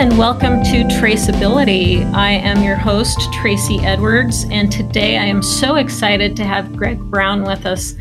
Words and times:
and 0.00 0.16
welcome 0.16 0.62
to 0.62 0.82
Traceability. 0.84 2.10
I 2.14 2.30
am 2.30 2.62
your 2.62 2.74
host, 2.74 3.20
Tracy 3.34 3.80
Edwards, 3.80 4.46
and 4.50 4.72
today 4.72 5.18
I 5.18 5.26
am 5.26 5.42
so 5.42 5.74
excited 5.74 6.34
to 6.36 6.44
have 6.44 6.74
Greg 6.74 6.98
Brown 7.10 7.42
with 7.42 7.66
us. 7.66 7.92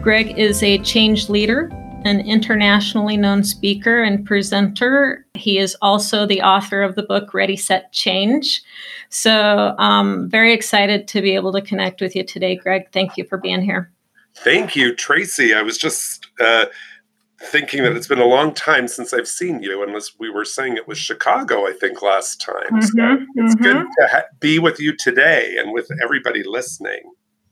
Greg 0.00 0.38
is 0.38 0.62
a 0.62 0.78
change 0.78 1.28
leader, 1.28 1.68
an 2.04 2.20
internationally 2.20 3.16
known 3.16 3.42
speaker 3.42 4.00
and 4.00 4.24
presenter. 4.24 5.26
He 5.34 5.58
is 5.58 5.76
also 5.82 6.24
the 6.24 6.40
author 6.40 6.84
of 6.84 6.94
the 6.94 7.02
book 7.02 7.34
Ready, 7.34 7.56
Set, 7.56 7.92
Change. 7.92 8.62
So, 9.08 9.74
um, 9.76 10.28
very 10.28 10.52
excited 10.52 11.08
to 11.08 11.20
be 11.20 11.34
able 11.34 11.50
to 11.54 11.60
connect 11.60 12.00
with 12.00 12.14
you 12.14 12.22
today, 12.22 12.54
Greg. 12.54 12.92
Thank 12.92 13.16
you 13.16 13.24
for 13.24 13.38
being 13.38 13.60
here. 13.60 13.90
Thank 14.36 14.76
you, 14.76 14.94
Tracy. 14.94 15.52
I 15.52 15.62
was 15.62 15.76
just 15.76 16.28
uh, 16.38 16.66
thinking 17.42 17.82
that 17.82 17.96
it's 17.96 18.06
been 18.06 18.20
a 18.20 18.26
long 18.26 18.52
time 18.52 18.86
since 18.86 19.12
I've 19.12 19.28
seen 19.28 19.62
you, 19.62 19.82
unless 19.82 20.12
we 20.18 20.30
were 20.30 20.44
saying 20.44 20.76
it 20.76 20.86
was 20.86 20.98
Chicago, 20.98 21.66
I 21.66 21.72
think, 21.72 22.02
last 22.02 22.40
time. 22.40 22.66
Mm-hmm, 22.66 22.80
so 22.80 23.26
it's 23.36 23.54
mm-hmm. 23.54 23.62
good 23.62 23.86
to 23.98 24.08
ha- 24.08 24.24
be 24.40 24.58
with 24.58 24.78
you 24.78 24.94
today 24.94 25.56
and 25.58 25.72
with 25.72 25.88
everybody 26.02 26.42
listening. 26.44 27.00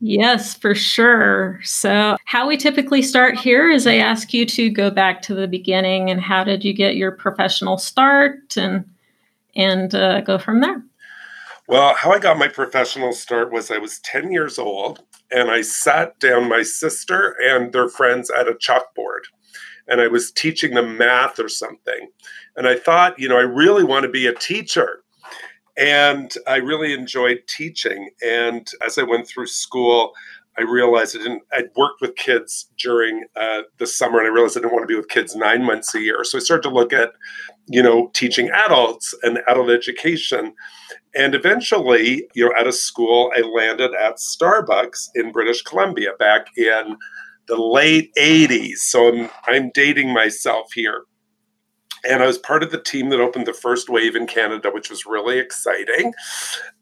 Yes, 0.01 0.55
for 0.55 0.73
sure. 0.73 1.59
So, 1.63 2.15
how 2.23 2.47
we 2.47 2.55
typically 2.55 3.01
start 3.01 3.37
here 3.37 3.69
is 3.69 3.85
I 3.85 3.95
ask 3.95 4.33
you 4.33 4.45
to 4.45 4.69
go 4.69 4.89
back 4.89 5.21
to 5.23 5.35
the 5.35 5.47
beginning 5.47 6.09
and 6.09 6.21
how 6.21 6.45
did 6.45 6.63
you 6.63 6.71
get 6.73 6.95
your 6.95 7.11
professional 7.11 7.77
start 7.77 8.55
and 8.55 8.85
and 9.55 9.93
uh, 9.93 10.21
go 10.21 10.37
from 10.37 10.61
there. 10.61 10.81
Well, 11.67 11.93
how 11.95 12.11
I 12.11 12.19
got 12.19 12.37
my 12.37 12.47
professional 12.47 13.11
start 13.11 13.51
was 13.51 13.69
I 13.69 13.77
was 13.77 13.99
10 13.99 14.31
years 14.31 14.57
old 14.57 15.03
and 15.31 15.51
I 15.51 15.61
sat 15.61 16.17
down 16.19 16.47
my 16.47 16.63
sister 16.63 17.35
and 17.43 17.73
their 17.73 17.89
friends 17.89 18.31
at 18.31 18.47
a 18.47 18.53
chalkboard 18.53 19.25
and 19.89 19.99
I 20.01 20.07
was 20.07 20.31
teaching 20.31 20.73
them 20.75 20.97
math 20.97 21.39
or 21.39 21.49
something. 21.49 22.09
And 22.55 22.67
I 22.67 22.75
thought, 22.75 23.19
you 23.19 23.27
know, 23.27 23.37
I 23.37 23.41
really 23.41 23.83
want 23.83 24.03
to 24.03 24.09
be 24.09 24.27
a 24.27 24.33
teacher. 24.33 25.03
And 25.77 26.33
I 26.47 26.57
really 26.57 26.93
enjoyed 26.93 27.43
teaching. 27.47 28.09
And 28.25 28.67
as 28.85 28.97
I 28.97 29.03
went 29.03 29.27
through 29.27 29.47
school, 29.47 30.13
I 30.57 30.63
realized 30.63 31.15
I 31.15 31.19
didn't, 31.19 31.43
I'd 31.53 31.69
worked 31.77 32.01
with 32.01 32.17
kids 32.17 32.69
during 32.77 33.25
uh, 33.37 33.61
the 33.77 33.87
summer 33.87 34.19
and 34.19 34.27
I 34.27 34.31
realized 34.31 34.57
I 34.57 34.61
didn't 34.61 34.73
want 34.73 34.83
to 34.83 34.93
be 34.93 34.95
with 34.95 35.07
kids 35.07 35.35
nine 35.35 35.63
months 35.63 35.95
a 35.95 36.01
year. 36.01 36.25
So 36.25 36.37
I 36.37 36.41
started 36.41 36.63
to 36.63 36.75
look 36.75 36.91
at, 36.91 37.13
you 37.67 37.81
know, 37.81 38.11
teaching 38.13 38.49
adults 38.49 39.15
and 39.23 39.39
adult 39.47 39.69
education. 39.69 40.53
And 41.15 41.33
eventually, 41.33 42.27
you 42.35 42.45
know, 42.45 42.53
out 42.59 42.67
of 42.67 42.75
school, 42.75 43.31
I 43.37 43.41
landed 43.41 43.93
at 43.93 44.17
Starbucks 44.17 45.11
in 45.15 45.31
British 45.31 45.61
Columbia 45.61 46.11
back 46.19 46.47
in 46.57 46.97
the 47.49 47.61
late 47.61 48.13
80s. 48.15 48.77
So 48.77 49.09
I'm, 49.09 49.29
I'm 49.47 49.71
dating 49.73 50.13
myself 50.13 50.71
here. 50.73 51.03
And 52.07 52.23
I 52.23 52.27
was 52.27 52.37
part 52.37 52.63
of 52.63 52.71
the 52.71 52.81
team 52.81 53.09
that 53.09 53.19
opened 53.19 53.45
the 53.45 53.53
first 53.53 53.89
wave 53.89 54.15
in 54.15 54.25
Canada, 54.25 54.71
which 54.71 54.89
was 54.89 55.05
really 55.05 55.37
exciting. 55.37 56.13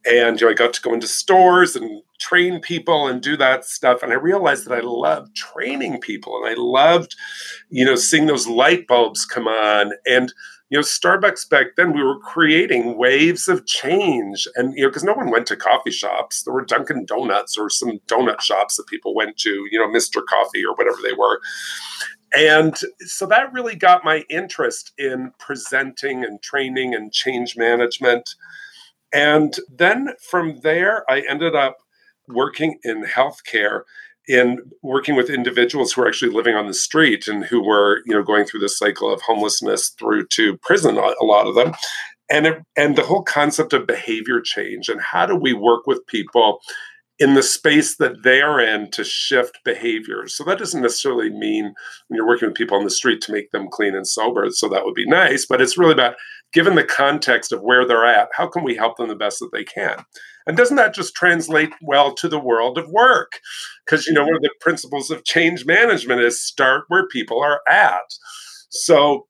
And 0.06 0.40
you 0.40 0.46
know, 0.46 0.52
I 0.52 0.54
got 0.54 0.74
to 0.74 0.82
go 0.82 0.94
into 0.94 1.08
stores 1.08 1.76
and 1.76 2.04
train 2.20 2.60
people 2.62 3.08
and 3.08 3.20
do 3.20 3.36
that 3.38 3.66
stuff. 3.66 4.04
And 4.04 4.12
I 4.12 4.16
realized 4.16 4.68
that 4.68 4.78
I 4.78 4.82
loved 4.82 5.36
training 5.36 6.02
people 6.02 6.38
and 6.38 6.48
I 6.48 6.54
loved, 6.56 7.16
you 7.70 7.84
know, 7.84 7.96
seeing 7.96 8.28
those 8.28 8.48
light 8.48 8.86
bulbs 8.86 9.26
come 9.26 9.48
on. 9.48 9.94
And 10.06 10.32
you 10.70 10.78
know, 10.78 10.84
Starbucks 10.84 11.50
back 11.50 11.68
then, 11.78 11.94
we 11.94 12.04
were 12.04 12.20
creating 12.20 12.98
waves 12.98 13.48
of 13.48 13.66
change. 13.66 14.48
And, 14.56 14.74
you 14.76 14.84
know, 14.84 14.90
because 14.90 15.04
no 15.04 15.14
one 15.14 15.32
went 15.32 15.48
to 15.48 15.56
coffee 15.56 15.92
shops. 15.92 16.44
There 16.44 16.54
were 16.54 16.66
Dunkin' 16.66 17.06
Donuts 17.06 17.58
or 17.58 17.70
some 17.70 18.00
donut 18.08 18.42
shops 18.42 18.76
that 18.76 18.88
people 18.88 19.16
went 19.16 19.38
to, 19.38 19.66
you 19.72 19.80
know, 19.80 19.88
Mr. 19.88 20.22
Coffee 20.28 20.66
or 20.66 20.76
whatever 20.76 20.98
they 21.02 21.14
were. 21.14 21.40
And 22.34 22.76
so 23.00 23.26
that 23.28 23.54
really 23.54 23.76
got 23.76 24.04
my 24.04 24.26
interest 24.30 24.92
in 24.98 25.32
presenting 25.40 26.26
and 26.26 26.42
training 26.42 26.94
and 26.94 27.14
change 27.14 27.56
management. 27.56 28.30
And 29.14 29.56
then 29.74 30.10
from 30.30 30.60
there, 30.62 31.10
I 31.10 31.24
ended 31.30 31.56
up 31.56 31.78
working 32.28 32.78
in 32.84 33.06
healthcare 33.06 33.84
in 34.28 34.60
working 34.82 35.16
with 35.16 35.30
individuals 35.30 35.94
who 35.94 36.02
are 36.02 36.08
actually 36.08 36.32
living 36.32 36.56
on 36.56 36.68
the 36.68 36.74
street 36.74 37.28
and 37.28 37.46
who 37.46 37.64
were 37.64 38.02
you 38.06 38.16
know 38.16 38.24
going 38.24 38.46
through 38.46 38.60
the 38.60 38.70
cycle 38.70 39.12
of 39.12 39.22
homelessness 39.22 39.90
through 39.98 40.26
to 40.28 40.58
prison 40.58 40.98
a 40.98 41.26
lot 41.26 41.48
of 41.48 41.56
them 41.56 41.74
and 42.30 42.46
it, 42.48 42.62
and 42.76 42.96
the 42.96 43.06
whole 43.06 43.24
concept 43.24 43.74
of 43.74 43.88
behavior 43.88 44.42
change 44.42 44.90
and 44.90 45.02
how 45.02 45.26
do 45.26 45.36
we 45.36 45.54
work 45.54 45.88
with 45.88 46.06
people 46.08 46.60
in 47.20 47.34
the 47.34 47.44
space 47.44 47.98
that 47.98 48.22
they're 48.24 48.60
in 48.60 48.92
to 48.92 49.04
shift 49.04 49.60
behaviors. 49.66 50.36
So 50.36 50.44
that 50.44 50.60
doesn't 50.60 50.84
necessarily 50.84 51.32
mean 51.32 51.74
when 52.08 52.16
you're 52.16 52.28
working 52.28 52.48
with 52.48 52.58
people 52.58 52.78
on 52.78 52.84
the 52.84 52.92
street 52.92 53.22
to 53.22 53.32
make 53.32 53.52
them 53.52 53.70
clean 53.72 53.96
and 53.96 54.08
sober. 54.08 54.46
So 54.52 54.70
that 54.70 54.86
would 54.86 54.94
be 54.94 55.08
nice, 55.08 55.46
but 55.46 55.60
it's 55.60 55.78
really 55.78 55.94
about 55.94 56.16
given 56.54 56.76
the 56.76 56.84
context 56.84 57.52
of 57.52 57.62
where 57.62 57.88
they're 57.88 58.06
at, 58.06 58.30
how 58.34 58.48
can 58.48 58.64
we 58.64 58.76
help 58.76 58.98
them 58.98 59.08
the 59.08 59.16
best 59.16 59.40
that 59.40 59.50
they 59.52 59.64
can? 59.64 60.04
And 60.48 60.56
doesn't 60.56 60.78
that 60.78 60.96
just 60.96 61.16
translate 61.16 61.72
well 61.82 62.14
to 62.16 62.30
the 62.30 62.40
world 62.40 62.78
of 62.78 62.90
work? 62.90 63.40
Because, 63.86 64.08
you 64.08 64.14
know, 64.14 64.24
one 64.24 64.36
of 64.36 64.42
the 64.42 64.54
principles 64.62 65.12
of 65.12 65.26
change 65.26 65.66
management 65.66 66.22
is 66.22 66.42
start 66.42 66.86
where 66.88 67.06
people 67.08 67.42
are 67.44 67.62
at. 67.68 68.16
So, 68.70 69.28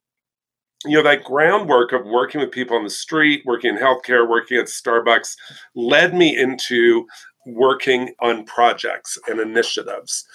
you 0.85 0.95
know, 0.95 1.03
that 1.03 1.23
groundwork 1.23 1.91
of 1.91 2.05
working 2.05 2.39
with 2.39 2.51
people 2.51 2.77
on 2.77 2.83
the 2.83 2.89
street, 2.89 3.41
working 3.45 3.75
in 3.75 3.81
healthcare, 3.81 4.29
working 4.29 4.57
at 4.57 4.67
Starbucks 4.67 5.35
led 5.75 6.13
me 6.13 6.37
into 6.37 7.07
working 7.47 8.13
on 8.21 8.43
projects 8.45 9.17
and 9.27 9.39
initiatives 9.39 10.25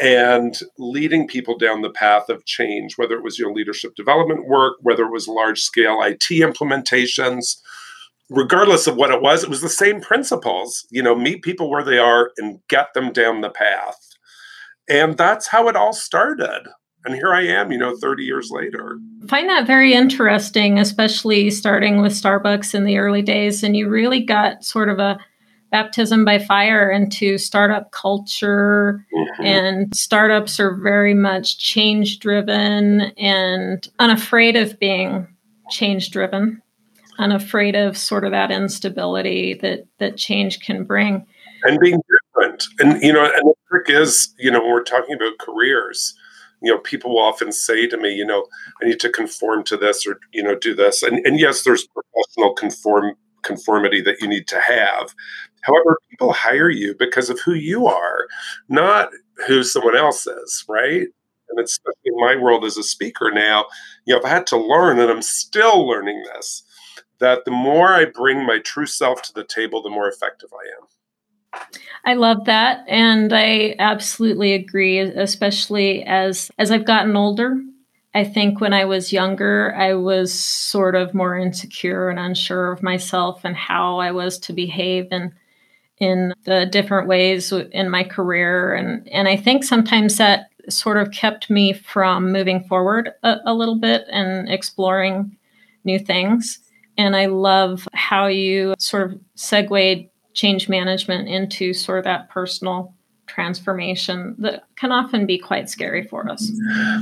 and 0.00 0.58
leading 0.78 1.28
people 1.28 1.56
down 1.56 1.82
the 1.82 1.90
path 1.90 2.28
of 2.30 2.44
change, 2.46 2.96
whether 2.96 3.14
it 3.14 3.22
was 3.22 3.38
your 3.38 3.52
leadership 3.52 3.94
development 3.94 4.46
work, 4.46 4.76
whether 4.80 5.04
it 5.04 5.12
was 5.12 5.28
large 5.28 5.60
scale 5.60 6.02
IT 6.02 6.24
implementations, 6.30 7.58
regardless 8.32 8.86
of 8.86 8.96
what 8.96 9.10
it 9.10 9.22
was, 9.22 9.42
it 9.44 9.50
was 9.50 9.60
the 9.60 9.68
same 9.68 10.00
principles. 10.00 10.86
You 10.90 11.02
know, 11.02 11.14
meet 11.14 11.42
people 11.42 11.70
where 11.70 11.84
they 11.84 11.98
are 11.98 12.32
and 12.38 12.60
get 12.68 12.94
them 12.94 13.12
down 13.12 13.40
the 13.40 13.50
path. 13.50 13.98
And 14.88 15.16
that's 15.16 15.48
how 15.48 15.68
it 15.68 15.76
all 15.76 15.92
started. 15.92 16.68
And 17.04 17.14
here 17.14 17.32
I 17.32 17.42
am, 17.42 17.72
you 17.72 17.78
know, 17.78 17.96
30 17.96 18.22
years 18.22 18.50
later. 18.50 18.98
find 19.28 19.48
that 19.48 19.66
very 19.66 19.92
interesting, 19.92 20.78
especially 20.78 21.50
starting 21.50 22.00
with 22.00 22.12
Starbucks 22.12 22.74
in 22.74 22.84
the 22.84 22.98
early 22.98 23.22
days. 23.22 23.62
And 23.62 23.76
you 23.76 23.88
really 23.88 24.24
got 24.24 24.64
sort 24.64 24.88
of 24.88 24.98
a 24.98 25.18
baptism 25.72 26.24
by 26.24 26.38
fire 26.38 26.90
into 26.90 27.38
startup 27.38 27.90
culture. 27.90 29.04
Mm-hmm. 29.12 29.44
And 29.44 29.96
startups 29.96 30.60
are 30.60 30.76
very 30.76 31.14
much 31.14 31.58
change 31.58 32.20
driven 32.20 33.00
and 33.16 33.88
unafraid 33.98 34.54
of 34.54 34.78
being 34.78 35.26
change 35.70 36.10
driven 36.10 36.62
unafraid 37.22 37.76
of 37.76 37.96
sort 37.96 38.24
of 38.24 38.32
that 38.32 38.50
instability 38.50 39.54
that 39.54 39.86
that 39.98 40.16
change 40.16 40.60
can 40.60 40.84
bring. 40.84 41.24
And 41.64 41.78
being 41.78 42.00
different. 42.34 42.64
And 42.80 43.02
you 43.02 43.12
know 43.12 43.24
and 43.24 43.44
the 43.44 43.54
trick 43.68 43.88
is 43.88 44.34
you 44.38 44.50
know 44.50 44.60
when 44.60 44.70
we're 44.70 44.82
talking 44.82 45.14
about 45.14 45.38
careers 45.38 46.14
you 46.60 46.72
know 46.72 46.78
people 46.78 47.18
often 47.18 47.52
say 47.52 47.86
to 47.86 47.96
me 47.96 48.12
you 48.14 48.24
know 48.24 48.46
i 48.80 48.86
need 48.86 49.00
to 49.00 49.08
conform 49.08 49.64
to 49.64 49.76
this 49.76 50.06
or 50.06 50.18
you 50.32 50.42
know 50.42 50.56
do 50.56 50.74
this. 50.74 51.02
And, 51.02 51.24
and 51.26 51.38
yes 51.38 51.62
there's 51.62 51.86
professional 51.86 52.54
conform 52.54 53.14
conformity 53.42 54.00
that 54.02 54.20
you 54.20 54.28
need 54.28 54.46
to 54.48 54.60
have. 54.60 55.14
However 55.62 55.98
people 56.10 56.32
hire 56.32 56.70
you 56.70 56.94
because 56.96 57.30
of 57.30 57.40
who 57.40 57.54
you 57.54 57.86
are 57.86 58.26
not 58.68 59.10
who 59.46 59.62
someone 59.62 59.96
else 59.96 60.26
is 60.26 60.64
right? 60.68 61.06
And 61.48 61.60
it's 61.60 61.78
in 62.04 62.14
my 62.16 62.34
world 62.34 62.64
as 62.64 62.76
a 62.78 62.82
speaker 62.82 63.30
now 63.30 63.66
you 64.04 64.14
know 64.14 64.20
i've 64.20 64.28
had 64.28 64.46
to 64.48 64.56
learn 64.56 64.98
and 64.98 65.10
i'm 65.10 65.22
still 65.22 65.86
learning 65.86 66.22
this 66.34 66.62
that 67.22 67.44
the 67.44 67.50
more 67.52 67.94
I 67.94 68.04
bring 68.04 68.44
my 68.44 68.58
true 68.58 68.86
self 68.86 69.22
to 69.22 69.32
the 69.32 69.44
table, 69.44 69.80
the 69.80 69.90
more 69.90 70.08
effective 70.08 70.50
I 70.52 70.66
am. 70.76 70.88
I 72.04 72.14
love 72.14 72.46
that 72.46 72.84
and 72.88 73.32
I 73.32 73.76
absolutely 73.78 74.54
agree 74.54 74.98
especially 74.98 76.02
as 76.04 76.50
as 76.58 76.70
I've 76.70 76.86
gotten 76.86 77.16
older. 77.16 77.62
I 78.14 78.24
think 78.24 78.60
when 78.60 78.72
I 78.72 78.86
was 78.86 79.12
younger 79.12 79.74
I 79.76 79.94
was 79.94 80.32
sort 80.32 80.94
of 80.94 81.14
more 81.14 81.38
insecure 81.38 82.08
and 82.08 82.18
unsure 82.18 82.72
of 82.72 82.82
myself 82.82 83.44
and 83.44 83.54
how 83.54 83.98
I 83.98 84.12
was 84.12 84.38
to 84.40 84.52
behave 84.52 85.08
and 85.10 85.32
in 85.98 86.32
the 86.44 86.66
different 86.66 87.06
ways 87.06 87.52
in 87.52 87.90
my 87.90 88.02
career 88.02 88.74
and 88.74 89.06
and 89.10 89.28
I 89.28 89.36
think 89.36 89.62
sometimes 89.62 90.16
that 90.16 90.46
sort 90.70 90.96
of 90.96 91.12
kept 91.12 91.50
me 91.50 91.74
from 91.74 92.32
moving 92.32 92.64
forward 92.64 93.10
a, 93.22 93.36
a 93.44 93.54
little 93.54 93.78
bit 93.78 94.06
and 94.10 94.48
exploring 94.48 95.36
new 95.84 95.98
things. 95.98 96.61
And 96.98 97.16
I 97.16 97.26
love 97.26 97.88
how 97.94 98.26
you 98.26 98.74
sort 98.78 99.10
of 99.10 99.18
segued 99.34 100.08
change 100.34 100.68
management 100.68 101.28
into 101.28 101.72
sort 101.74 101.98
of 101.98 102.04
that 102.04 102.30
personal 102.30 102.94
transformation 103.26 104.34
that 104.38 104.64
can 104.76 104.92
often 104.92 105.24
be 105.24 105.38
quite 105.38 105.70
scary 105.70 106.06
for 106.06 106.28
us. 106.28 106.52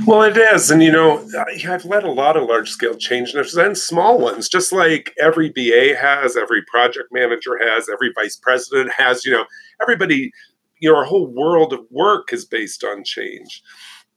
Well, 0.05 0.21
it 0.21 0.37
is. 0.37 0.71
And, 0.71 0.81
you 0.81 0.91
know, 0.91 1.27
I've 1.67 1.83
led 1.83 2.03
a 2.03 2.11
lot 2.11 2.37
of 2.37 2.47
large 2.47 2.69
scale 2.69 2.95
change 2.95 3.33
and 3.33 3.77
small 3.77 4.17
ones, 4.17 4.47
just 4.47 4.71
like 4.71 5.13
every 5.19 5.49
BA 5.49 5.95
has, 5.99 6.37
every 6.37 6.61
project 6.63 7.09
manager 7.11 7.59
has, 7.61 7.89
every 7.89 8.13
vice 8.15 8.37
president 8.37 8.93
has, 8.93 9.25
you 9.25 9.31
know, 9.31 9.45
everybody, 9.81 10.31
you 10.79 10.89
know, 10.89 10.97
our 10.97 11.03
whole 11.03 11.27
world 11.27 11.73
of 11.73 11.81
work 11.89 12.31
is 12.31 12.45
based 12.45 12.83
on 12.83 13.03
change. 13.03 13.61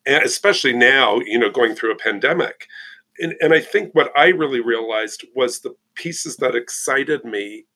And 0.06 0.22
especially 0.22 0.74
now, 0.74 1.18
you 1.20 1.38
know, 1.38 1.50
going 1.50 1.74
through 1.74 1.92
a 1.92 1.96
pandemic 1.96 2.66
and, 3.18 3.34
and 3.40 3.52
I 3.52 3.60
think 3.60 3.94
what 3.94 4.12
I 4.16 4.28
really 4.28 4.60
realized 4.60 5.24
was 5.34 5.60
the 5.60 5.74
pieces 5.94 6.36
that 6.38 6.54
excited 6.54 7.24
me 7.24 7.66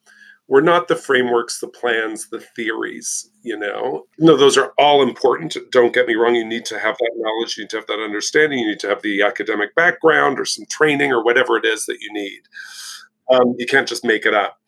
were 0.48 0.62
not 0.62 0.88
the 0.88 0.96
frameworks, 0.96 1.60
the 1.60 1.68
plans, 1.68 2.30
the 2.30 2.40
theories, 2.40 3.30
you 3.42 3.56
know. 3.56 4.06
No, 4.18 4.36
those 4.36 4.56
are 4.56 4.72
all 4.78 5.02
important. 5.02 5.56
Don't 5.70 5.92
get 5.92 6.06
me 6.06 6.14
wrong. 6.14 6.34
You 6.34 6.44
need 6.44 6.64
to 6.66 6.78
have 6.78 6.96
that 6.96 7.12
knowledge, 7.16 7.56
you 7.56 7.64
need 7.64 7.70
to 7.70 7.76
have 7.76 7.86
that 7.86 8.00
understanding, 8.02 8.60
you 8.60 8.68
need 8.68 8.80
to 8.80 8.88
have 8.88 9.02
the 9.02 9.22
academic 9.22 9.74
background 9.74 10.40
or 10.40 10.46
some 10.46 10.64
training 10.70 11.12
or 11.12 11.22
whatever 11.22 11.56
it 11.58 11.66
is 11.66 11.84
that 11.86 11.98
you 12.00 12.12
need. 12.12 12.40
Um, 13.30 13.54
you 13.58 13.66
can't 13.66 13.86
just 13.86 14.04
make 14.04 14.24
it 14.24 14.32
up. 14.32 14.58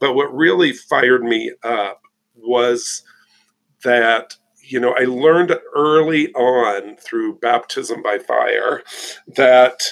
But 0.00 0.14
what 0.14 0.34
really 0.34 0.72
fired 0.72 1.22
me 1.22 1.52
up 1.62 2.02
was 2.34 3.04
that 3.84 4.34
you 4.68 4.78
know, 4.78 4.94
I 4.98 5.04
learned 5.04 5.56
early 5.74 6.30
on 6.34 6.96
through 6.96 7.38
baptism 7.38 8.02
by 8.02 8.18
fire 8.18 8.82
that, 9.36 9.82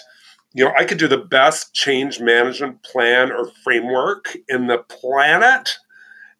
you 0.56 0.64
know, 0.64 0.72
I 0.74 0.86
could 0.86 0.96
do 0.96 1.06
the 1.06 1.18
best 1.18 1.74
change 1.74 2.18
management 2.18 2.82
plan 2.82 3.30
or 3.30 3.50
framework 3.62 4.34
in 4.48 4.68
the 4.68 4.78
planet. 4.78 5.76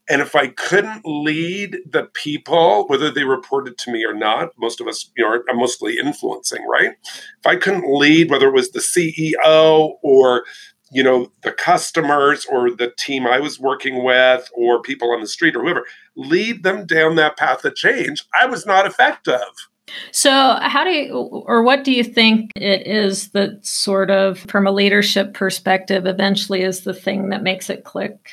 And 0.09 0.23
if 0.23 0.35
I 0.35 0.47
couldn't 0.47 1.03
mm-hmm. 1.03 1.25
lead 1.27 1.79
the 1.91 2.05
people, 2.15 2.87
whether 2.87 3.11
they 3.11 3.25
reported 3.25 3.77
to 3.77 3.93
me 3.93 4.07
or 4.07 4.15
not, 4.15 4.53
most 4.59 4.81
of 4.81 4.89
us, 4.89 5.11
you 5.19 5.23
know, 5.23 5.33
are 5.33 5.55
mostly 5.55 5.99
influencing, 5.99 6.67
right? 6.67 6.93
If 7.05 7.47
I 7.47 7.57
couldn't 7.57 7.93
lead, 7.93 8.31
whether 8.31 8.49
it 8.49 8.55
was 8.55 8.71
the 8.71 8.79
CEO 8.79 9.97
or 10.03 10.45
you 10.93 11.03
know 11.03 11.31
the 11.43 11.51
customers 11.51 12.47
or 12.47 12.71
the 12.71 12.93
team 12.97 13.27
i 13.27 13.41
was 13.41 13.59
working 13.59 14.05
with 14.05 14.49
or 14.55 14.81
people 14.81 15.11
on 15.11 15.21
the 15.21 15.27
street 15.27 15.57
or 15.57 15.63
whoever 15.65 15.85
lead 16.15 16.63
them 16.63 16.87
down 16.87 17.17
that 17.17 17.37
path 17.37 17.65
of 17.65 17.75
change 17.75 18.25
i 18.41 18.47
was 18.47 18.65
not 18.65 18.87
effective 18.87 19.41
so 20.11 20.31
how 20.61 20.85
do 20.85 20.91
you 20.91 21.15
or 21.15 21.63
what 21.63 21.85
do 21.85 21.93
you 21.93 22.03
think 22.03 22.51
it 22.57 22.87
is 22.87 23.29
that 23.31 23.65
sort 23.65 24.11
of 24.11 24.39
from 24.41 24.67
a 24.67 24.73
leadership 24.73 25.35
perspective 25.35 26.07
eventually 26.07 26.63
is 26.63 26.81
the 26.81 26.95
thing 26.95 27.29
that 27.29 27.43
makes 27.43 27.71
it 27.71 27.85
click 27.85 28.31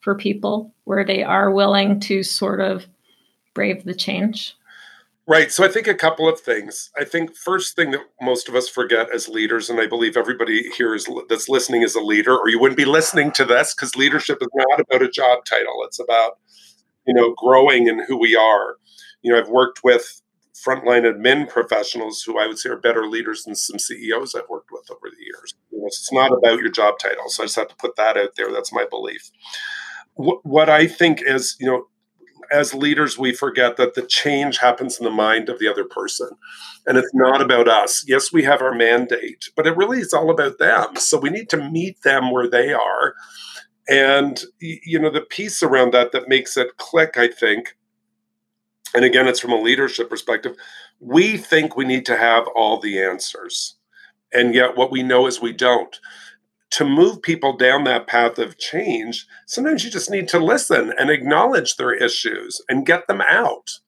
for 0.00 0.14
people 0.14 0.74
where 0.84 1.04
they 1.04 1.22
are 1.22 1.50
willing 1.50 1.98
to 2.00 2.22
sort 2.22 2.60
of 2.60 2.86
brave 3.54 3.84
the 3.84 3.94
change 3.94 4.56
Right. 5.28 5.52
So 5.52 5.64
I 5.64 5.68
think 5.68 5.86
a 5.86 5.94
couple 5.94 6.28
of 6.28 6.40
things. 6.40 6.90
I 6.98 7.04
think 7.04 7.36
first 7.36 7.76
thing 7.76 7.92
that 7.92 8.00
most 8.20 8.48
of 8.48 8.56
us 8.56 8.68
forget 8.68 9.08
as 9.14 9.28
leaders, 9.28 9.70
and 9.70 9.80
I 9.80 9.86
believe 9.86 10.16
everybody 10.16 10.68
here 10.76 10.96
is 10.96 11.08
that's 11.28 11.48
listening 11.48 11.82
is 11.82 11.94
a 11.94 12.00
leader, 12.00 12.36
or 12.36 12.48
you 12.48 12.58
wouldn't 12.58 12.76
be 12.76 12.84
listening 12.84 13.30
to 13.32 13.44
this 13.44 13.72
because 13.72 13.94
leadership 13.94 14.38
is 14.40 14.48
not 14.52 14.80
about 14.80 15.02
a 15.02 15.08
job 15.08 15.44
title. 15.44 15.84
It's 15.84 16.00
about 16.00 16.38
you 17.06 17.14
know 17.14 17.34
growing 17.36 17.86
in 17.86 18.04
who 18.04 18.18
we 18.18 18.34
are. 18.34 18.76
You 19.22 19.32
know, 19.32 19.38
I've 19.38 19.48
worked 19.48 19.84
with 19.84 20.21
frontline 20.54 21.10
admin 21.10 21.48
professionals 21.48 22.22
who 22.22 22.38
I 22.38 22.46
would 22.46 22.58
say 22.58 22.70
are 22.70 22.76
better 22.76 23.06
leaders 23.06 23.44
than 23.44 23.54
some 23.54 23.78
CEOs 23.78 24.34
I've 24.34 24.48
worked 24.48 24.70
with 24.70 24.90
over 24.90 25.08
the 25.10 25.24
years. 25.24 25.54
It's 25.86 26.12
not 26.12 26.32
about 26.32 26.60
your 26.60 26.70
job 26.70 26.98
title. 26.98 27.28
So 27.28 27.42
I 27.42 27.46
just 27.46 27.56
have 27.56 27.68
to 27.68 27.76
put 27.76 27.96
that 27.96 28.16
out 28.16 28.36
there. 28.36 28.52
That's 28.52 28.72
my 28.72 28.84
belief. 28.88 29.30
What, 30.14 30.68
I 30.68 30.86
think 30.86 31.22
is, 31.24 31.56
you 31.58 31.66
know, 31.66 31.86
as 32.52 32.74
leaders, 32.74 33.18
we 33.18 33.32
forget 33.32 33.78
that 33.78 33.94
the 33.94 34.02
change 34.02 34.58
happens 34.58 34.98
in 34.98 35.04
the 35.04 35.10
mind 35.10 35.48
of 35.48 35.58
the 35.58 35.68
other 35.68 35.84
person. 35.84 36.28
And 36.86 36.98
it's 36.98 37.14
not 37.14 37.40
about 37.40 37.66
us. 37.66 38.04
Yes, 38.06 38.32
we 38.32 38.42
have 38.42 38.60
our 38.60 38.74
mandate, 38.74 39.48
but 39.56 39.66
it 39.66 39.76
really 39.76 40.00
is 40.00 40.12
all 40.12 40.30
about 40.30 40.58
them. 40.58 40.96
So 40.96 41.18
we 41.18 41.30
need 41.30 41.48
to 41.50 41.70
meet 41.70 42.02
them 42.02 42.30
where 42.30 42.48
they 42.48 42.74
are. 42.74 43.14
And, 43.88 44.42
you 44.60 44.98
know, 44.98 45.10
the 45.10 45.22
piece 45.22 45.62
around 45.62 45.92
that 45.94 46.12
that 46.12 46.28
makes 46.28 46.56
it 46.56 46.76
click, 46.76 47.16
I 47.16 47.28
think, 47.28 47.74
and 48.94 49.04
again, 49.04 49.28
it's 49.28 49.40
from 49.40 49.52
a 49.52 49.60
leadership 49.60 50.10
perspective, 50.10 50.56
we 51.00 51.36
think 51.36 51.76
we 51.76 51.84
need 51.84 52.06
to 52.06 52.16
have 52.16 52.46
all 52.54 52.78
the 52.78 53.02
answers. 53.02 53.76
And 54.32 54.54
yet, 54.54 54.76
what 54.76 54.90
we 54.90 55.02
know 55.02 55.26
is 55.26 55.40
we 55.40 55.52
don't 55.52 55.98
to 56.72 56.86
move 56.86 57.20
people 57.20 57.54
down 57.54 57.84
that 57.84 58.06
path 58.06 58.38
of 58.38 58.58
change, 58.58 59.26
sometimes 59.46 59.84
you 59.84 59.90
just 59.90 60.10
need 60.10 60.26
to 60.26 60.38
listen 60.38 60.92
and 60.98 61.10
acknowledge 61.10 61.76
their 61.76 61.92
issues 61.92 62.62
and 62.68 62.86
get 62.86 63.06
them 63.06 63.20
out. 63.20 63.78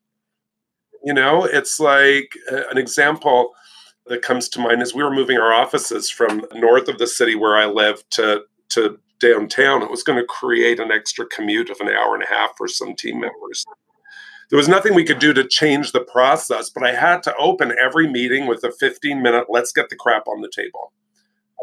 You 1.03 1.15
know, 1.15 1.45
it's 1.45 1.81
like 1.81 2.29
uh, 2.53 2.69
an 2.71 2.77
example 2.77 3.53
that 4.07 4.21
comes 4.21 4.51
to 4.51 4.61
mind 4.61 4.83
is 4.83 4.95
we 4.95 5.03
were 5.03 5.15
moving 5.15 5.39
our 5.39 5.53
offices 5.53 6.11
from 6.11 6.45
north 6.55 6.89
of 6.89 6.99
the 6.99 7.07
city 7.07 7.35
where 7.35 7.57
I 7.57 7.67
live 7.67 8.09
to 8.11 8.43
to 8.71 8.99
downtown. 9.19 9.83
It 9.83 9.91
was 9.91 10.03
going 10.03 10.19
to 10.19 10.27
create 10.27 10.79
an 10.79 10.93
extra 10.93 11.25
commute 11.27 11.71
of 11.71 11.81
an 11.81 11.89
hour 11.89 12.15
and 12.15 12.23
a 12.23 12.27
half 12.27 12.51
for 12.57 12.69
some 12.69 12.95
team 12.95 13.21
members. 13.21 13.65
There 14.51 14.59
was 14.59 14.69
nothing 14.69 14.95
we 14.95 15.05
could 15.05 15.19
do 15.19 15.33
to 15.33 15.47
change 15.47 15.93
the 15.93 16.01
process, 16.01 16.71
but 16.71 16.85
I 16.85 16.95
had 16.95 17.23
to 17.25 17.37
open 17.37 17.75
every 17.83 18.09
meeting 18.09 18.47
with 18.47 18.63
a 18.65 18.73
15 18.73 19.23
minute 19.23 19.47
let's 19.49 19.73
get 19.73 19.89
the 19.89 19.97
crap 19.97 20.29
on 20.29 20.43
the 20.43 20.51
table 20.55 20.93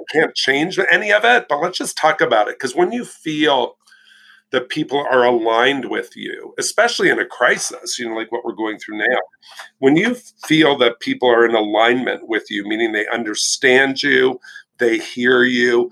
I 0.01 0.03
can't 0.11 0.35
change 0.35 0.79
any 0.91 1.11
of 1.11 1.23
it, 1.25 1.45
but 1.47 1.61
let's 1.61 1.77
just 1.77 1.97
talk 1.97 2.21
about 2.21 2.47
it. 2.47 2.55
Because 2.55 2.75
when 2.75 2.91
you 2.91 3.05
feel 3.05 3.77
that 4.51 4.69
people 4.69 5.05
are 5.11 5.23
aligned 5.23 5.89
with 5.89 6.15
you, 6.15 6.53
especially 6.59 7.09
in 7.09 7.19
a 7.19 7.25
crisis, 7.25 7.97
you 7.97 8.07
know, 8.07 8.15
like 8.15 8.31
what 8.31 8.43
we're 8.43 8.53
going 8.53 8.77
through 8.79 8.97
now, 8.97 9.19
when 9.79 9.95
you 9.95 10.15
feel 10.45 10.77
that 10.77 10.99
people 10.99 11.29
are 11.29 11.45
in 11.45 11.55
alignment 11.55 12.27
with 12.27 12.49
you, 12.49 12.67
meaning 12.67 12.91
they 12.91 13.07
understand 13.07 14.03
you, 14.03 14.39
they 14.77 14.97
hear 14.97 15.43
you, 15.43 15.89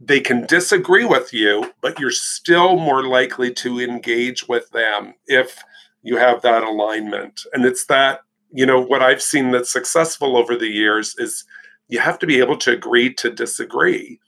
they 0.00 0.20
can 0.20 0.44
disagree 0.46 1.04
with 1.04 1.32
you, 1.32 1.72
but 1.80 1.98
you're 1.98 2.10
still 2.10 2.76
more 2.76 3.04
likely 3.04 3.52
to 3.54 3.80
engage 3.80 4.48
with 4.48 4.68
them 4.70 5.14
if 5.26 5.62
you 6.02 6.16
have 6.16 6.42
that 6.42 6.62
alignment. 6.62 7.42
And 7.52 7.64
it's 7.64 7.86
that, 7.86 8.20
you 8.52 8.66
know, 8.66 8.80
what 8.80 9.02
I've 9.02 9.22
seen 9.22 9.50
that's 9.50 9.72
successful 9.72 10.36
over 10.36 10.56
the 10.56 10.68
years 10.68 11.14
is 11.18 11.44
you 11.88 12.00
have 12.00 12.18
to 12.20 12.26
be 12.26 12.38
able 12.38 12.56
to 12.58 12.72
agree 12.72 13.12
to 13.14 13.30
disagree. 13.30 14.18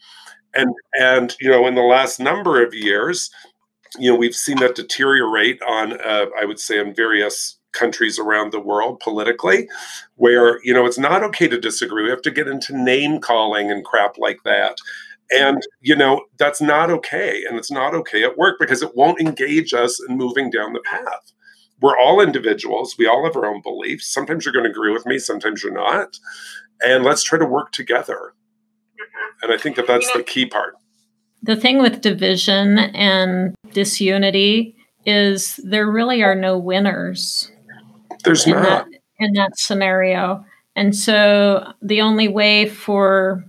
And 0.54 0.72
and 1.00 1.34
you 1.40 1.50
know, 1.50 1.66
in 1.66 1.74
the 1.74 1.82
last 1.82 2.20
number 2.20 2.64
of 2.64 2.72
years, 2.74 3.30
you 3.98 4.10
know, 4.10 4.16
we've 4.16 4.34
seen 4.34 4.58
that 4.58 4.74
deteriorate 4.74 5.60
on, 5.62 6.00
uh, 6.00 6.26
I 6.40 6.44
would 6.44 6.60
say, 6.60 6.78
in 6.78 6.94
various 6.94 7.58
countries 7.72 8.18
around 8.18 8.52
the 8.52 8.60
world 8.60 9.00
politically, 9.00 9.68
where 10.16 10.60
you 10.62 10.72
know 10.72 10.86
it's 10.86 10.98
not 10.98 11.22
okay 11.24 11.48
to 11.48 11.60
disagree. 11.60 12.04
We 12.04 12.10
have 12.10 12.22
to 12.22 12.30
get 12.30 12.48
into 12.48 12.76
name 12.76 13.20
calling 13.20 13.70
and 13.70 13.84
crap 13.84 14.16
like 14.18 14.42
that. 14.44 14.78
And 15.32 15.60
you 15.80 15.96
know 15.96 16.24
that's 16.38 16.60
not 16.60 16.90
okay, 16.90 17.44
and 17.48 17.58
it's 17.58 17.70
not 17.70 17.94
okay 17.94 18.22
at 18.22 18.38
work 18.38 18.58
because 18.60 18.82
it 18.82 18.94
won't 18.94 19.20
engage 19.20 19.74
us 19.74 20.00
in 20.08 20.16
moving 20.16 20.50
down 20.50 20.72
the 20.72 20.80
path. 20.80 21.32
We're 21.84 21.98
all 21.98 22.20
individuals. 22.20 22.96
We 22.98 23.06
all 23.06 23.24
have 23.24 23.36
our 23.36 23.46
own 23.46 23.60
beliefs. 23.60 24.06
Sometimes 24.06 24.44
you're 24.44 24.54
going 24.54 24.64
to 24.64 24.70
agree 24.70 24.92
with 24.92 25.06
me, 25.06 25.18
sometimes 25.18 25.62
you're 25.62 25.72
not 25.72 26.18
and 26.82 27.04
let's 27.04 27.22
try 27.22 27.38
to 27.38 27.46
work 27.46 27.72
together. 27.72 28.34
Mm-hmm. 28.94 29.44
And 29.44 29.52
I 29.52 29.60
think 29.60 29.76
that 29.76 29.86
that's 29.86 30.10
the 30.12 30.22
key 30.22 30.46
part. 30.46 30.76
The 31.42 31.56
thing 31.56 31.78
with 31.78 32.00
division 32.00 32.78
and 32.78 33.54
disunity 33.72 34.76
is 35.04 35.60
there 35.62 35.90
really 35.90 36.22
are 36.22 36.34
no 36.34 36.58
winners. 36.58 37.50
There's 38.24 38.46
in 38.46 38.52
not. 38.52 38.90
That, 38.90 39.00
in 39.18 39.32
that 39.34 39.58
scenario. 39.58 40.44
And 40.74 40.96
so 40.96 41.72
the 41.82 42.00
only 42.00 42.28
way 42.28 42.68
for 42.68 43.44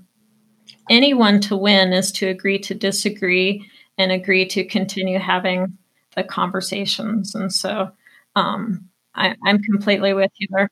anyone 0.89 1.39
to 1.41 1.55
win 1.55 1.93
is 1.93 2.11
to 2.13 2.27
agree 2.27 2.59
to 2.59 2.75
disagree 2.75 3.65
and 3.97 4.11
agree 4.11 4.45
to 4.47 4.65
continue 4.65 5.17
having 5.17 5.77
the 6.15 6.23
conversations. 6.23 7.33
And 7.33 7.51
so 7.53 7.91
um, 8.35 8.89
I, 9.13 9.35
I'm 9.45 9.61
completely 9.61 10.13
with 10.13 10.31
you 10.37 10.47
there. 10.51 10.69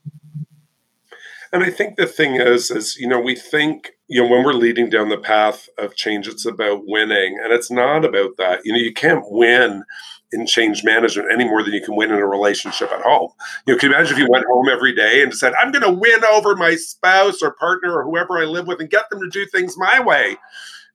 And 1.52 1.64
I 1.64 1.70
think 1.70 1.98
the 1.98 2.08
thing 2.08 2.36
is, 2.36 2.72
is, 2.72 2.98
you 2.98 3.08
know, 3.08 3.20
we 3.20 3.36
think, 3.36 3.92
you 4.08 4.22
know, 4.24 4.28
when 4.28 4.44
we're 4.44 4.54
leading 4.54 4.90
down 4.90 5.10
the 5.10 5.20
path 5.20 5.70
of 5.78 5.96
change, 5.96 6.28
it's 6.28 6.48
about 6.48 6.82
winning. 6.86 7.40
And 7.44 7.54
it's 7.54 7.70
not 7.70 8.04
about 8.04 8.38
that. 8.38 8.62
You 8.66 8.74
know, 8.74 8.80
you 8.80 8.92
can't 8.92 9.24
win 9.28 9.84
in 10.32 10.48
change 10.48 10.84
management 10.84 11.32
any 11.32 11.46
more 11.46 11.62
than 11.62 11.74
you 11.74 11.82
can 11.82 11.96
win 11.96 12.12
in 12.12 12.18
a 12.18 12.26
relationship 12.26 12.92
at 12.92 13.02
home. 13.02 13.30
You 13.68 13.74
know, 13.74 13.80
can 13.80 13.92
you 13.92 13.96
imagine 13.96 14.14
if 14.14 14.24
you 14.24 14.30
went 14.32 14.48
home 14.48 14.68
every 14.68 14.96
day 14.96 15.22
and 15.22 15.32
said, 15.32 15.54
I'm 15.62 15.72
going 15.72 15.84
to 15.84 15.94
win 15.94 16.26
over 16.26 16.56
my 16.56 16.76
spouse 16.76 17.44
or 17.44 17.54
partner 17.54 18.00
or 18.00 18.04
whoever 18.04 18.40
I 18.40 18.46
live 18.46 18.66
with 18.66 18.80
and 18.80 18.90
get 18.90 19.12
them 19.12 19.20
to 19.20 19.30
do 19.30 19.46
things 19.46 19.78
my 19.78 20.00
way? 20.00 20.38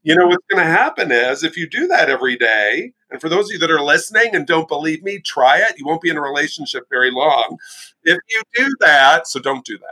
You 0.05 0.15
know, 0.15 0.27
what's 0.27 0.45
going 0.51 0.65
to 0.65 0.71
happen 0.71 1.13
is 1.13 1.43
if 1.45 1.57
you 1.57 1.69
do 1.69 1.87
that 1.89 2.09
every 2.09 2.37
day, 2.37 2.93
and 3.11 3.21
for 3.21 3.29
those 3.29 3.47
of 3.47 3.53
you 3.53 3.59
that 3.59 3.71
are 3.71 3.83
listening 3.83 4.35
and 4.35 4.47
don't 4.47 4.69
believe 4.69 5.03
me, 5.03 5.19
try 5.21 5.59
it. 5.59 5.79
You 5.79 5.87
won't 5.87 6.03
be 6.03 6.11
in 6.11 6.17
a 6.17 6.23
relationship 6.23 6.85
very 6.91 7.11
long. 7.11 7.59
If 8.05 8.19
you 8.31 8.43
do 8.55 8.69
that, 8.81 9.27
so 9.27 9.41
don't 9.41 9.65
do 9.65 9.77
that 9.79 9.87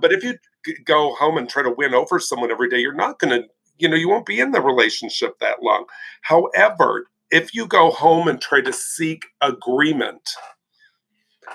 but 0.00 0.12
if 0.12 0.24
you 0.24 0.38
go 0.84 1.14
home 1.14 1.36
and 1.36 1.48
try 1.48 1.62
to 1.62 1.70
win 1.70 1.94
over 1.94 2.18
someone 2.18 2.50
every 2.50 2.68
day, 2.68 2.78
you're 2.78 2.94
not 2.94 3.18
going 3.18 3.42
to, 3.42 3.48
you 3.78 3.88
know, 3.88 3.96
you 3.96 4.08
won't 4.08 4.26
be 4.26 4.40
in 4.40 4.52
the 4.52 4.60
relationship 4.60 5.38
that 5.40 5.62
long. 5.62 5.84
However, 6.22 7.06
if 7.30 7.54
you 7.54 7.66
go 7.66 7.90
home 7.90 8.28
and 8.28 8.40
try 8.40 8.60
to 8.60 8.72
seek 8.72 9.26
agreement, 9.40 10.30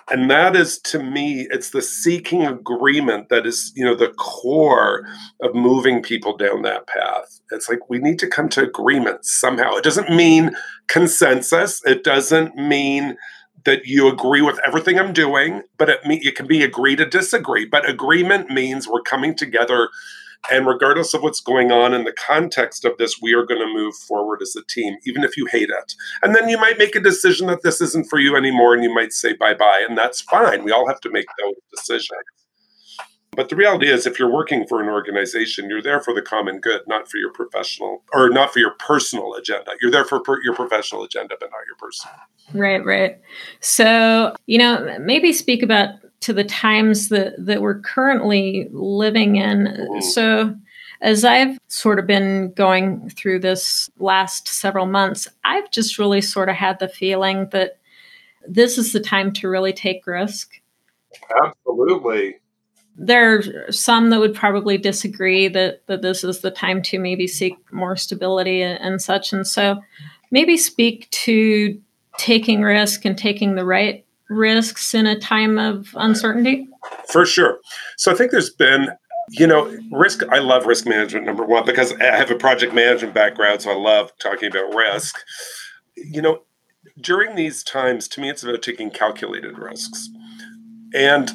and 0.09 0.29
that 0.29 0.55
is 0.55 0.79
to 0.79 0.99
me 1.01 1.47
it's 1.49 1.71
the 1.71 1.81
seeking 1.81 2.45
agreement 2.45 3.29
that 3.29 3.45
is 3.45 3.71
you 3.75 3.83
know 3.83 3.95
the 3.95 4.09
core 4.09 5.07
of 5.41 5.55
moving 5.55 6.01
people 6.01 6.35
down 6.37 6.61
that 6.63 6.87
path. 6.87 7.39
It's 7.51 7.69
like 7.69 7.89
we 7.89 7.99
need 7.99 8.19
to 8.19 8.27
come 8.27 8.49
to 8.49 8.63
agreement 8.63 9.25
somehow. 9.25 9.75
It 9.75 9.83
doesn't 9.83 10.09
mean 10.09 10.55
consensus. 10.87 11.81
It 11.85 12.03
doesn't 12.03 12.55
mean 12.55 13.17
that 13.65 13.85
you 13.85 14.07
agree 14.07 14.41
with 14.41 14.59
everything 14.65 14.99
I'm 14.99 15.13
doing, 15.13 15.63
but 15.77 15.89
it, 15.89 15.99
it 16.03 16.35
can 16.35 16.47
be 16.47 16.63
agree 16.63 16.95
to 16.95 17.05
disagree. 17.05 17.65
But 17.65 17.89
agreement 17.89 18.49
means 18.49 18.87
we're 18.87 19.01
coming 19.01 19.35
together 19.35 19.89
And 20.51 20.67
regardless 20.67 21.13
of 21.13 21.21
what's 21.23 21.41
going 21.41 21.71
on 21.71 21.93
in 21.93 22.03
the 22.03 22.13
context 22.13 22.85
of 22.85 22.97
this, 22.97 23.19
we 23.21 23.33
are 23.33 23.45
going 23.45 23.61
to 23.61 23.73
move 23.73 23.95
forward 23.95 24.41
as 24.41 24.55
a 24.55 24.65
team, 24.67 24.95
even 25.05 25.23
if 25.23 25.37
you 25.37 25.45
hate 25.47 25.69
it. 25.69 25.93
And 26.21 26.35
then 26.35 26.49
you 26.49 26.57
might 26.57 26.77
make 26.77 26.95
a 26.95 26.99
decision 26.99 27.47
that 27.47 27.63
this 27.63 27.81
isn't 27.81 28.09
for 28.09 28.19
you 28.19 28.35
anymore 28.35 28.73
and 28.73 28.83
you 28.83 28.93
might 28.93 29.13
say 29.13 29.33
bye 29.33 29.53
bye. 29.53 29.85
And 29.87 29.97
that's 29.97 30.21
fine. 30.21 30.63
We 30.63 30.71
all 30.71 30.87
have 30.87 31.01
to 31.01 31.09
make 31.09 31.25
those 31.39 31.55
decisions. 31.75 32.21
But 33.35 33.49
the 33.49 33.55
reality 33.55 33.89
is, 33.89 34.05
if 34.05 34.17
you're 34.17 34.31
working 34.31 34.65
for 34.65 34.81
an 34.81 34.87
organization, 34.87 35.69
you're 35.69 35.81
there 35.81 35.99
for 35.99 36.13
the 36.13 36.21
common 36.21 36.59
good, 36.59 36.81
not 36.87 37.09
for 37.09 37.17
your 37.17 37.33
professional 37.33 38.03
or 38.13 38.29
not 38.29 38.53
for 38.53 38.59
your 38.59 38.71
personal 38.79 39.33
agenda. 39.33 39.71
You're 39.81 39.91
there 39.91 40.05
for 40.05 40.21
per- 40.21 40.41
your 40.43 40.55
professional 40.55 41.03
agenda, 41.03 41.35
but 41.39 41.49
not 41.51 41.59
your 41.67 41.75
personal. 41.77 42.15
Right, 42.53 42.85
right. 42.85 43.19
So, 43.59 44.33
you 44.45 44.57
know, 44.57 44.97
maybe 45.01 45.33
speak 45.33 45.63
about 45.63 45.89
to 46.25 46.33
the 46.33 46.43
times 46.43 47.09
that, 47.09 47.33
that 47.37 47.61
we're 47.61 47.79
currently 47.79 48.67
living 48.71 49.35
in. 49.35 49.67
Mm-hmm. 49.67 50.01
So, 50.01 50.55
as 51.01 51.23
I've 51.23 51.59
sort 51.67 51.99
of 51.99 52.07
been 52.07 52.51
going 52.53 53.09
through 53.11 53.39
this 53.39 53.91
last 53.99 54.47
several 54.47 54.87
months, 54.87 55.27
I've 55.43 55.69
just 55.69 55.99
really 55.99 56.21
sort 56.21 56.49
of 56.49 56.55
had 56.55 56.79
the 56.79 56.87
feeling 56.87 57.49
that 57.51 57.77
this 58.47 58.79
is 58.79 58.91
the 58.91 58.99
time 58.99 59.33
to 59.33 59.47
really 59.47 59.73
take 59.73 60.07
risk. 60.07 60.49
Absolutely 61.43 62.39
there 62.97 63.35
are 63.35 63.71
some 63.73 64.09
that 64.09 64.21
would 64.21 64.33
probably 64.33 64.77
disagree 64.77 65.49
that 65.49 65.85
that 65.87 66.01
this 66.01 66.23
is 66.23 66.39
the 66.39 66.49
time 66.49 66.81
to 66.81 66.97
maybe 66.97 67.27
seek 67.27 67.57
more 67.73 67.97
stability 67.97 68.61
and, 68.61 68.79
and 68.79 69.01
such 69.01 69.33
and 69.33 69.45
so 69.45 69.81
maybe 70.31 70.55
speak 70.55 71.09
to 71.09 71.77
taking 72.17 72.61
risk 72.61 73.03
and 73.03 73.17
taking 73.17 73.55
the 73.55 73.65
right 73.65 74.04
risks 74.29 74.93
in 74.93 75.05
a 75.05 75.19
time 75.19 75.57
of 75.57 75.89
uncertainty? 75.95 76.67
For 77.11 77.25
sure. 77.25 77.59
So 77.97 78.11
i 78.11 78.15
think 78.15 78.31
there's 78.31 78.49
been 78.49 78.89
you 79.29 79.47
know 79.47 79.75
risk 79.91 80.21
i 80.31 80.37
love 80.37 80.67
risk 80.67 80.85
management 80.85 81.25
number 81.25 81.43
one 81.43 81.65
because 81.65 81.93
i 81.93 82.03
have 82.03 82.29
a 82.29 82.35
project 82.35 82.75
management 82.75 83.11
background 83.11 83.59
so 83.59 83.71
i 83.71 83.75
love 83.75 84.11
talking 84.19 84.49
about 84.49 84.73
risk. 84.75 85.17
You 85.95 86.21
know 86.21 86.43
during 86.99 87.35
these 87.35 87.63
times 87.63 88.07
to 88.09 88.21
me 88.21 88.29
it's 88.29 88.43
about 88.43 88.61
taking 88.61 88.89
calculated 88.89 89.57
risks. 89.57 90.09
And 90.93 91.31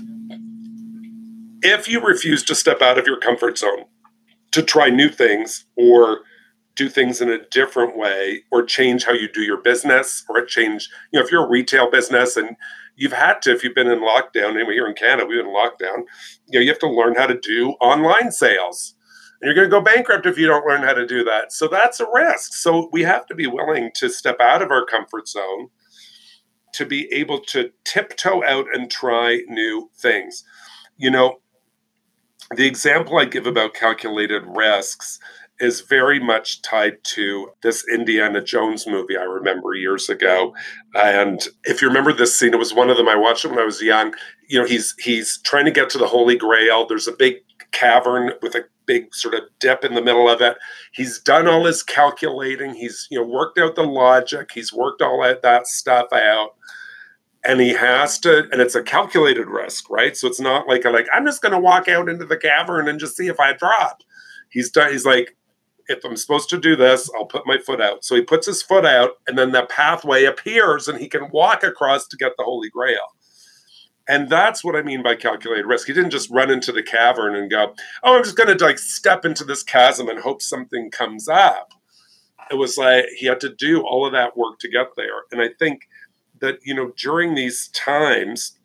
if 1.63 1.89
you 1.89 2.01
refuse 2.01 2.43
to 2.45 2.55
step 2.55 2.81
out 2.81 2.99
of 2.99 3.07
your 3.07 3.19
comfort 3.19 3.59
zone 3.59 3.85
to 4.53 4.63
try 4.63 4.89
new 4.89 5.09
things 5.09 5.65
or 5.77 6.21
do 6.77 6.89
things 6.89 7.21
in 7.21 7.29
a 7.29 7.45
different 7.51 7.97
way 7.97 8.45
or 8.51 8.63
change 8.63 9.05
how 9.05 9.13
you 9.13 9.29
do 9.29 9.43
your 9.43 9.59
business 9.59 10.25
or 10.29 10.45
change, 10.45 10.89
you 11.13 11.19
know, 11.19 11.25
if 11.25 11.31
you're 11.31 11.45
a 11.45 11.49
retail 11.49 11.91
business 11.91 12.37
and 12.37 12.57
you've 13.01 13.13
had 13.15 13.41
to, 13.41 13.51
if 13.51 13.65
you've 13.65 13.75
been 13.75 13.91
in 13.91 14.01
lockdown, 14.01 14.55
anyway, 14.55 14.75
here 14.75 14.87
in 14.87 14.95
Canada, 14.95 15.27
we've 15.27 15.39
been 15.39 15.49
in 15.49 15.55
lockdown, 15.55 16.05
you 16.47 16.59
know, 16.59 16.61
you 16.61 16.69
have 16.69 16.79
to 16.79 16.87
learn 16.87 17.15
how 17.15 17.27
to 17.27 17.39
do 17.41 17.71
online 17.81 18.31
sales. 18.31 18.95
And 19.41 19.47
you're 19.47 19.55
going 19.55 19.71
to 19.71 19.71
go 19.71 19.81
bankrupt 19.81 20.27
if 20.27 20.37
you 20.37 20.47
don't 20.47 20.67
learn 20.67 20.83
how 20.83 20.93
to 20.93 21.07
do 21.07 21.25
that. 21.25 21.51
So 21.51 21.67
that's 21.67 21.99
a 21.99 22.07
risk. 22.13 22.53
So 22.53 22.91
we 22.93 23.03
have 23.05 23.25
to 23.27 23.35
be 23.35 23.47
willing 23.47 23.91
to 23.95 24.11
step 24.11 24.37
out 24.39 24.61
of 24.61 24.71
our 24.71 24.85
comfort 24.85 25.29
zone 25.29 25.69
to 26.75 26.85
be 26.85 27.11
able 27.11 27.41
to 27.41 27.71
tiptoe 27.85 28.45
out 28.45 28.67
and 28.75 28.91
try 28.91 29.41
new 29.49 29.91
things. 29.97 30.45
You 30.99 31.11
know, 31.11 31.41
the 32.55 32.67
example 32.67 33.19
I 33.19 33.25
give 33.25 33.47
about 33.47 33.73
calculated 33.73 34.43
risks 34.47 35.19
is 35.61 35.83
very 35.83 36.19
much 36.19 36.63
tied 36.63 37.03
to 37.05 37.51
this 37.63 37.85
Indiana 37.89 38.43
Jones 38.43 38.87
movie 38.87 39.17
I 39.17 39.23
remember 39.23 39.75
years 39.75 40.09
ago. 40.09 40.55
And 40.95 41.47
if 41.65 41.83
you 41.83 41.89
remember 41.89 42.13
this 42.13 42.39
scene, 42.39 42.55
it 42.55 42.59
was 42.59 42.75
one 42.75 42.91
of 42.91 42.97
them 42.97 43.09
I 43.09 43.17
watched 43.17 43.45
it 43.45 43.49
when 43.49 43.59
I 43.59 43.65
was 43.65 43.83
young. 43.83 44.15
You 44.49 44.61
know, 44.61 44.67
he's 44.67 44.95
he's 44.99 45.39
trying 45.43 45.67
to 45.67 45.71
get 45.71 45.91
to 45.91 45.99
the 45.99 46.07
Holy 46.07 46.37
Grail. 46.37 46.87
There's 46.87 47.09
a 47.09 47.13
big 47.13 47.37
cavern 47.73 48.33
with 48.43 48.55
a 48.55 48.65
big 48.87 49.15
sort 49.15 49.35
of 49.35 49.43
dip 49.61 49.85
in 49.85 49.95
the 49.95 50.03
middle 50.03 50.29
of 50.29 50.41
it. 50.41 50.57
He's 50.93 51.21
done 51.21 51.47
all 51.47 51.67
his 51.67 51.83
calculating. 51.83 52.75
He's 52.75 53.07
you 53.11 53.21
know 53.21 53.27
worked 53.27 53.59
out 53.59 53.77
the 53.77 53.85
logic. 53.85 54.51
He's 54.55 54.73
worked 54.73 55.03
all 55.03 55.23
that, 55.23 55.43
that 55.43 55.67
stuff 55.67 56.13
out 56.13 56.55
and 57.45 57.61
he 57.61 57.71
has 57.71 58.19
to 58.19 58.47
and 58.53 58.61
it's 58.61 58.75
a 58.75 58.83
calculated 58.83 59.47
risk 59.47 59.89
right 59.91 60.17
so 60.17 60.27
it's 60.27 60.41
not 60.41 60.69
like 60.69 60.85
a, 60.85 60.91
like 60.91 61.07
i'm 61.15 61.25
just 61.25 61.43
going 61.43 61.53
to 61.53 61.59
walk 61.59 61.89
out 61.89 62.09
into 62.09 62.25
the 62.25 62.37
cavern 62.37 62.89
and 62.89 63.01
just 63.01 63.17
see 63.17 63.29
if 63.29 63.41
i 63.41 63.53
drop 63.53 64.03
he's 64.51 64.71
done 64.71 64.93
he's 64.93 65.07
like 65.07 65.37
if 65.91 66.05
i'm 66.05 66.17
supposed 66.17 66.49
to 66.49 66.59
do 66.59 66.77
this 66.77 67.11
i'll 67.17 67.27
put 67.27 67.47
my 67.47 67.59
foot 67.59 67.81
out. 67.81 68.05
So 68.05 68.15
he 68.15 68.23
puts 68.23 68.47
his 68.47 68.63
foot 68.63 68.87
out 68.87 69.13
and 69.27 69.37
then 69.37 69.53
the 69.53 69.67
pathway 69.67 70.25
appears 70.25 70.89
and 70.89 70.99
he 70.99 71.09
can 71.09 71.31
walk 71.31 71.63
across 71.63 72.07
to 72.09 72.17
get 72.17 72.33
the 72.39 72.45
holy 72.45 72.71
grail. 72.71 73.15
And 74.09 74.29
that's 74.31 74.65
what 74.65 74.77
i 74.77 74.83
mean 74.83 75.03
by 75.03 75.17
calculated 75.17 75.67
risk. 75.67 75.87
He 75.87 75.93
didn't 75.93 76.11
just 76.11 76.31
run 76.31 76.51
into 76.51 76.73
the 76.73 76.83
cavern 76.83 77.35
and 77.35 77.51
go 77.51 77.75
oh 78.03 78.17
i'm 78.17 78.25
just 78.25 78.37
going 78.37 78.57
to 78.57 78.65
like 78.65 78.79
step 78.79 79.25
into 79.25 79.45
this 79.45 79.63
chasm 79.63 80.09
and 80.09 80.21
hope 80.21 80.41
something 80.41 80.91
comes 80.91 81.29
up. 81.29 81.73
It 82.51 82.57
was 82.57 82.79
like 82.79 83.07
he 83.17 83.27
had 83.27 83.41
to 83.41 83.55
do 83.55 83.83
all 83.83 84.07
of 84.07 84.13
that 84.13 84.37
work 84.37 84.59
to 84.61 84.71
get 84.71 84.89
there. 84.97 85.25
And 85.33 85.41
i 85.41 85.51
think 85.59 85.89
that 86.41 86.59
you 86.63 86.75
know 86.75 86.93
during 86.97 87.35
these 87.35 87.69
times 87.69 88.59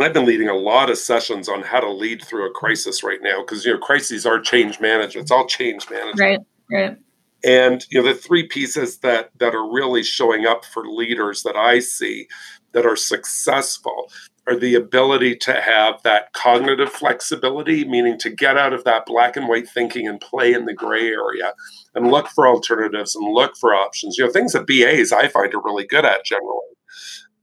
I've 0.00 0.12
been 0.12 0.24
leading 0.24 0.48
a 0.48 0.56
lot 0.56 0.90
of 0.90 0.98
sessions 0.98 1.48
on 1.48 1.62
how 1.62 1.80
to 1.80 1.90
lead 1.90 2.22
through 2.22 2.46
a 2.48 2.52
crisis 2.52 3.02
right 3.02 3.20
now 3.22 3.42
because 3.42 3.64
you 3.64 3.72
know 3.72 3.78
crises 3.78 4.26
are 4.26 4.40
change 4.40 4.80
management. 4.80 5.24
It's 5.24 5.30
all 5.30 5.46
change 5.46 5.88
management. 5.90 6.18
Right. 6.20 6.38
Right. 6.70 6.96
And 7.44 7.84
you 7.90 8.00
know 8.00 8.08
the 8.08 8.14
three 8.14 8.46
pieces 8.46 8.98
that 8.98 9.30
that 9.38 9.54
are 9.54 9.70
really 9.70 10.02
showing 10.02 10.46
up 10.46 10.64
for 10.64 10.86
leaders 10.86 11.42
that 11.42 11.56
I 11.56 11.80
see 11.80 12.28
that 12.72 12.86
are 12.86 12.96
successful 12.96 14.10
are 14.46 14.56
the 14.56 14.74
ability 14.74 15.36
to 15.36 15.60
have 15.60 16.02
that 16.02 16.32
cognitive 16.32 16.90
flexibility, 16.90 17.84
meaning 17.84 18.18
to 18.18 18.30
get 18.30 18.56
out 18.56 18.72
of 18.72 18.82
that 18.84 19.06
black 19.06 19.36
and 19.36 19.48
white 19.48 19.68
thinking 19.68 20.08
and 20.08 20.20
play 20.20 20.52
in 20.52 20.66
the 20.66 20.74
gray 20.74 21.06
area 21.08 21.52
and 21.94 22.10
look 22.10 22.28
for 22.28 22.48
alternatives 22.48 23.14
and 23.14 23.32
look 23.32 23.56
for 23.56 23.72
options. 23.72 24.16
You 24.18 24.26
know, 24.26 24.32
things 24.32 24.52
that 24.52 24.66
BAs 24.66 25.12
I 25.12 25.28
find 25.28 25.54
are 25.54 25.62
really 25.62 25.86
good 25.86 26.04
at 26.04 26.24
generally. 26.24 26.58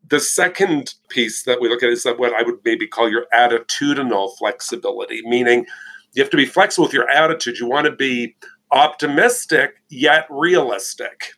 The 0.10 0.20
second 0.20 0.96
piece 1.10 1.44
that 1.44 1.62
we 1.62 1.70
look 1.70 1.84
at 1.84 1.90
is 1.90 2.04
that 2.04 2.20
what 2.20 2.34
I 2.34 2.44
would 2.44 2.60
maybe 2.66 2.88
call 2.88 3.10
your 3.10 3.26
attitudinal 3.34 4.36
flexibility, 4.38 5.22
meaning 5.26 5.66
you 6.14 6.24
have 6.24 6.32
to 6.32 6.38
be 6.38 6.46
flexible 6.46 6.86
with 6.86 6.94
your 6.94 7.10
attitude. 7.10 7.60
You 7.60 7.68
want 7.68 7.86
to 7.86 7.96
be 7.96 8.36
optimistic 8.72 9.76
yet 9.90 10.26
realistic, 10.30 11.34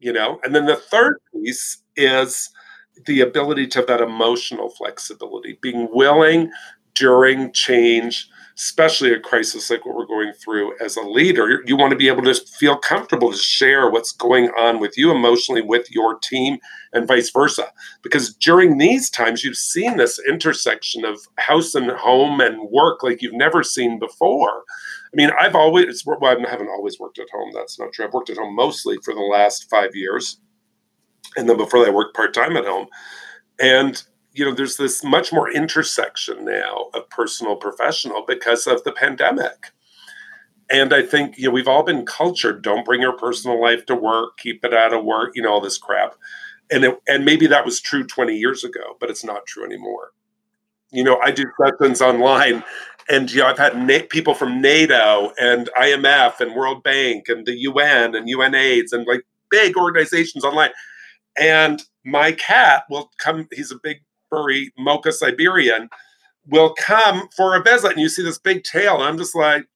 you 0.00 0.12
know? 0.12 0.40
And 0.42 0.54
then 0.54 0.66
the 0.66 0.76
third 0.76 1.18
piece 1.32 1.82
is 1.96 2.50
the 3.06 3.20
ability 3.20 3.68
to 3.68 3.78
have 3.78 3.88
that 3.88 4.00
emotional 4.00 4.70
flexibility, 4.70 5.58
being 5.62 5.88
willing 5.92 6.50
during 6.94 7.52
change, 7.52 8.28
especially 8.56 9.12
a 9.12 9.20
crisis 9.20 9.70
like 9.70 9.84
what 9.86 9.96
we're 9.96 10.06
going 10.06 10.32
through 10.32 10.74
as 10.80 10.96
a 10.96 11.02
leader, 11.02 11.62
you 11.66 11.76
want 11.76 11.90
to 11.90 11.96
be 11.96 12.08
able 12.08 12.22
to 12.22 12.34
feel 12.34 12.76
comfortable 12.76 13.30
to 13.30 13.38
share 13.38 13.90
what's 13.90 14.12
going 14.12 14.48
on 14.58 14.78
with 14.78 14.96
you 14.96 15.10
emotionally 15.10 15.62
with 15.62 15.90
your 15.90 16.18
team 16.18 16.58
and 16.92 17.08
vice 17.08 17.30
versa. 17.30 17.72
Because 18.02 18.34
during 18.34 18.78
these 18.78 19.08
times, 19.08 19.42
you've 19.42 19.56
seen 19.56 19.96
this 19.96 20.20
intersection 20.28 21.04
of 21.04 21.18
house 21.38 21.74
and 21.74 21.90
home 21.90 22.40
and 22.40 22.70
work 22.70 23.02
like 23.02 23.22
you've 23.22 23.32
never 23.32 23.62
seen 23.62 23.98
before. 23.98 24.64
I 25.12 25.14
mean, 25.14 25.30
I've 25.38 25.54
always, 25.54 26.04
well, 26.06 26.18
I 26.24 26.50
haven't 26.50 26.68
always 26.68 26.98
worked 26.98 27.18
at 27.18 27.30
home. 27.30 27.50
That's 27.54 27.78
not 27.78 27.92
true. 27.92 28.06
I've 28.06 28.14
worked 28.14 28.30
at 28.30 28.38
home 28.38 28.54
mostly 28.54 28.98
for 29.04 29.14
the 29.14 29.20
last 29.20 29.68
five 29.70 29.94
years 29.94 30.38
and 31.36 31.48
then 31.48 31.56
before 31.56 31.80
that, 31.80 31.88
I 31.88 31.94
worked 31.94 32.16
part 32.16 32.34
time 32.34 32.56
at 32.56 32.66
home. 32.66 32.86
And 33.60 34.02
you 34.32 34.44
know, 34.44 34.54
there's 34.54 34.76
this 34.76 35.04
much 35.04 35.32
more 35.32 35.50
intersection 35.50 36.44
now 36.44 36.88
of 36.94 37.08
personal 37.10 37.56
professional 37.56 38.24
because 38.26 38.66
of 38.66 38.82
the 38.84 38.92
pandemic. 38.92 39.72
And 40.70 40.94
I 40.94 41.02
think 41.02 41.36
you 41.36 41.44
know 41.44 41.50
we've 41.50 41.68
all 41.68 41.82
been 41.82 42.06
cultured: 42.06 42.62
don't 42.62 42.84
bring 42.84 43.02
your 43.02 43.16
personal 43.16 43.60
life 43.60 43.84
to 43.86 43.94
work, 43.94 44.38
keep 44.38 44.64
it 44.64 44.72
out 44.72 44.94
of 44.94 45.04
work, 45.04 45.32
you 45.34 45.42
know, 45.42 45.52
all 45.52 45.60
this 45.60 45.78
crap. 45.78 46.14
And 46.70 46.84
it, 46.84 46.98
and 47.06 47.24
maybe 47.24 47.46
that 47.48 47.66
was 47.66 47.80
true 47.80 48.04
20 48.04 48.34
years 48.34 48.64
ago, 48.64 48.96
but 48.98 49.10
it's 49.10 49.24
not 49.24 49.44
true 49.46 49.64
anymore. 49.64 50.12
You 50.90 51.04
know, 51.04 51.18
I 51.22 51.30
do 51.30 51.44
sessions 51.60 52.00
online, 52.00 52.64
and 53.10 53.30
you 53.30 53.40
know, 53.40 53.48
I've 53.48 53.58
had 53.58 53.76
na- 53.76 54.06
people 54.08 54.34
from 54.34 54.62
NATO 54.62 55.32
and 55.38 55.68
IMF 55.78 56.40
and 56.40 56.54
World 56.54 56.82
Bank 56.82 57.24
and 57.28 57.44
the 57.44 57.58
UN 57.58 58.14
and 58.14 58.26
UNAIDS 58.26 58.92
and 58.92 59.06
like 59.06 59.24
big 59.50 59.76
organizations 59.76 60.44
online 60.44 60.70
and 61.38 61.82
my 62.04 62.32
cat 62.32 62.84
will 62.90 63.10
come, 63.18 63.48
he's 63.52 63.70
a 63.70 63.78
big 63.82 63.98
furry 64.32 64.72
mocha 64.78 65.12
Siberian, 65.12 65.88
will 66.46 66.74
come 66.74 67.28
for 67.36 67.56
a 67.56 67.62
visit. 67.62 67.92
And 67.92 68.00
you 68.00 68.08
see 68.08 68.22
this 68.22 68.38
big 68.38 68.64
tail. 68.64 68.94
And 68.96 69.04
I'm 69.04 69.18
just 69.18 69.34
like, 69.34 69.66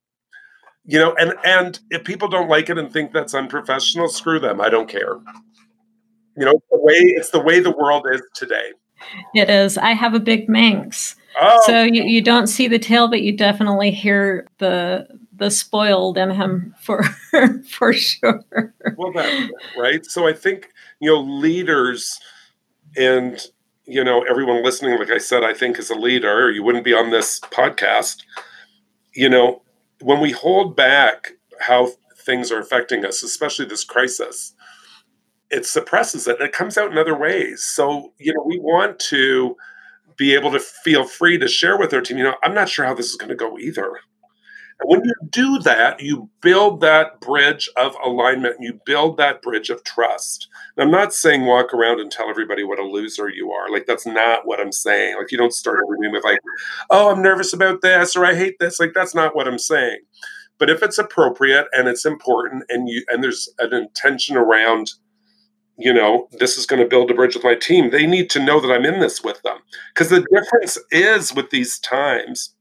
you 0.85 0.99
know, 0.99 1.15
and 1.19 1.35
and 1.45 1.79
if 1.91 2.05
people 2.05 2.29
don't 2.29 2.49
like 2.49 2.71
it 2.71 2.79
and 2.79 2.93
think 2.93 3.13
that's 3.13 3.35
unprofessional, 3.35 4.09
screw 4.09 4.39
them. 4.39 4.61
I 4.61 4.69
don't 4.69 4.89
care. 4.89 5.19
You 6.37 6.45
know, 6.45 6.63
the 6.71 6.79
way 6.79 6.95
it's 6.95 7.31
the 7.31 7.41
way 7.41 7.61
the 7.61 7.73
world 7.73 8.07
is 8.11 8.23
today. 8.35 8.71
It 9.35 9.51
is. 9.51 9.77
I 9.77 9.91
have 9.91 10.15
a 10.15 10.21
big 10.21 10.49
Manx. 10.49 11.17
Oh. 11.41 11.63
So 11.67 11.83
you, 11.83 12.03
you 12.05 12.23
don't 12.23 12.47
see 12.47 12.67
the 12.67 12.79
tail, 12.79 13.09
but 13.09 13.23
you 13.23 13.37
definitely 13.37 13.91
hear 13.91 14.47
the 14.59 15.07
the 15.35 15.51
spoiled 15.51 16.17
in 16.17 16.31
him 16.31 16.75
for 16.81 17.03
for 17.69 17.93
sure. 17.93 18.45
Well, 18.97 19.13
that 19.13 19.51
right. 19.77 20.05
So 20.07 20.27
I 20.27 20.33
think 20.33 20.69
you 21.01 21.11
know 21.11 21.21
leaders 21.21 22.19
and 22.97 23.45
you 23.87 24.03
know 24.03 24.23
everyone 24.23 24.65
listening 24.65 24.99
like 24.99 25.11
i 25.11 25.19
said 25.19 25.45
i 25.45 25.55
think 25.55 25.79
as 25.79 25.91
a 25.91 25.95
leader 25.95 26.51
you 26.51 26.63
wouldn't 26.63 26.85
be 26.85 26.95
on 26.95 27.11
this 27.11 27.41
podcast 27.41 28.23
you 29.15 29.29
know 29.29 29.63
when 30.01 30.21
we 30.21 30.33
hold 30.33 30.77
back 30.77 31.33
how 31.61 31.91
things 32.27 32.51
are 32.51 32.59
affecting 32.59 33.05
us, 33.05 33.23
especially 33.23 33.65
this 33.65 33.85
crisis, 33.85 34.53
it 35.51 35.65
suppresses 35.65 36.27
it 36.27 36.39
and 36.41 36.49
it 36.49 36.53
comes 36.53 36.77
out 36.77 36.91
in 36.91 36.99
other 36.99 37.17
ways. 37.17 37.65
So, 37.65 38.13
you 38.19 38.35
know, 38.35 38.43
we 38.45 38.59
want 38.59 38.99
to 39.11 39.57
be 40.17 40.35
able 40.35 40.51
to 40.51 40.59
feel 40.59 41.05
free 41.05 41.39
to 41.39 41.47
share 41.47 41.79
with 41.79 41.95
our 41.95 42.01
team, 42.01 42.19
you 42.19 42.25
know, 42.25 42.35
I'm 42.43 42.55
not 42.55 42.69
sure 42.69 42.85
how 42.85 42.95
this 42.95 43.07
is 43.07 43.17
going 43.17 43.29
to 43.29 43.37
go 43.37 43.59
either. 43.59 44.01
And 44.81 44.91
when 44.91 45.05
you 45.05 45.15
do 45.31 45.59
that, 45.61 46.01
you 46.01 46.29
build 46.43 46.81
that 46.83 47.21
bridge 47.21 47.69
of 47.77 47.95
alignment 48.05 48.57
and 48.57 48.65
you 48.65 48.79
build 48.85 49.17
that 49.17 49.41
bridge 49.41 49.71
of 49.71 49.83
trust. 49.85 50.49
And 50.77 50.85
I'm 50.85 50.91
not 50.91 51.15
saying 51.15 51.47
walk 51.47 51.73
around 51.73 52.01
and 52.01 52.11
tell 52.11 52.29
everybody 52.29 52.63
what 52.63 52.79
a 52.79 52.85
loser 52.85 53.29
you 53.29 53.51
are. 53.53 53.71
Like, 53.71 53.87
that's 53.87 54.07
not 54.07 54.47
what 54.47 54.61
I'm 54.61 54.73
saying. 54.73 55.17
Like, 55.17 55.33
you 55.33 55.39
don't 55.39 55.55
start 55.55 55.79
every 55.83 55.99
meeting 55.99 56.13
with, 56.13 56.25
like, 56.25 56.41
oh, 56.91 57.11
I'm 57.11 57.23
nervous 57.23 57.55
about 57.55 57.81
this 57.81 58.15
or 58.17 58.27
I 58.27 58.35
hate 58.35 58.57
this. 58.61 58.79
Like, 58.79 58.93
that's 58.95 59.15
not 59.15 59.35
what 59.35 59.49
I'm 59.49 59.59
saying. 59.59 60.01
But 60.59 60.71
if 60.71 60.83
it's 60.83 60.99
appropriate 60.99 61.67
and 61.73 61.89
it's 61.89 62.05
important 62.05 62.65
and 62.69 62.89
you 62.89 63.05
and 63.09 63.23
there's 63.23 63.49
an 63.59 63.75
intention 63.75 64.37
around 64.37 64.93
you 65.79 65.93
know, 65.93 66.29
this 66.39 66.57
is 66.57 66.67
going 66.67 66.81
to 66.81 66.89
build 66.89 67.11
a 67.11 67.15
bridge 67.15 67.35
with 67.35 67.45
my 67.45 67.55
team. 67.55 67.91
They 67.91 68.07
need 68.07 68.31
to 68.31 68.43
know 68.43 68.61
that 68.61 68.73
I'm 68.73 68.85
in 68.85 69.01
this 69.01 69.23
with 69.23 69.41
them. 69.43 69.59
Because 69.93 70.09
the 70.09 70.27
difference 70.33 70.79
is 70.91 71.35
with 71.35 71.51
these 71.51 71.79
times, 71.81 72.55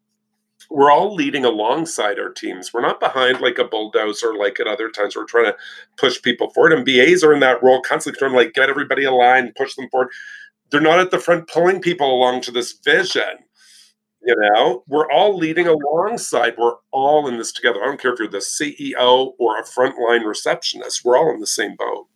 we're 0.69 0.91
all 0.91 1.13
leading 1.13 1.45
alongside 1.45 2.19
our 2.19 2.29
teams. 2.29 2.73
We're 2.73 2.81
not 2.81 2.99
behind 2.99 3.41
like 3.41 3.57
a 3.57 3.65
bulldozer, 3.65 4.35
like 4.35 4.59
at 4.59 4.67
other 4.67 4.89
times. 4.89 5.15
We're 5.15 5.25
trying 5.25 5.45
to 5.45 5.55
push 5.97 6.21
people 6.21 6.49
forward, 6.51 6.73
and 6.73 6.85
BAs 6.85 7.23
are 7.23 7.33
in 7.33 7.39
that 7.41 7.61
role, 7.63 7.81
constantly 7.81 8.17
trying 8.19 8.31
to 8.31 8.37
like 8.37 8.53
get 8.53 8.69
everybody 8.69 9.03
aligned, 9.03 9.55
push 9.55 9.75
them 9.75 9.89
forward. 9.89 10.09
They're 10.71 10.81
not 10.81 10.99
at 10.99 11.11
the 11.11 11.19
front 11.19 11.47
pulling 11.47 11.81
people 11.81 12.11
along 12.11 12.41
to 12.41 12.51
this 12.51 12.73
vision. 12.83 13.44
You 14.25 14.35
know, 14.37 14.83
we're 14.87 15.09
all 15.11 15.37
leading 15.37 15.67
alongside. 15.67 16.55
We're 16.57 16.75
all 16.91 17.27
in 17.27 17.37
this 17.37 17.51
together. 17.51 17.81
I 17.83 17.85
don't 17.85 17.99
care 17.99 18.13
if 18.13 18.19
you're 18.19 18.27
the 18.27 18.37
CEO 18.37 19.33
or 19.37 19.59
a 19.59 19.63
frontline 19.63 20.25
receptionist. 20.25 21.05
We're 21.05 21.17
all 21.17 21.31
in 21.31 21.39
the 21.39 21.47
same 21.47 21.75
boat. 21.75 22.07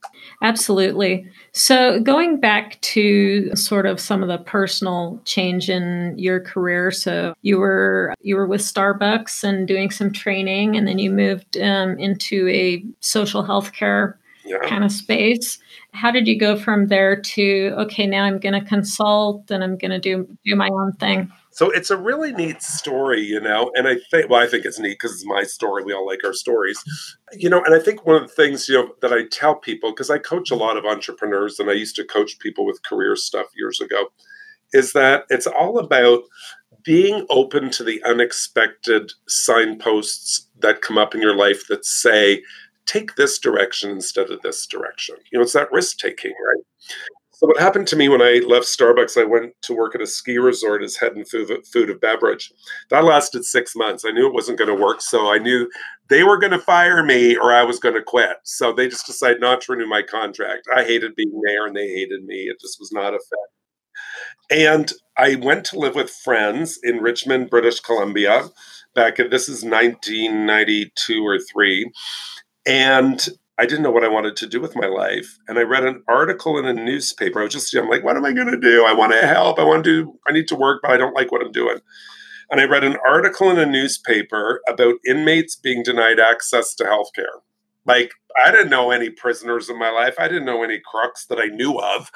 Absolutely. 0.42 1.28
So, 1.52 2.00
going 2.00 2.40
back 2.40 2.82
to 2.82 3.56
sort 3.56 3.86
of 3.86 4.00
some 4.00 4.24
of 4.24 4.30
the 4.30 4.40
personal 4.40 5.22
change 5.26 5.70
in 5.70 6.16
your 6.18 6.40
career, 6.40 6.92
so 6.92 7.34
you 7.42 7.60
were 7.60 8.16
you 8.22 8.36
were 8.36 8.48
with 8.48 8.62
Starbucks 8.62 9.44
and 9.44 9.68
doing 9.68 9.92
some 9.92 10.12
training, 10.12 10.76
and 10.76 10.88
then 10.88 10.98
you 10.98 11.12
moved 11.12 11.58
um, 11.58 12.00
into 12.00 12.48
a 12.50 12.84
social 13.02 13.44
healthcare 13.44 14.16
yeah. 14.46 14.58
kind 14.68 14.84
of 14.84 14.92
space. 14.92 15.60
How 15.94 16.12
did 16.12 16.28
you 16.28 16.40
go 16.40 16.58
from 16.58 16.88
there 16.88 17.20
to 17.22 17.74
okay, 17.80 18.08
now 18.08 18.24
I'm 18.24 18.40
going 18.40 18.60
to 18.60 18.68
consult 18.68 19.50
and 19.52 19.64
I'm 19.64 19.78
going 19.78 19.92
to 19.92 20.00
do 20.00 20.28
do 20.46 20.56
my 20.56 20.70
own 20.70 20.94
thing? 20.94 21.32
So 21.60 21.70
it's 21.70 21.90
a 21.90 21.98
really 21.98 22.32
neat 22.32 22.64
story, 22.64 23.20
you 23.20 23.42
know, 23.42 23.70
and 23.76 23.86
I 23.86 23.98
think, 24.10 24.30
well, 24.30 24.42
I 24.42 24.48
think 24.48 24.64
it's 24.64 24.80
neat 24.80 24.92
because 24.92 25.12
it's 25.12 25.26
my 25.26 25.44
story. 25.44 25.84
We 25.84 25.92
all 25.92 26.08
like 26.08 26.24
our 26.24 26.32
stories, 26.32 26.82
you 27.34 27.50
know, 27.50 27.62
and 27.62 27.76
I 27.76 27.80
think 27.80 28.06
one 28.06 28.16
of 28.16 28.22
the 28.22 28.34
things, 28.34 28.70
you 28.70 28.76
know, 28.76 28.94
that 29.02 29.12
I 29.12 29.26
tell 29.30 29.56
people, 29.56 29.92
because 29.92 30.10
I 30.10 30.20
coach 30.20 30.52
a 30.52 30.56
lot 30.56 30.78
of 30.78 30.86
entrepreneurs 30.86 31.60
and 31.60 31.70
I 31.70 31.74
used 31.74 31.98
to 31.98 32.06
coach 32.06 32.40
people 32.40 32.66
with 32.66 32.82
career 32.84 33.18
stuff 33.18 33.48
years 33.58 33.82
ago, 33.82 34.08
is 34.72 34.94
that 34.94 35.26
it's 35.30 35.48
all 35.48 35.80
about 35.80 36.22
being 36.86 37.26
open 37.30 37.72
to 37.72 37.84
the 37.84 38.02
unexpected 38.06 39.12
signposts 39.28 40.48
that 40.60 40.82
come 40.82 40.98
up 40.98 41.14
in 41.14 41.22
your 41.22 41.36
life 41.36 41.68
that 41.68 41.84
say, 41.84 42.42
take 42.86 43.16
this 43.16 43.38
direction 43.38 43.92
instead 43.92 44.32
of 44.32 44.42
this 44.44 44.66
direction. 44.66 45.18
You 45.30 45.40
know, 45.40 45.44
it's 45.44 45.52
that 45.52 45.74
risk 45.74 45.98
taking, 45.98 46.32
right? 46.32 46.64
So 47.40 47.48
what 47.48 47.62
happened 47.62 47.88
to 47.88 47.96
me 47.96 48.10
when 48.10 48.22
I 48.22 48.42
left 48.46 48.66
Starbucks, 48.66 49.16
I 49.16 49.24
went 49.24 49.54
to 49.62 49.74
work 49.74 49.96
at 49.96 50.02
a 50.02 50.08
ski 50.08 50.38
resort 50.38 50.84
as 50.84 50.98
head 50.98 51.14
and 51.14 51.26
food, 51.26 51.90
of 51.90 52.02
beverage. 52.02 52.52
That 52.90 53.06
lasted 53.06 53.46
six 53.46 53.78
months. 53.78 54.04
I 54.04 54.12
knew 54.12 54.28
it 54.28 54.34
wasn't 54.34 54.58
going 54.58 54.68
to 54.68 54.76
work, 54.76 55.00
so 55.00 55.32
I 55.32 55.38
knew 55.38 55.72
they 56.10 56.24
were 56.24 56.38
going 56.38 56.52
to 56.52 56.60
fire 56.60 57.02
me 57.02 57.38
or 57.38 57.54
I 57.54 57.64
was 57.64 57.80
going 57.80 57.96
to 57.96 58.04
quit. 58.04 58.36
So 58.44 58.74
they 58.74 58.90
just 58.90 59.06
decided 59.06 59.40
not 59.40 59.62
to 59.62 59.72
renew 59.72 59.88
my 59.88 60.02
contract. 60.02 60.68
I 60.76 60.84
hated 60.84 61.16
being 61.16 61.42
there, 61.46 61.66
and 61.66 61.74
they 61.74 61.88
hated 61.88 62.26
me. 62.26 62.50
It 62.50 62.60
just 62.60 62.78
was 62.78 62.92
not 62.92 63.14
a 63.14 63.20
fit. 63.20 64.60
And 64.60 64.92
I 65.18 65.36
went 65.36 65.64
to 65.68 65.80
live 65.80 65.96
with 65.96 66.10
friends 66.10 66.78
in 66.84 66.98
Richmond, 66.98 67.50
British 67.50 67.80
Columbia. 67.80 68.50
Back 68.96 69.18
at 69.18 69.32
this 69.32 69.48
is 69.48 69.64
1992 69.64 71.26
or 71.26 71.40
three, 71.40 71.90
and 72.68 73.26
I 73.60 73.66
didn't 73.66 73.84
know 73.84 73.92
what 73.92 74.06
I 74.06 74.08
wanted 74.08 74.38
to 74.38 74.48
do 74.48 74.62
with 74.62 74.74
my 74.78 74.88
life. 74.88 75.38
And 75.50 75.60
I 75.60 75.64
read 75.64 75.84
an 75.84 76.02
article 76.08 76.58
in 76.58 76.66
a 76.66 76.74
newspaper. 76.74 77.42
I 77.42 77.44
was 77.44 77.54
just, 77.54 77.76
I'm 77.76 77.90
like, 77.90 78.06
what 78.06 78.16
am 78.16 78.24
I 78.24 78.32
going 78.32 78.50
to 78.50 78.58
do? 78.58 78.86
I 78.86 78.94
want 78.94 79.12
to 79.12 79.28
help. 79.28 79.60
I 79.60 79.66
want 79.66 79.84
to 79.84 80.04
do, 80.04 80.20
I 80.26 80.32
need 80.32 80.48
to 80.48 80.56
work, 80.56 80.80
but 80.82 80.92
I 80.92 80.98
don't 80.98 81.14
like 81.14 81.30
what 81.30 81.42
I'm 81.46 81.52
doing. 81.52 81.80
And 82.50 82.62
I 82.62 82.64
read 82.64 82.86
an 82.86 82.96
article 83.06 83.52
in 83.52 83.60
a 83.60 83.66
newspaper 83.66 84.62
about 84.66 84.96
inmates 85.06 85.58
being 85.58 85.84
denied 85.84 86.22
access 86.22 86.74
to 86.76 86.86
healthcare. 86.86 87.42
Like, 87.86 88.14
I 88.46 88.50
didn't 88.52 88.70
know 88.70 88.92
any 88.92 89.10
prisoners 89.10 89.70
in 89.70 89.78
my 89.78 89.90
life. 89.90 90.16
I 90.18 90.30
didn't 90.30 90.46
know 90.46 90.64
any 90.64 90.80
crooks 90.80 91.26
that 91.26 91.40
I 91.40 91.48
knew 91.48 91.78
of. 91.80 92.12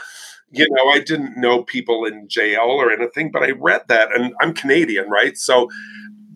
You 0.50 0.68
know, 0.70 0.92
I 0.92 1.00
didn't 1.00 1.38
know 1.38 1.64
people 1.64 2.06
in 2.06 2.30
jail 2.30 2.62
or 2.62 2.90
anything, 2.90 3.32
but 3.32 3.44
I 3.44 3.52
read 3.52 3.82
that 3.90 4.16
and 4.16 4.34
I'm 4.42 4.54
Canadian, 4.54 5.10
right? 5.10 5.38
So, 5.38 5.68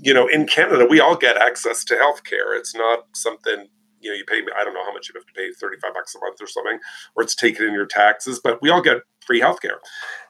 you 0.02 0.14
know, 0.14 0.28
in 0.28 0.48
Canada, 0.48 0.86
we 0.90 1.00
all 1.00 1.16
get 1.16 1.38
access 1.38 1.86
to 1.86 1.96
healthcare. 1.96 2.58
It's 2.58 2.76
not 2.76 3.06
something 3.14 3.68
you 4.00 4.12
know, 4.12 4.16
you 4.16 4.26
pay, 4.26 4.42
me, 4.42 4.48
I 4.58 4.64
don't 4.64 4.74
know 4.74 4.84
how 4.84 4.94
much 4.94 5.10
you 5.10 5.14
have 5.16 5.26
to 5.26 5.34
pay, 5.34 5.52
35 5.52 5.94
bucks 5.94 6.16
a 6.16 6.20
month 6.20 6.42
or 6.42 6.48
something, 6.48 6.80
or 7.16 7.24
it's 7.24 7.36
taken 7.36 7.66
in 7.66 7.74
your 7.74 7.86
taxes, 7.86 8.40
but 8.44 8.62
we 8.62 8.70
all 8.70 8.82
get 8.82 8.98
free 9.26 9.42
healthcare. 9.42 9.78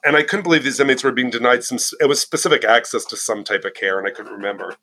And 0.06 0.16
I 0.16 0.24
couldn't 0.24 0.44
believe 0.44 0.64
these 0.64 0.80
inmates 0.80 1.04
were 1.04 1.12
being 1.12 1.30
denied 1.30 1.64
some, 1.64 1.78
it 2.00 2.08
was 2.08 2.22
specific 2.22 2.64
access 2.64 3.06
to 3.06 3.18
some 3.18 3.44
type 3.44 3.66
of 3.66 3.74
care, 3.74 4.00
and 4.00 4.08
I 4.08 4.12
couldn't 4.12 4.34
remember. 4.34 4.76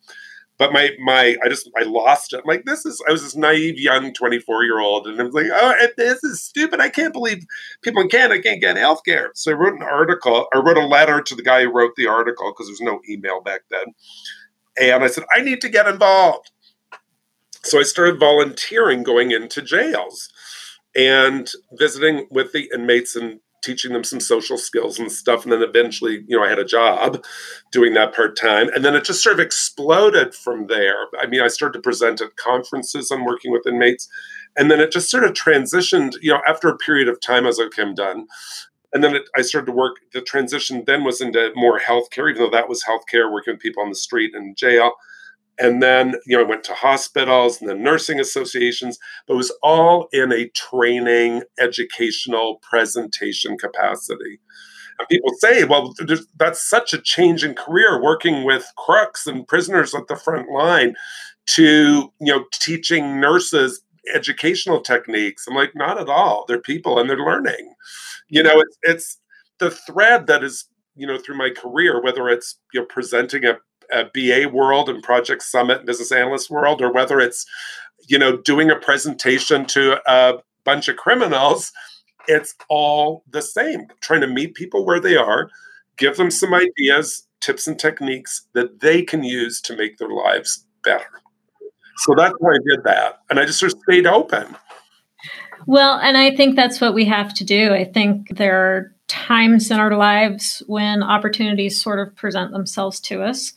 But 0.57 0.73
my, 0.73 0.91
my, 1.01 1.37
I 1.45 1.49
just, 1.49 1.69
I 1.77 1.83
lost 1.83 2.33
it. 2.33 2.37
I'm 2.37 2.43
like, 2.47 2.65
this 2.65 2.87
is, 2.87 3.03
I 3.09 3.13
was 3.13 3.23
this 3.23 3.35
naive 3.35 3.77
young 3.77 4.13
24 4.13 4.63
year 4.63 4.79
old, 4.79 5.09
and 5.09 5.21
I 5.21 5.25
was 5.25 5.35
like, 5.35 5.47
oh, 5.53 5.89
this 5.97 6.23
is 6.23 6.43
stupid. 6.43 6.81
I 6.81 6.91
can't 6.91 7.13
believe 7.13 7.45
people 7.83 8.03
in 8.03 8.09
Canada 8.09 8.41
can't 8.41 8.61
get 8.61 8.77
healthcare. 8.77 9.31
So 9.35 9.51
I 9.51 9.55
wrote 9.55 9.75
an 9.75 9.83
article, 9.83 10.47
I 10.55 10.59
wrote 10.59 10.77
a 10.77 10.87
letter 10.87 11.21
to 11.21 11.35
the 11.35 11.43
guy 11.43 11.63
who 11.63 11.73
wrote 11.73 11.97
the 11.97 12.07
article 12.07 12.53
because 12.53 12.69
there's 12.69 12.81
no 12.81 13.01
email 13.09 13.41
back 13.41 13.63
then. 13.71 13.87
And 14.81 15.03
I 15.03 15.09
said, 15.09 15.25
I 15.35 15.41
need 15.41 15.61
to 15.63 15.69
get 15.69 15.89
involved. 15.89 16.51
So 17.65 17.81
I 17.81 17.83
started 17.83 18.21
volunteering 18.21 19.03
going 19.03 19.31
into 19.31 19.63
jails 19.63 20.29
and 20.95 21.51
visiting 21.73 22.27
with 22.31 22.53
the 22.53 22.71
inmates 22.75 23.17
and 23.17 23.41
teaching 23.63 23.95
them 23.95 24.05
some 24.05 24.21
social 24.21 24.59
skills 24.59 24.99
and 24.99 25.11
stuff. 25.11 25.45
And 25.45 25.53
then 25.53 25.63
eventually, 25.63 26.23
you 26.29 26.37
know, 26.37 26.45
I 26.45 26.51
had 26.51 26.59
a 26.59 26.65
job 26.65 27.25
doing 27.73 27.95
that 27.95 28.15
part 28.15 28.37
time. 28.37 28.69
And 28.75 28.85
then 28.85 28.95
it 28.95 29.05
just 29.05 29.23
sort 29.23 29.35
of 29.35 29.41
exploded 29.41 30.35
from 30.35 30.67
there. 30.67 31.07
I 31.19 31.27
mean, 31.27 31.41
I 31.41 31.49
started 31.49 31.79
to 31.79 31.83
present 31.83 32.21
at 32.21 32.37
conferences 32.37 33.11
on 33.11 33.25
working 33.25 33.51
with 33.51 33.67
inmates. 33.67 34.07
And 34.57 34.71
then 34.71 34.81
it 34.81 34.93
just 34.93 35.11
sort 35.11 35.25
of 35.25 35.33
transitioned, 35.33 36.13
you 36.21 36.33
know, 36.33 36.43
after 36.47 36.69
a 36.69 36.77
period 36.77 37.09
of 37.09 37.21
time, 37.23 37.45
I 37.45 37.47
was 37.47 37.59
like, 37.59 37.69
okay, 37.69 37.83
I'm 37.83 37.95
done. 37.95 38.27
And 38.93 39.03
then 39.03 39.17
it, 39.17 39.23
I 39.37 39.41
started 39.41 39.67
to 39.67 39.73
work. 39.73 39.97
The 40.13 40.21
transition 40.21 40.85
then 40.87 41.03
was 41.03 41.23
into 41.23 41.51
more 41.57 41.81
healthcare, 41.81 42.31
even 42.31 42.43
though 42.43 42.51
that 42.51 42.69
was 42.69 42.85
healthcare, 42.85 43.33
working 43.33 43.55
with 43.55 43.63
people 43.63 43.83
on 43.83 43.89
the 43.89 43.97
street 43.97 44.35
and 44.35 44.55
jail 44.55 44.93
and 45.59 45.83
then 45.83 46.15
you 46.27 46.37
know 46.37 46.45
i 46.45 46.47
went 46.47 46.65
to 46.65 46.75
hospitals 46.75 47.61
and 47.61 47.71
then 47.71 47.83
nursing 47.83 48.21
associations 48.21 48.99
but 49.27 49.35
it 49.35 49.37
was 49.37 49.53
all 49.63 50.09
in 50.13 50.33
a 50.33 50.49
training 50.51 51.43
educational 51.59 52.57
presentation 52.63 53.57
capacity. 53.59 54.41
And 54.99 55.09
people 55.09 55.31
say 55.39 55.65
well 55.65 55.93
that's 56.39 56.69
such 56.69 56.93
a 56.93 57.01
change 57.01 57.45
in 57.45 57.55
career 57.55 58.03
working 58.03 58.45
with 58.45 58.71
crooks 58.77 59.27
and 59.27 59.47
prisoners 59.47 59.95
at 59.95 60.07
the 60.09 60.17
front 60.17 60.51
line 60.51 60.95
to 61.47 62.13
you 62.21 62.33
know 62.33 62.45
teaching 62.53 63.21
nurses 63.21 63.83
educational 64.13 64.81
techniques. 64.81 65.47
I'm 65.47 65.55
like 65.55 65.75
not 65.75 65.99
at 65.99 66.09
all. 66.09 66.45
They're 66.47 66.61
people 66.61 66.99
and 66.99 67.09
they're 67.09 67.17
learning. 67.17 67.75
You 68.29 68.43
know 68.43 68.61
it's 68.61 68.79
it's 68.83 69.19
the 69.59 69.71
thread 69.71 70.27
that 70.27 70.45
is 70.45 70.67
you 70.97 71.07
know 71.07 71.19
through 71.19 71.39
my 71.39 71.51
career 71.51 72.03
whether 72.03 72.29
it's 72.29 72.59
you 72.73 72.81
know 72.81 72.87
presenting 72.87 73.45
a 73.45 73.59
uh, 73.95 74.05
BA 74.13 74.49
world 74.49 74.89
and 74.89 75.03
Project 75.03 75.43
Summit 75.43 75.87
business 75.87 76.13
analyst 76.13 76.51
world, 76.51 76.83
or 76.83 76.93
whether 76.93 77.21
it's 77.21 77.47
you 78.09 78.19
know 78.19 78.37
doing 78.37 78.71
a 78.71 78.77
presentation 78.77 79.65
to 79.67 80.01
a 80.11 80.43
bunch 80.65 80.89
of 80.89 80.97
criminals, 80.97 81.73
it's 82.27 82.55
all 82.69 83.25
the 83.31 83.43
same. 83.43 83.87
Trying 84.01 84.23
to 84.23 84.27
meet 84.27 84.55
people 84.55 84.85
where 84.85 85.01
they 85.01 85.17
are, 85.17 85.49
give 85.97 86.17
them 86.17 86.31
some 86.31 86.55
ideas, 86.55 87.27
tips, 87.41 87.67
and 87.67 87.79
techniques 87.79 88.47
that 88.55 88.81
they 88.81 89.03
can 89.03 89.23
use 89.23 89.61
to 89.63 89.77
make 89.77 89.99
their 89.99 90.11
lives 90.11 90.67
better. 90.83 91.07
So 91.99 92.15
that's 92.17 92.35
why 92.39 92.53
I 92.53 92.59
did 92.69 92.85
that, 92.85 93.21
and 93.31 93.39
I 93.39 93.45
just 93.45 93.61
sort 93.61 93.73
of 93.73 93.79
stayed 93.89 94.07
open. 94.07 94.57
Well, 95.67 95.99
and 95.99 96.17
I 96.17 96.35
think 96.35 96.57
that's 96.57 96.81
what 96.81 96.93
we 96.93 97.05
have 97.07 97.33
to 97.35 97.45
do. 97.45 97.73
I 97.73 97.85
think 97.85 98.37
there 98.37 98.57
are 98.57 98.95
times 99.07 99.71
in 99.71 99.79
our 99.79 99.97
lives 99.97 100.63
when 100.67 101.03
opportunities 101.03 101.81
sort 101.81 102.01
of 102.01 102.15
present 102.17 102.53
themselves 102.53 103.01
to 103.01 103.23
us 103.23 103.53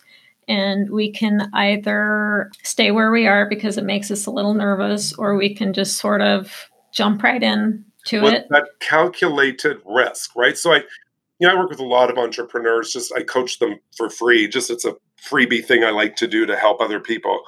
and 0.47 0.89
we 0.89 1.11
can 1.11 1.49
either 1.53 2.51
stay 2.63 2.91
where 2.91 3.11
we 3.11 3.27
are 3.27 3.47
because 3.47 3.77
it 3.77 3.83
makes 3.83 4.11
us 4.11 4.25
a 4.25 4.31
little 4.31 4.53
nervous 4.53 5.13
or 5.13 5.35
we 5.35 5.53
can 5.53 5.73
just 5.73 5.97
sort 5.97 6.21
of 6.21 6.69
jump 6.93 7.23
right 7.23 7.43
in 7.43 7.83
to 8.05 8.25
it 8.25 8.47
that 8.49 8.67
calculated 8.79 9.77
risk 9.85 10.35
right 10.35 10.57
so 10.57 10.73
i 10.73 10.77
you 11.39 11.47
know 11.47 11.53
i 11.53 11.57
work 11.57 11.69
with 11.69 11.79
a 11.79 11.85
lot 11.85 12.09
of 12.09 12.17
entrepreneurs 12.17 12.93
just 12.93 13.13
i 13.15 13.21
coach 13.21 13.59
them 13.59 13.77
for 13.95 14.09
free 14.09 14.47
just 14.47 14.69
it's 14.69 14.85
a 14.85 14.95
freebie 15.21 15.63
thing 15.63 15.83
i 15.83 15.89
like 15.89 16.15
to 16.15 16.27
do 16.27 16.45
to 16.45 16.55
help 16.55 16.79
other 16.79 16.99
people 16.99 17.41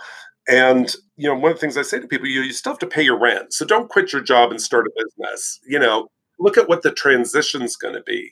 And 0.49 0.93
you 1.15 1.27
know, 1.29 1.35
one 1.35 1.51
of 1.51 1.57
the 1.57 1.61
things 1.61 1.77
I 1.77 1.83
say 1.83 1.99
to 1.99 2.07
people, 2.07 2.27
you 2.27 2.41
you 2.41 2.53
still 2.53 2.71
have 2.71 2.79
to 2.79 2.87
pay 2.87 3.03
your 3.03 3.19
rent. 3.19 3.53
So 3.53 3.65
don't 3.65 3.89
quit 3.89 4.11
your 4.11 4.21
job 4.21 4.49
and 4.51 4.59
start 4.59 4.87
a 4.87 4.91
business. 4.95 5.59
You 5.67 5.79
know, 5.79 6.07
look 6.39 6.57
at 6.57 6.67
what 6.67 6.81
the 6.81 6.91
transition's 6.91 7.75
going 7.75 7.93
to 7.93 8.01
be. 8.01 8.31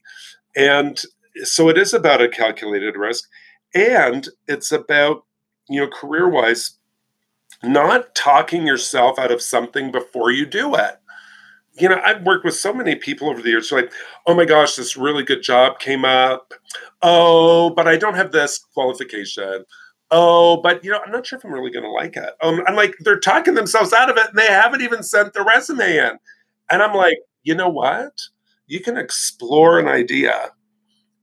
And 0.56 1.00
so 1.44 1.70
it 1.70 1.78
is 1.78 1.94
about 1.94 2.22
a 2.22 2.30
calculated 2.30 2.96
risk 2.96 3.30
and 3.78 4.28
it's 4.48 4.72
about 4.72 5.26
you 5.70 5.80
know 5.80 5.88
career 5.88 6.28
wise 6.30 6.78
not 7.64 8.14
talking 8.16 8.68
yourself 8.68 9.18
out 9.18 9.32
of 9.32 9.42
something 9.42 9.92
before 9.92 10.32
you 10.32 10.46
do 10.46 10.76
it. 10.76 10.98
You 11.80 11.90
know 11.90 12.02
i've 12.04 12.24
worked 12.24 12.44
with 12.46 12.56
so 12.56 12.74
many 12.74 12.96
people 12.96 13.30
over 13.30 13.42
the 13.42 13.50
years 13.50 13.72
like 13.72 13.92
oh 14.26 14.34
my 14.34 14.46
gosh 14.46 14.76
this 14.76 14.98
really 14.98 15.24
good 15.24 15.44
job 15.44 15.80
came 15.80 16.06
up. 16.06 16.54
Oh 17.02 17.70
but 17.72 17.88
i 17.88 17.98
don't 17.98 18.16
have 18.16 18.32
this 18.32 18.60
qualification. 18.74 19.64
Oh 20.10 20.58
but 20.58 20.84
you 20.84 20.92
know 20.92 21.00
i'm 21.06 21.12
not 21.12 21.26
sure 21.28 21.38
if 21.38 21.46
i'm 21.46 21.54
really 21.54 21.72
going 21.72 21.86
to 21.86 21.92
like 21.92 22.18
it. 22.18 22.34
Um, 22.42 22.64
i'm 22.68 22.76
like 22.76 22.96
they're 23.02 23.20
talking 23.20 23.54
themselves 23.54 23.94
out 23.94 24.10
of 24.10 24.18
it 24.18 24.30
and 24.30 24.38
they 24.38 24.48
haven't 24.48 24.82
even 24.82 25.04
sent 25.04 25.34
the 25.34 25.44
resume 25.44 25.98
in. 25.98 26.18
And 26.72 26.82
i'm 26.82 26.96
like 26.96 27.18
you 27.44 27.56
know 27.56 27.70
what? 27.70 28.20
You 28.68 28.82
can 28.82 28.98
explore 28.98 29.80
an 29.80 29.88
idea 29.88 30.52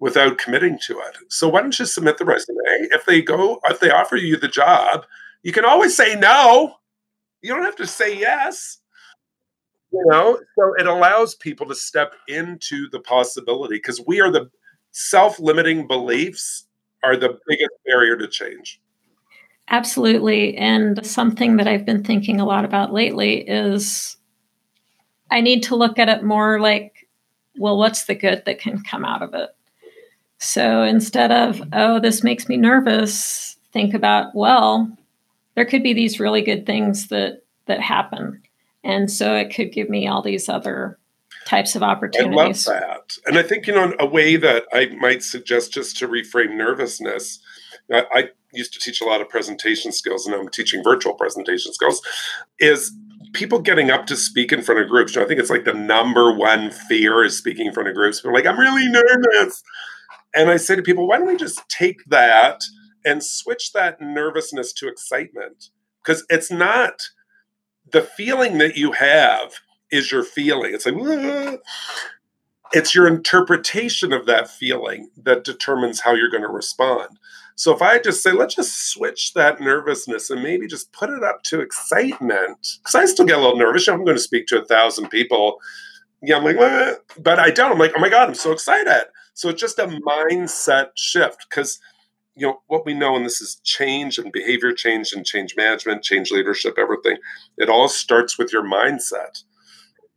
without 0.01 0.39
committing 0.39 0.79
to 0.87 0.99
it. 0.99 1.17
So 1.29 1.49
why 1.49 1.63
don't 1.63 1.79
you 1.79 1.87
submit 1.87 2.19
the 2.19 2.25
resume? 2.25 2.59
If 2.91 3.07
they 3.07 3.23
go, 3.23 3.61
if 3.65 3.81
they 3.81 3.91
offer 3.91 4.17
you 4.17 4.37
the 4.37 4.49
job, 4.49 5.05
you 5.43 5.53
can 5.53 5.65
always 5.65 5.97
say 5.97 6.15
no. 6.17 6.77
You 7.43 7.55
don't 7.55 7.65
have 7.65 7.77
to 7.77 7.87
say 7.87 8.19
yes. 8.19 8.79
You 9.93 10.05
know, 10.07 10.41
so 10.59 10.75
it 10.77 10.87
allows 10.87 11.37
people 11.37 11.67
to 11.67 11.75
step 11.75 12.15
into 12.27 12.89
the 12.91 13.01
possibility 13.01 13.77
because 13.77 14.01
we 14.07 14.21
are 14.21 14.31
the 14.31 14.51
self-limiting 14.91 15.87
beliefs 15.87 16.67
are 17.05 17.17
the 17.17 17.39
biggest 17.47 17.71
barrier 17.87 18.17
to 18.17 18.27
change. 18.27 18.81
Absolutely. 19.69 20.57
And 20.57 21.05
something 21.07 21.57
that 21.57 21.69
I've 21.69 21.87
been 21.87 22.03
thinking 22.03 22.41
a 22.41 22.45
lot 22.45 22.65
about 22.65 22.93
lately 22.93 23.49
is 23.49 24.17
I 25.31 25.41
need 25.41 25.63
to 25.65 25.77
look 25.77 25.99
at 25.99 26.09
it 26.09 26.23
more 26.23 26.61
like, 26.61 27.09
well, 27.57 27.79
what's 27.79 28.05
the 28.05 28.15
good 28.15 28.43
that 28.47 28.59
can 28.59 28.83
come 28.83 29.05
out 29.05 29.23
of 29.23 29.33
it? 29.35 29.51
So 30.39 30.83
instead 30.83 31.33
of, 31.33 31.63
oh, 31.73 32.01
this 32.01 32.23
makes 32.23 32.49
me 32.49 32.57
nervous, 32.57 33.57
think 33.73 33.95
about, 33.95 34.35
well, 34.35 34.97
there 35.55 35.65
could 35.65 35.83
be 35.83 35.95
these 35.95 36.21
really 36.21 36.43
good 36.43 36.67
things 36.67 37.09
that 37.09 37.43
that 37.67 37.81
happen. 37.81 38.43
And 38.83 39.11
so 39.11 39.35
it 39.35 39.55
could 39.55 39.73
give 39.73 39.89
me 39.89 40.07
all 40.07 40.21
these 40.21 40.49
other 40.49 40.99
types 41.47 41.75
of 41.75 41.83
opportunities. 41.83 42.69
I 42.69 42.73
love 42.73 42.83
that. 42.83 43.17
And 43.27 43.39
I 43.39 43.43
think, 43.43 43.67
you 43.67 43.75
know, 43.75 43.95
a 43.99 44.07
way 44.07 44.37
that 44.37 44.65
I 44.73 44.87
might 45.01 45.23
suggest 45.23 45.73
just 45.73 45.97
to 45.99 46.09
reframe 46.09 46.57
nervousness, 46.57 47.39
I, 47.91 48.05
I 48.13 48.29
used 48.53 48.73
to 48.75 48.79
teach 48.79 49.01
a 49.01 49.05
lot 49.05 49.21
of 49.21 49.29
presentation 49.29 49.93
skills 49.93 50.27
and 50.27 50.35
I'm 50.35 50.49
teaching 50.49 50.83
virtual 50.83 51.15
presentation 51.15 51.73
skills, 51.73 52.03
is 52.59 52.93
people 53.33 53.61
getting 53.61 53.91
up 53.91 54.07
to 54.07 54.17
speak 54.17 54.53
in 54.53 54.63
front 54.63 54.81
of 54.81 54.89
groups. 54.89 55.15
You 55.15 55.21
know, 55.21 55.25
I 55.25 55.29
think 55.29 55.41
it's 55.41 55.51
like 55.51 55.65
the 55.65 55.75
number 55.75 56.33
one 56.33 56.71
fear 56.71 57.25
is 57.25 57.37
speaking 57.37 57.67
in 57.67 57.73
front 57.73 57.89
of 57.89 57.95
groups. 57.95 58.21
People 58.21 58.31
are 58.31 58.35
like, 58.35 58.47
I'm 58.47 58.59
really 58.59 58.89
nervous. 58.89 59.63
And 60.35 60.51
I 60.51 60.57
say 60.57 60.77
to 60.77 60.83
people, 60.83 61.07
why 61.07 61.19
don't 61.19 61.29
we 61.29 61.37
just 61.37 61.69
take 61.69 62.05
that 62.07 62.63
and 63.05 63.23
switch 63.23 63.73
that 63.73 64.01
nervousness 64.01 64.73
to 64.75 64.89
excitement? 64.89 65.71
Because 66.03 66.25
it's 66.29 66.51
not 66.51 67.03
the 67.91 68.03
feeling 68.03 68.59
that 68.59 68.77
you 68.77 68.93
have 68.93 69.55
is 69.91 70.11
your 70.11 70.25
feeling. 70.25 70.75
It's 70.75 70.87
like, 70.87 70.97
Wah! 70.97 71.57
it's 72.73 72.95
your 72.95 73.07
interpretation 73.07 74.13
of 74.13 74.27
that 74.27 74.51
feeling 74.51 75.11
that 75.23 75.45
determines 75.45 76.01
how 76.01 76.15
you're 76.15 76.31
going 76.31 76.43
to 76.43 76.49
respond. 76.49 77.19
So 77.57 77.73
if 77.73 77.81
I 77.81 78.01
just 78.01 78.23
say, 78.23 78.33
let's 78.33 78.57
just 78.57 78.91
switch 78.91 79.33
that 79.35 79.61
nervousness 79.61 80.29
and 80.29 80.43
maybe 80.43 80.67
just 80.67 80.93
put 80.93 81.11
it 81.11 81.23
up 81.23 81.45
to 81.45 81.61
excitement, 81.61 82.59
because 82.79 82.95
I 82.97 83.05
still 83.05 83.27
get 83.27 83.39
a 83.39 83.41
little 83.41 83.57
nervous. 83.59 83.87
I'm 83.87 84.05
going 84.05 84.17
to 84.17 84.23
speak 84.23 84.47
to 84.49 84.61
a 84.61 84.65
thousand 84.65 85.09
people. 85.09 85.59
Yeah, 86.21 86.39
I'm 86.39 86.45
like, 86.45 86.57
Wah! 86.57 86.95
but 87.19 87.39
I 87.39 87.51
don't. 87.51 87.73
I'm 87.73 87.79
like, 87.79 87.93
oh 87.97 88.01
my 88.01 88.09
God, 88.09 88.29
I'm 88.29 88.35
so 88.35 88.51
excited. 88.51 89.05
So 89.35 89.49
it's 89.49 89.61
just 89.61 89.79
a 89.79 89.87
mindset 89.87 90.91
shift 90.95 91.47
because 91.49 91.79
you 92.37 92.47
know 92.47 92.61
what 92.67 92.87
we 92.87 92.95
know 92.95 93.15
and 93.15 93.25
this 93.25 93.41
is 93.41 93.61
change 93.63 94.19
and 94.19 94.33
behavior 94.33 94.73
change 94.73 95.13
and 95.13 95.25
change 95.25 95.55
management 95.57 96.03
change 96.03 96.33
leadership 96.33 96.75
everything 96.77 97.17
it 97.59 97.69
all 97.69 97.87
starts 97.87 98.37
with 98.37 98.53
your 98.53 98.65
mindset 98.65 99.45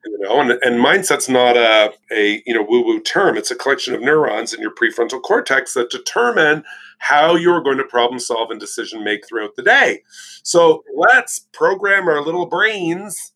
you 0.06 0.18
know 0.20 0.42
and, 0.42 0.52
and 0.52 0.84
mindset's 0.84 1.30
not 1.30 1.56
a, 1.58 1.94
a 2.12 2.42
you 2.46 2.54
know 2.54 2.66
woo 2.68 2.84
woo 2.84 3.00
term. 3.00 3.38
It's 3.38 3.52
a 3.52 3.56
collection 3.56 3.94
of 3.94 4.02
neurons 4.02 4.54
in 4.54 4.62
your 4.62 4.74
prefrontal 4.74 5.22
cortex 5.22 5.74
that 5.74 5.90
determine 5.90 6.64
how 7.00 7.36
you're 7.36 7.62
going 7.62 7.78
to 7.78 7.84
problem 7.84 8.20
solve 8.20 8.50
and 8.50 8.60
decision 8.60 9.04
make 9.04 9.28
throughout 9.28 9.56
the 9.56 9.64
day. 9.64 10.04
So 10.44 10.84
let's 10.96 11.48
program 11.54 12.08
our 12.08 12.22
little 12.24 12.48
brains 12.48 13.34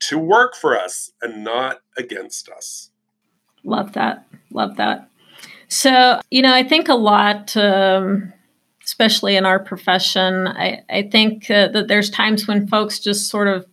to 0.00 0.18
work 0.18 0.54
for 0.54 0.78
us 0.78 1.12
and 1.22 1.44
not 1.44 1.80
against 1.96 2.48
us 2.48 2.91
Love 3.64 3.92
that. 3.94 4.26
Love 4.50 4.76
that. 4.76 5.08
So, 5.68 6.20
you 6.30 6.42
know, 6.42 6.52
I 6.52 6.62
think 6.62 6.88
a 6.88 6.94
lot, 6.94 7.56
um, 7.56 8.32
especially 8.84 9.36
in 9.36 9.46
our 9.46 9.58
profession, 9.58 10.46
I, 10.46 10.82
I 10.90 11.02
think 11.10 11.50
uh, 11.50 11.68
that 11.68 11.88
there's 11.88 12.10
times 12.10 12.46
when 12.46 12.66
folks 12.66 12.98
just 12.98 13.28
sort 13.28 13.48
of 13.48 13.66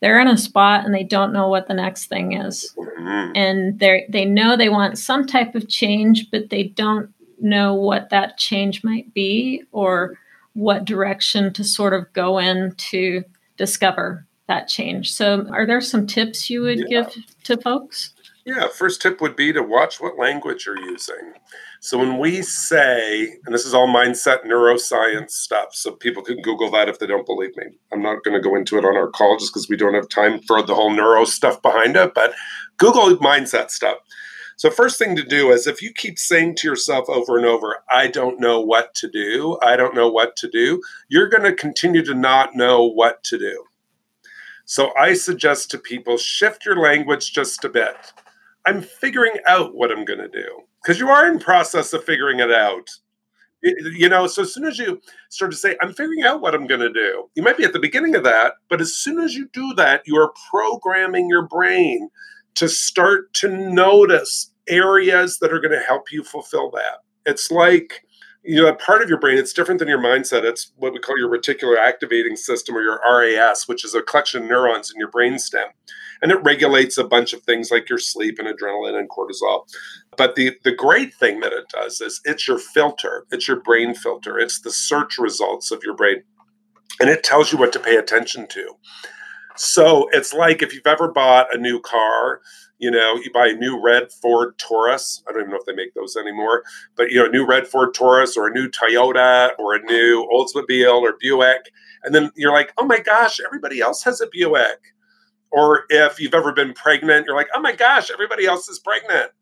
they're 0.00 0.20
in 0.20 0.28
a 0.28 0.36
spot 0.36 0.84
and 0.84 0.92
they 0.92 1.04
don't 1.04 1.32
know 1.32 1.48
what 1.48 1.68
the 1.68 1.74
next 1.74 2.06
thing 2.06 2.32
is. 2.32 2.74
Mm-hmm. 2.76 3.32
And 3.36 3.78
they 3.78 4.04
they 4.08 4.24
know 4.24 4.56
they 4.56 4.68
want 4.68 4.98
some 4.98 5.26
type 5.26 5.54
of 5.54 5.68
change, 5.68 6.30
but 6.30 6.50
they 6.50 6.64
don't 6.64 7.14
know 7.40 7.74
what 7.74 8.10
that 8.10 8.36
change 8.36 8.84
might 8.84 9.14
be 9.14 9.62
or 9.72 10.18
what 10.54 10.84
direction 10.84 11.52
to 11.54 11.64
sort 11.64 11.94
of 11.94 12.12
go 12.12 12.38
in 12.38 12.74
to 12.76 13.24
discover 13.56 14.26
that 14.48 14.68
change. 14.68 15.12
So, 15.12 15.46
are 15.50 15.66
there 15.66 15.80
some 15.80 16.06
tips 16.06 16.50
you 16.50 16.62
would 16.62 16.80
yeah. 16.80 17.04
give 17.04 17.16
to 17.44 17.56
folks? 17.56 18.12
Yeah, 18.44 18.66
first 18.76 19.00
tip 19.00 19.20
would 19.20 19.36
be 19.36 19.52
to 19.52 19.62
watch 19.62 20.00
what 20.00 20.18
language 20.18 20.66
you're 20.66 20.80
using. 20.80 21.34
So 21.80 21.96
when 21.96 22.18
we 22.18 22.42
say, 22.42 23.36
and 23.44 23.54
this 23.54 23.64
is 23.64 23.72
all 23.72 23.86
mindset 23.86 24.44
neuroscience 24.44 25.30
stuff, 25.30 25.68
so 25.74 25.92
people 25.92 26.24
can 26.24 26.42
Google 26.42 26.68
that 26.72 26.88
if 26.88 26.98
they 26.98 27.06
don't 27.06 27.26
believe 27.26 27.56
me. 27.56 27.66
I'm 27.92 28.02
not 28.02 28.24
going 28.24 28.34
to 28.34 28.40
go 28.40 28.56
into 28.56 28.78
it 28.78 28.84
on 28.84 28.96
our 28.96 29.10
call 29.10 29.38
just 29.38 29.52
because 29.52 29.68
we 29.68 29.76
don't 29.76 29.94
have 29.94 30.08
time 30.08 30.40
for 30.40 30.60
the 30.60 30.74
whole 30.74 30.90
neuro 30.90 31.24
stuff 31.24 31.62
behind 31.62 31.96
it, 31.96 32.14
but 32.14 32.34
Google 32.78 33.16
mindset 33.18 33.70
stuff. 33.70 33.98
So, 34.56 34.70
first 34.70 34.98
thing 34.98 35.14
to 35.16 35.24
do 35.24 35.52
is 35.52 35.68
if 35.68 35.80
you 35.80 35.92
keep 35.92 36.18
saying 36.18 36.56
to 36.56 36.68
yourself 36.68 37.08
over 37.08 37.36
and 37.36 37.46
over, 37.46 37.78
I 37.90 38.08
don't 38.08 38.40
know 38.40 38.60
what 38.60 38.94
to 38.96 39.08
do, 39.08 39.56
I 39.62 39.76
don't 39.76 39.94
know 39.94 40.08
what 40.08 40.36
to 40.36 40.48
do, 40.48 40.82
you're 41.08 41.28
going 41.28 41.44
to 41.44 41.54
continue 41.54 42.04
to 42.04 42.14
not 42.14 42.54
know 42.54 42.84
what 42.84 43.22
to 43.24 43.38
do. 43.38 43.64
So, 44.64 44.92
I 44.96 45.14
suggest 45.14 45.70
to 45.70 45.78
people 45.78 46.16
shift 46.16 46.66
your 46.66 46.76
language 46.76 47.32
just 47.32 47.64
a 47.64 47.68
bit 47.68 47.96
I'm 48.66 48.82
figuring 48.82 49.34
out 49.46 49.74
what 49.74 49.90
I'm 49.90 50.04
going 50.04 50.20
to 50.20 50.28
do 50.28 50.62
because 50.82 50.98
you 50.98 51.08
are 51.08 51.26
in 51.26 51.38
process 51.38 51.92
of 51.92 52.04
figuring 52.04 52.40
it 52.40 52.52
out. 52.52 52.88
You 53.62 54.08
know, 54.08 54.26
so 54.26 54.42
as 54.42 54.52
soon 54.52 54.64
as 54.64 54.76
you 54.78 55.00
start 55.30 55.52
to 55.52 55.56
say, 55.56 55.76
I'm 55.80 55.92
figuring 55.92 56.24
out 56.24 56.40
what 56.40 56.54
I'm 56.54 56.66
going 56.66 56.80
to 56.80 56.92
do, 56.92 57.28
you 57.36 57.44
might 57.44 57.56
be 57.56 57.64
at 57.64 57.72
the 57.72 57.78
beginning 57.78 58.16
of 58.16 58.24
that, 58.24 58.54
but 58.68 58.80
as 58.80 58.96
soon 58.96 59.20
as 59.20 59.34
you 59.34 59.48
do 59.52 59.72
that, 59.74 60.02
you 60.04 60.16
are 60.16 60.32
programming 60.50 61.28
your 61.28 61.46
brain 61.46 62.08
to 62.56 62.68
start 62.68 63.32
to 63.34 63.48
notice 63.48 64.50
areas 64.68 65.38
that 65.38 65.52
are 65.52 65.60
going 65.60 65.78
to 65.78 65.86
help 65.86 66.10
you 66.10 66.24
fulfill 66.24 66.70
that. 66.72 66.98
It's 67.24 67.52
like, 67.52 68.04
you 68.42 68.60
know, 68.60 68.68
a 68.68 68.74
part 68.74 69.00
of 69.00 69.08
your 69.08 69.20
brain, 69.20 69.38
it's 69.38 69.52
different 69.52 69.78
than 69.78 69.88
your 69.88 70.02
mindset. 70.02 70.42
It's 70.42 70.72
what 70.76 70.92
we 70.92 70.98
call 70.98 71.16
your 71.16 71.30
reticular 71.30 71.78
activating 71.78 72.34
system 72.34 72.76
or 72.76 72.82
your 72.82 73.00
RAS, 73.08 73.68
which 73.68 73.84
is 73.84 73.94
a 73.94 74.02
collection 74.02 74.42
of 74.42 74.48
neurons 74.48 74.90
in 74.92 74.98
your 74.98 75.10
brainstem 75.10 75.66
and 76.22 76.30
it 76.30 76.42
regulates 76.42 76.96
a 76.96 77.04
bunch 77.04 77.32
of 77.32 77.42
things 77.42 77.70
like 77.70 77.88
your 77.88 77.98
sleep 77.98 78.38
and 78.38 78.48
adrenaline 78.48 78.98
and 78.98 79.10
cortisol. 79.10 79.64
But 80.16 80.36
the, 80.36 80.56
the 80.64 80.72
great 80.72 81.12
thing 81.14 81.40
that 81.40 81.52
it 81.52 81.68
does 81.68 82.00
is 82.00 82.20
it's 82.24 82.46
your 82.46 82.58
filter, 82.58 83.26
it's 83.32 83.48
your 83.48 83.60
brain 83.60 83.94
filter, 83.94 84.38
it's 84.38 84.60
the 84.60 84.70
search 84.70 85.18
results 85.18 85.70
of 85.70 85.82
your 85.84 85.96
brain, 85.96 86.22
and 87.00 87.10
it 87.10 87.24
tells 87.24 87.52
you 87.52 87.58
what 87.58 87.72
to 87.72 87.80
pay 87.80 87.96
attention 87.96 88.46
to. 88.48 88.74
So 89.56 90.08
it's 90.12 90.32
like 90.32 90.62
if 90.62 90.72
you've 90.72 90.86
ever 90.86 91.12
bought 91.12 91.54
a 91.54 91.58
new 91.58 91.80
car, 91.80 92.40
you 92.78 92.90
know, 92.90 93.14
you 93.16 93.30
buy 93.32 93.48
a 93.48 93.54
new 93.54 93.80
red 93.80 94.10
Ford 94.12 94.58
Taurus. 94.58 95.22
I 95.28 95.32
don't 95.32 95.42
even 95.42 95.52
know 95.52 95.58
if 95.58 95.66
they 95.66 95.74
make 95.74 95.94
those 95.94 96.16
anymore, 96.16 96.64
but 96.96 97.10
you 97.10 97.18
know, 97.18 97.26
a 97.26 97.30
new 97.30 97.46
red 97.46 97.68
Ford 97.68 97.94
Taurus 97.94 98.36
or 98.36 98.48
a 98.48 98.52
new 98.52 98.68
Toyota 98.68 99.50
or 99.58 99.74
a 99.74 99.82
new 99.82 100.26
Oldsmobile 100.32 101.00
or 101.00 101.14
Buick. 101.20 101.70
And 102.02 102.14
then 102.14 102.30
you're 102.34 102.52
like, 102.52 102.72
oh 102.78 102.86
my 102.86 102.98
gosh, 102.98 103.38
everybody 103.44 103.80
else 103.80 104.02
has 104.02 104.20
a 104.20 104.26
Buick. 104.26 104.91
Or 105.52 105.84
if 105.90 106.18
you've 106.18 106.34
ever 106.34 106.52
been 106.52 106.72
pregnant, 106.72 107.26
you're 107.26 107.36
like, 107.36 107.48
oh 107.54 107.60
my 107.60 107.74
gosh, 107.76 108.10
everybody 108.10 108.46
else 108.46 108.68
is 108.68 108.78
pregnant. 108.78 109.32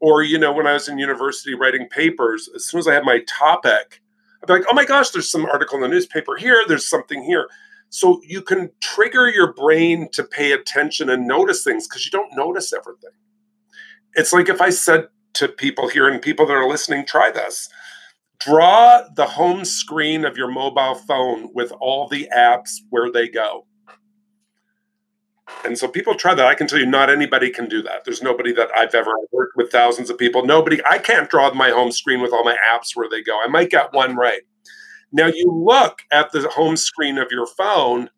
Or, 0.00 0.22
you 0.22 0.38
know, 0.38 0.52
when 0.52 0.66
I 0.66 0.74
was 0.74 0.88
in 0.88 0.98
university 0.98 1.54
writing 1.54 1.88
papers, 1.88 2.50
as 2.54 2.66
soon 2.66 2.80
as 2.80 2.88
I 2.88 2.94
had 2.94 3.04
my 3.04 3.20
topic, 3.26 4.02
I'd 4.42 4.46
be 4.46 4.52
like, 4.52 4.66
oh 4.70 4.74
my 4.74 4.84
gosh, 4.84 5.10
there's 5.10 5.30
some 5.30 5.46
article 5.46 5.76
in 5.76 5.82
the 5.82 5.88
newspaper 5.88 6.36
here, 6.36 6.62
there's 6.68 6.86
something 6.86 7.22
here. 7.24 7.48
So 7.88 8.20
you 8.24 8.42
can 8.42 8.70
trigger 8.80 9.28
your 9.30 9.52
brain 9.54 10.08
to 10.12 10.24
pay 10.24 10.52
attention 10.52 11.08
and 11.08 11.26
notice 11.26 11.64
things 11.64 11.88
because 11.88 12.04
you 12.04 12.10
don't 12.10 12.36
notice 12.36 12.72
everything. 12.72 13.10
It's 14.14 14.32
like 14.32 14.48
if 14.48 14.60
I 14.60 14.70
said 14.70 15.08
to 15.34 15.48
people 15.48 15.88
here 15.88 16.08
and 16.08 16.20
people 16.20 16.46
that 16.46 16.52
are 16.52 16.68
listening, 16.68 17.06
try 17.06 17.30
this. 17.30 17.68
draw 18.40 19.02
the 19.14 19.26
home 19.26 19.64
screen 19.64 20.24
of 20.24 20.36
your 20.36 20.50
mobile 20.50 20.94
phone 20.94 21.50
with 21.54 21.72
all 21.80 22.08
the 22.08 22.28
apps 22.36 22.76
where 22.90 23.10
they 23.10 23.28
go. 23.28 23.66
And 25.64 25.78
so 25.78 25.88
people 25.88 26.14
try 26.14 26.34
that. 26.34 26.46
I 26.46 26.54
can 26.54 26.66
tell 26.66 26.78
you, 26.78 26.86
not 26.86 27.10
anybody 27.10 27.50
can 27.50 27.68
do 27.68 27.82
that. 27.82 28.04
There's 28.04 28.22
nobody 28.22 28.52
that 28.52 28.70
I've 28.76 28.94
ever 28.94 29.12
worked 29.32 29.56
with 29.56 29.72
thousands 29.72 30.10
of 30.10 30.18
people. 30.18 30.44
Nobody, 30.44 30.80
I 30.88 30.98
can't 30.98 31.30
draw 31.30 31.52
my 31.54 31.70
home 31.70 31.92
screen 31.92 32.20
with 32.20 32.32
all 32.32 32.44
my 32.44 32.56
apps 32.56 32.94
where 32.94 33.08
they 33.08 33.22
go. 33.22 33.40
I 33.42 33.48
might 33.48 33.70
get 33.70 33.92
one 33.92 34.16
right. 34.16 34.42
Now 35.12 35.26
you 35.26 35.50
look 35.50 36.02
at 36.10 36.32
the 36.32 36.48
home 36.48 36.76
screen 36.76 37.18
of 37.18 37.28
your 37.30 37.46
phone 37.46 38.10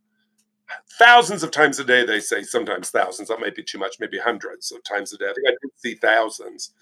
thousands 0.98 1.42
of 1.42 1.50
times 1.50 1.78
a 1.78 1.84
day, 1.84 2.04
they 2.04 2.20
say, 2.20 2.42
sometimes 2.42 2.90
thousands. 2.90 3.28
That 3.28 3.40
might 3.40 3.54
be 3.54 3.62
too 3.62 3.78
much, 3.78 3.96
maybe 4.00 4.18
hundreds 4.18 4.72
of 4.72 4.82
times 4.84 5.12
a 5.12 5.18
day. 5.18 5.26
I 5.26 5.34
think 5.34 5.48
I 5.48 5.50
did 5.50 5.70
see 5.76 5.94
thousands. 5.94 6.72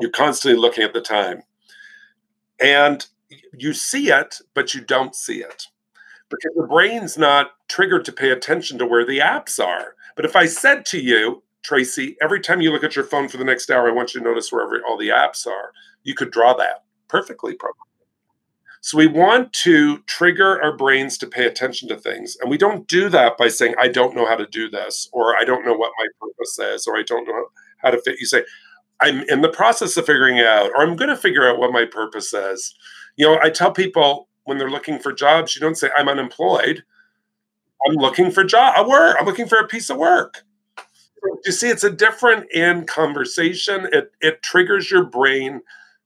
You're 0.00 0.10
constantly 0.10 0.58
looking 0.58 0.84
at 0.84 0.92
the 0.92 1.00
time. 1.00 1.42
And 2.60 3.06
you 3.52 3.72
see 3.72 4.10
it, 4.10 4.36
but 4.54 4.74
you 4.74 4.80
don't 4.80 5.14
see 5.14 5.42
it 5.42 5.66
because 6.32 6.56
the 6.56 6.66
brain's 6.66 7.16
not 7.16 7.50
triggered 7.68 8.04
to 8.06 8.12
pay 8.12 8.30
attention 8.30 8.78
to 8.78 8.86
where 8.86 9.06
the 9.06 9.18
apps 9.18 9.64
are. 9.64 9.94
But 10.16 10.24
if 10.24 10.34
I 10.34 10.46
said 10.46 10.84
to 10.86 11.00
you, 11.00 11.42
Tracy, 11.62 12.16
every 12.20 12.40
time 12.40 12.60
you 12.60 12.72
look 12.72 12.84
at 12.84 12.96
your 12.96 13.04
phone 13.04 13.28
for 13.28 13.36
the 13.36 13.44
next 13.44 13.70
hour, 13.70 13.88
I 13.88 13.92
want 13.92 14.14
you 14.14 14.20
to 14.20 14.26
notice 14.26 14.50
where 14.50 14.64
every, 14.64 14.80
all 14.82 14.96
the 14.96 15.10
apps 15.10 15.46
are, 15.46 15.72
you 16.02 16.14
could 16.14 16.32
draw 16.32 16.54
that 16.54 16.84
perfectly, 17.08 17.54
probably. 17.54 17.78
So 18.80 18.98
we 18.98 19.06
want 19.06 19.52
to 19.52 19.98
trigger 20.08 20.60
our 20.60 20.76
brains 20.76 21.16
to 21.18 21.28
pay 21.28 21.46
attention 21.46 21.88
to 21.88 21.96
things. 21.96 22.36
And 22.40 22.50
we 22.50 22.58
don't 22.58 22.88
do 22.88 23.08
that 23.10 23.38
by 23.38 23.46
saying, 23.46 23.76
I 23.78 23.86
don't 23.86 24.16
know 24.16 24.26
how 24.26 24.34
to 24.34 24.46
do 24.46 24.68
this, 24.68 25.08
or 25.12 25.36
I 25.36 25.44
don't 25.44 25.64
know 25.64 25.74
what 25.74 25.92
my 25.96 26.06
purpose 26.20 26.58
is, 26.58 26.88
or 26.88 26.96
I 26.96 27.04
don't 27.06 27.28
know 27.28 27.46
how 27.78 27.90
to 27.90 28.02
fit. 28.02 28.18
You 28.18 28.26
say, 28.26 28.42
I'm 29.00 29.22
in 29.28 29.40
the 29.40 29.48
process 29.48 29.96
of 29.96 30.06
figuring 30.06 30.40
out, 30.40 30.70
or 30.74 30.82
I'm 30.82 30.96
going 30.96 31.10
to 31.10 31.16
figure 31.16 31.48
out 31.48 31.60
what 31.60 31.72
my 31.72 31.84
purpose 31.84 32.34
is. 32.34 32.74
You 33.14 33.26
know, 33.26 33.38
I 33.40 33.50
tell 33.50 33.70
people 33.70 34.28
when 34.44 34.58
they're 34.58 34.70
looking 34.70 34.98
for 34.98 35.12
jobs, 35.12 35.54
you 35.54 35.60
don't 35.60 35.76
say, 35.76 35.90
I'm 35.96 36.08
unemployed. 36.08 36.84
I'm 37.86 37.96
looking 37.96 38.30
for 38.30 38.44
job, 38.44 38.74
a 38.76 38.88
work. 38.88 39.16
I'm 39.18 39.26
looking 39.26 39.48
for 39.48 39.58
a 39.58 39.66
piece 39.66 39.90
of 39.90 39.96
work. 39.96 40.44
You 41.44 41.52
see, 41.52 41.68
it's 41.68 41.84
a 41.84 41.90
different 41.90 42.50
in 42.52 42.84
conversation. 42.84 43.88
It 43.92 44.12
it 44.20 44.42
triggers 44.42 44.90
your 44.90 45.04
brain 45.04 45.60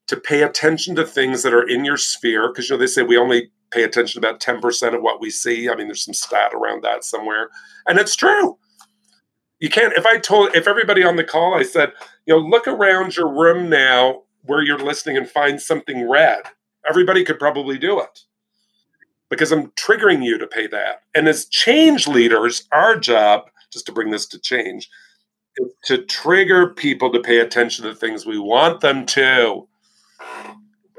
to 0.06 0.16
pay 0.16 0.42
attention 0.42 0.94
to 0.96 1.04
things 1.04 1.42
that 1.42 1.54
are 1.54 1.68
in 1.68 1.84
your 1.84 1.96
sphere 1.96 2.48
because 2.48 2.68
you 2.68 2.76
know 2.76 2.80
they 2.80 2.86
say 2.86 3.02
we 3.02 3.16
only 3.16 3.50
pay 3.70 3.82
attention 3.82 4.18
about 4.18 4.40
10% 4.40 4.94
of 4.94 5.02
what 5.02 5.20
we 5.20 5.30
see 5.30 5.68
i 5.68 5.74
mean 5.74 5.88
there's 5.88 6.04
some 6.04 6.14
stat 6.14 6.52
around 6.54 6.82
that 6.82 7.04
somewhere 7.04 7.50
and 7.86 7.98
it's 7.98 8.16
true 8.16 8.56
you 9.58 9.68
can't 9.68 9.92
if 9.94 10.06
i 10.06 10.16
told 10.18 10.54
if 10.54 10.68
everybody 10.68 11.02
on 11.02 11.16
the 11.16 11.24
call 11.24 11.54
i 11.54 11.62
said 11.62 11.92
you 12.26 12.34
know 12.34 12.40
look 12.40 12.66
around 12.68 13.16
your 13.16 13.28
room 13.28 13.68
now 13.68 14.22
where 14.44 14.62
you're 14.62 14.78
listening 14.78 15.16
and 15.16 15.28
find 15.28 15.60
something 15.60 16.08
red 16.08 16.42
everybody 16.88 17.24
could 17.24 17.38
probably 17.38 17.78
do 17.78 18.00
it 18.00 18.20
because 19.30 19.52
i'm 19.52 19.68
triggering 19.72 20.24
you 20.24 20.38
to 20.38 20.46
pay 20.46 20.66
that 20.66 21.02
and 21.14 21.28
as 21.28 21.46
change 21.46 22.06
leaders 22.06 22.68
our 22.72 22.96
job 22.96 23.50
just 23.72 23.86
to 23.86 23.92
bring 23.92 24.10
this 24.10 24.26
to 24.26 24.38
change 24.38 24.88
is 25.58 25.70
to 25.84 25.98
trigger 26.04 26.68
people 26.68 27.10
to 27.12 27.20
pay 27.20 27.38
attention 27.38 27.84
to 27.84 27.94
things 27.94 28.26
we 28.26 28.38
want 28.38 28.80
them 28.80 29.06
to 29.06 29.66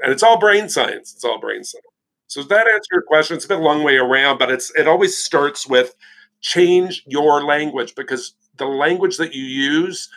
and 0.02 0.12
it's 0.12 0.22
all 0.22 0.38
brain 0.38 0.68
science. 0.68 1.12
It's 1.14 1.24
all 1.24 1.40
brain 1.40 1.64
science. 1.64 1.84
So 2.26 2.40
does 2.40 2.48
that 2.48 2.68
answer 2.68 2.88
your 2.92 3.02
question? 3.02 3.36
It's 3.36 3.44
a 3.44 3.48
bit 3.48 3.58
a 3.58 3.62
long 3.62 3.82
way 3.82 3.96
around, 3.96 4.38
but 4.38 4.50
it's 4.50 4.70
it 4.76 4.86
always 4.86 5.16
starts 5.16 5.66
with 5.66 5.94
change 6.40 7.02
your 7.06 7.44
language 7.44 7.94
because 7.94 8.34
the 8.56 8.66
language 8.66 9.16
that 9.16 9.34
you 9.34 9.42
use 9.42 10.08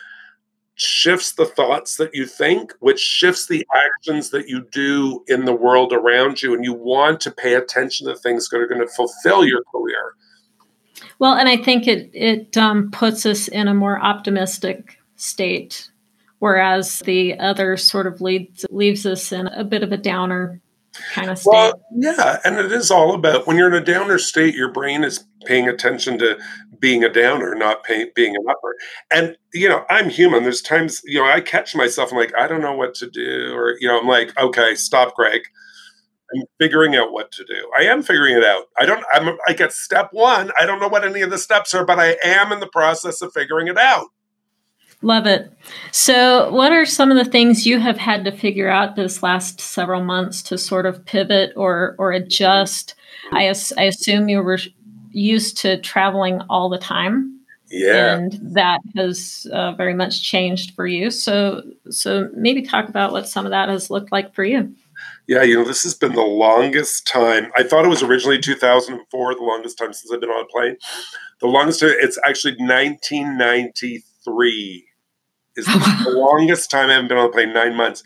shifts 0.82 1.32
the 1.32 1.46
thoughts 1.46 1.96
that 1.96 2.14
you 2.14 2.26
think, 2.26 2.72
which 2.80 3.00
shifts 3.00 3.46
the 3.46 3.66
actions 3.74 4.30
that 4.30 4.48
you 4.48 4.66
do 4.70 5.22
in 5.28 5.44
the 5.44 5.54
world 5.54 5.92
around 5.92 6.42
you. 6.42 6.54
And 6.54 6.64
you 6.64 6.72
want 6.72 7.20
to 7.22 7.30
pay 7.30 7.54
attention 7.54 8.06
to 8.08 8.16
things 8.16 8.48
that 8.48 8.58
are 8.58 8.66
going 8.66 8.80
to 8.80 8.92
fulfill 8.94 9.44
your 9.44 9.62
career. 9.72 10.14
Well, 11.18 11.34
and 11.34 11.48
I 11.48 11.56
think 11.56 11.86
it 11.86 12.10
it 12.12 12.56
um, 12.56 12.90
puts 12.90 13.26
us 13.26 13.48
in 13.48 13.68
a 13.68 13.74
more 13.74 14.00
optimistic 14.00 14.98
state 15.16 15.88
whereas 16.42 16.98
the 17.04 17.38
other 17.38 17.76
sort 17.76 18.04
of 18.04 18.20
leads 18.20 18.66
leaves 18.68 19.06
us 19.06 19.30
in 19.30 19.46
a 19.46 19.62
bit 19.62 19.84
of 19.84 19.92
a 19.92 19.96
downer 19.96 20.60
kind 21.12 21.30
of 21.30 21.38
state. 21.38 21.52
Well, 21.52 21.80
yeah, 21.94 22.40
and 22.44 22.56
it 22.56 22.72
is 22.72 22.90
all 22.90 23.14
about 23.14 23.46
when 23.46 23.56
you're 23.56 23.68
in 23.68 23.80
a 23.80 23.84
downer 23.84 24.18
state, 24.18 24.56
your 24.56 24.72
brain 24.72 25.04
is 25.04 25.24
paying 25.44 25.68
attention 25.68 26.18
to 26.18 26.36
being 26.82 27.04
a 27.04 27.08
downer, 27.08 27.54
not 27.54 27.84
pay, 27.84 28.10
being 28.14 28.34
an 28.34 28.44
upper. 28.50 28.76
And 29.10 29.36
you 29.54 29.68
know, 29.68 29.86
I'm 29.88 30.10
human. 30.10 30.42
There's 30.42 30.60
times 30.60 31.00
you 31.04 31.20
know 31.20 31.30
I 31.30 31.40
catch 31.40 31.74
myself. 31.74 32.10
I'm 32.10 32.18
like, 32.18 32.34
I 32.38 32.46
don't 32.46 32.60
know 32.60 32.74
what 32.74 32.94
to 32.96 33.08
do, 33.08 33.54
or 33.54 33.76
you 33.80 33.88
know, 33.88 33.98
I'm 33.98 34.08
like, 34.08 34.38
okay, 34.38 34.74
stop, 34.74 35.14
Greg. 35.14 35.40
I'm 36.34 36.42
figuring 36.58 36.96
out 36.96 37.12
what 37.12 37.30
to 37.32 37.44
do. 37.44 37.70
I 37.78 37.84
am 37.84 38.02
figuring 38.02 38.36
it 38.36 38.44
out. 38.44 38.64
I 38.76 38.84
don't. 38.84 39.04
I'm 39.12 39.38
like 39.46 39.60
at 39.60 39.72
step 39.72 40.08
one. 40.12 40.50
I 40.58 40.66
don't 40.66 40.80
know 40.80 40.88
what 40.88 41.04
any 41.04 41.22
of 41.22 41.30
the 41.30 41.38
steps 41.38 41.72
are, 41.72 41.86
but 41.86 41.98
I 41.98 42.16
am 42.24 42.52
in 42.52 42.60
the 42.60 42.66
process 42.66 43.22
of 43.22 43.32
figuring 43.32 43.68
it 43.68 43.78
out. 43.78 44.08
Love 45.04 45.26
it. 45.26 45.52
So, 45.90 46.50
what 46.52 46.72
are 46.72 46.86
some 46.86 47.10
of 47.10 47.16
the 47.16 47.30
things 47.30 47.66
you 47.66 47.80
have 47.80 47.98
had 47.98 48.24
to 48.24 48.32
figure 48.32 48.68
out 48.68 48.96
this 48.96 49.22
last 49.22 49.60
several 49.60 50.02
months 50.02 50.42
to 50.44 50.58
sort 50.58 50.86
of 50.86 51.04
pivot 51.04 51.52
or 51.54 51.94
or 51.98 52.12
adjust? 52.12 52.94
Mm-hmm. 53.26 53.36
I, 53.36 53.82
I 53.82 53.86
assume 53.86 54.28
you 54.28 54.42
were 54.42 54.58
used 55.12 55.58
to 55.58 55.80
traveling 55.80 56.40
all 56.48 56.68
the 56.68 56.78
time. 56.78 57.40
Yeah. 57.70 58.16
And 58.16 58.32
that 58.54 58.80
has 58.96 59.46
uh, 59.52 59.72
very 59.72 59.94
much 59.94 60.22
changed 60.22 60.74
for 60.74 60.86
you. 60.86 61.10
So, 61.10 61.62
so 61.90 62.28
maybe 62.34 62.62
talk 62.62 62.88
about 62.88 63.12
what 63.12 63.28
some 63.28 63.46
of 63.46 63.50
that 63.50 63.70
has 63.70 63.90
looked 63.90 64.12
like 64.12 64.34
for 64.34 64.44
you. 64.44 64.74
Yeah, 65.26 65.42
you 65.42 65.56
know, 65.56 65.64
this 65.64 65.82
has 65.84 65.94
been 65.94 66.14
the 66.14 66.20
longest 66.20 67.06
time. 67.06 67.50
I 67.56 67.62
thought 67.62 67.84
it 67.84 67.88
was 67.88 68.02
originally 68.02 68.38
2004, 68.38 69.34
the 69.34 69.42
longest 69.42 69.78
time 69.78 69.92
since 69.92 70.12
I've 70.12 70.20
been 70.20 70.30
on 70.30 70.44
a 70.44 70.48
plane. 70.48 70.76
The 71.40 71.46
longest, 71.46 71.82
it's 71.82 72.18
actually 72.26 72.56
1993 72.56 74.86
is 75.56 75.66
the 75.66 76.12
longest 76.14 76.70
time 76.70 76.90
I 76.90 76.94
haven't 76.94 77.08
been 77.08 77.18
on 77.18 77.26
a 77.26 77.32
plane, 77.32 77.52
nine 77.52 77.76
months. 77.76 78.02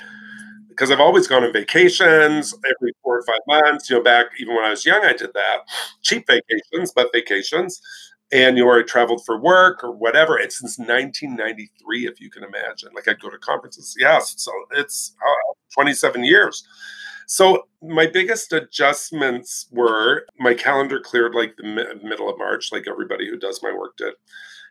Because 0.77 0.91
I've 0.91 1.01
always 1.01 1.27
gone 1.27 1.43
on 1.45 1.53
vacations 1.53 2.55
every 2.55 2.93
four 3.03 3.19
or 3.19 3.23
five 3.25 3.41
months. 3.49 3.89
You 3.89 3.97
know, 3.97 4.03
back 4.03 4.27
even 4.39 4.55
when 4.55 4.65
I 4.65 4.71
was 4.71 4.85
young, 4.85 5.05
I 5.05 5.13
did 5.15 5.33
that. 5.35 5.61
Cheap 6.03 6.27
vacations, 6.27 6.93
but 6.95 7.09
vacations. 7.15 7.81
And 8.33 8.59
you 8.59 8.65
know, 8.65 8.79
I 8.79 8.83
traveled 8.83 9.25
for 9.25 9.41
work 9.41 9.83
or 9.85 9.93
whatever. 9.93 10.39
It's 10.39 10.59
since 10.59 10.79
1993, 10.79 12.07
if 12.07 12.21
you 12.21 12.31
can 12.31 12.45
imagine. 12.45 12.91
Like 12.95 13.09
I'd 13.09 13.21
go 13.21 13.31
to 13.31 13.39
conferences. 13.39 13.95
Yes, 13.99 14.35
so 14.37 14.53
it's 14.73 15.15
uh, 15.27 15.55
27 15.75 16.25
years. 16.25 16.67
So 17.27 17.67
my 17.83 18.07
biggest 18.07 18.53
adjustments 18.53 19.67
were 19.73 20.27
my 20.39 20.55
calendar 20.55 21.01
cleared 21.01 21.35
like 21.35 21.57
the 21.57 21.65
mi- 21.65 22.09
middle 22.09 22.29
of 22.29 22.39
March, 22.39 22.71
like 22.73 22.87
everybody 22.89 23.29
who 23.29 23.37
does 23.39 23.61
my 23.63 23.73
work 23.73 23.97
did. 23.97 24.15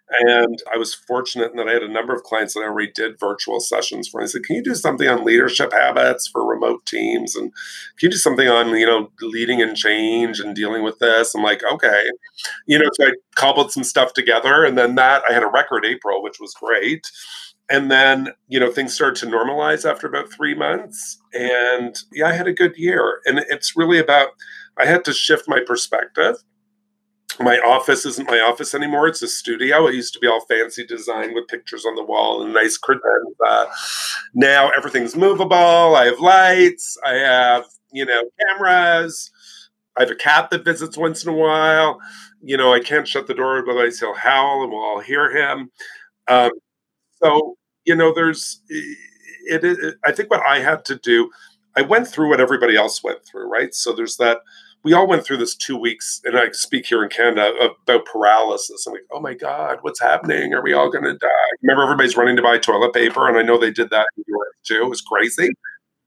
And 0.09 0.61
I 0.71 0.77
was 0.77 0.93
fortunate 0.93 1.49
in 1.51 1.57
that 1.57 1.67
I 1.67 1.73
had 1.73 1.81
a 1.83 1.87
number 1.91 2.13
of 2.13 2.21
clients 2.23 2.53
that 2.53 2.59
I 2.59 2.65
already 2.65 2.91
did 2.91 3.19
virtual 3.19 3.59
sessions 3.59 4.07
for. 4.07 4.21
I 4.21 4.27
said, 4.27 4.43
"Can 4.43 4.55
you 4.55 4.63
do 4.63 4.75
something 4.75 5.07
on 5.07 5.23
leadership 5.25 5.73
habits 5.73 6.27
for 6.27 6.45
remote 6.45 6.85
teams? 6.85 7.35
And 7.35 7.51
can 7.97 8.07
you 8.07 8.09
do 8.11 8.17
something 8.17 8.47
on 8.47 8.69
you 8.77 8.85
know 8.85 9.11
leading 9.21 9.63
and 9.63 9.75
change 9.75 10.39
and 10.39 10.55
dealing 10.55 10.83
with 10.83 10.99
this?" 10.99 11.33
I'm 11.33 11.41
like, 11.41 11.63
"Okay," 11.63 12.03
you 12.67 12.79
know. 12.79 12.89
So 12.99 13.07
I 13.07 13.11
cobbled 13.35 13.71
some 13.71 13.83
stuff 13.83 14.13
together, 14.13 14.63
and 14.63 14.77
then 14.77 14.95
that 14.95 15.23
I 15.29 15.33
had 15.33 15.43
a 15.43 15.47
record 15.47 15.85
April, 15.85 16.23
which 16.23 16.39
was 16.39 16.53
great. 16.53 17.09
And 17.69 17.89
then 17.91 18.29
you 18.47 18.59
know 18.59 18.71
things 18.71 18.93
started 18.93 19.19
to 19.21 19.27
normalize 19.35 19.89
after 19.89 20.07
about 20.07 20.31
three 20.31 20.55
months, 20.55 21.17
and 21.33 21.95
yeah, 22.13 22.27
I 22.29 22.33
had 22.33 22.47
a 22.47 22.53
good 22.53 22.77
year. 22.77 23.21
And 23.25 23.39
it's 23.49 23.75
really 23.75 23.99
about 23.99 24.29
I 24.77 24.85
had 24.85 25.05
to 25.05 25.13
shift 25.13 25.45
my 25.47 25.61
perspective 25.65 26.37
my 27.39 27.59
office 27.59 28.05
isn't 28.05 28.29
my 28.29 28.39
office 28.39 28.73
anymore. 28.73 29.07
It's 29.07 29.21
a 29.21 29.27
studio. 29.27 29.87
It 29.87 29.95
used 29.95 30.13
to 30.13 30.19
be 30.19 30.27
all 30.27 30.45
fancy 30.45 30.85
design 30.85 31.33
with 31.33 31.47
pictures 31.47 31.85
on 31.85 31.95
the 31.95 32.03
wall 32.03 32.41
and 32.41 32.53
nice 32.53 32.77
credenza. 32.77 33.67
Now 34.33 34.71
everything's 34.77 35.15
movable. 35.15 35.95
I 35.95 36.05
have 36.05 36.19
lights. 36.19 36.97
I 37.05 37.13
have, 37.15 37.65
you 37.91 38.05
know, 38.05 38.23
cameras. 38.47 39.31
I 39.97 40.01
have 40.01 40.11
a 40.11 40.15
cat 40.15 40.49
that 40.49 40.65
visits 40.65 40.97
once 40.97 41.23
in 41.23 41.29
a 41.29 41.35
while. 41.35 41.99
You 42.41 42.57
know, 42.57 42.73
I 42.73 42.79
can't 42.79 43.07
shut 43.07 43.27
the 43.27 43.33
door, 43.33 43.57
otherwise 43.57 43.99
he'll 43.99 44.13
howl 44.13 44.63
and 44.63 44.71
we'll 44.71 44.83
all 44.83 44.99
hear 44.99 45.35
him. 45.35 45.71
Um, 46.27 46.51
so, 47.23 47.55
you 47.85 47.95
know, 47.95 48.13
there's, 48.13 48.61
it, 48.69 49.63
it, 49.63 49.95
I 50.05 50.11
think 50.11 50.29
what 50.29 50.45
I 50.45 50.59
had 50.59 50.85
to 50.85 50.95
do, 50.95 51.31
I 51.75 51.81
went 51.81 52.07
through 52.07 52.29
what 52.29 52.39
everybody 52.39 52.75
else 52.75 53.03
went 53.03 53.25
through, 53.25 53.49
right? 53.49 53.73
So 53.73 53.93
there's 53.93 54.17
that 54.17 54.39
we 54.85 54.93
all 54.93 55.07
went 55.07 55.25
through 55.25 55.37
this 55.37 55.55
two 55.55 55.75
weeks, 55.75 56.21
and 56.25 56.37
I 56.37 56.51
speak 56.51 56.85
here 56.85 57.03
in 57.03 57.09
Canada 57.09 57.51
about 57.59 58.05
paralysis. 58.05 58.85
I'm 58.85 58.93
like, 58.93 59.01
oh 59.11 59.19
my 59.19 59.33
God, 59.33 59.79
what's 59.81 59.99
happening? 59.99 60.53
Are 60.53 60.61
we 60.61 60.73
all 60.73 60.91
going 60.91 61.05
to 61.05 61.17
die? 61.17 61.49
Remember, 61.63 61.81
everybody's 61.81 62.15
running 62.15 62.35
to 62.35 62.43
buy 62.43 62.59
toilet 62.59 62.93
paper, 62.93 63.27
and 63.27 63.35
I 63.35 63.41
know 63.41 63.57
they 63.57 63.71
did 63.71 63.89
that 63.89 64.05
in 64.15 64.23
New 64.27 64.35
York 64.37 64.53
too. 64.63 64.85
It 64.85 64.89
was 64.89 65.01
crazy. 65.01 65.49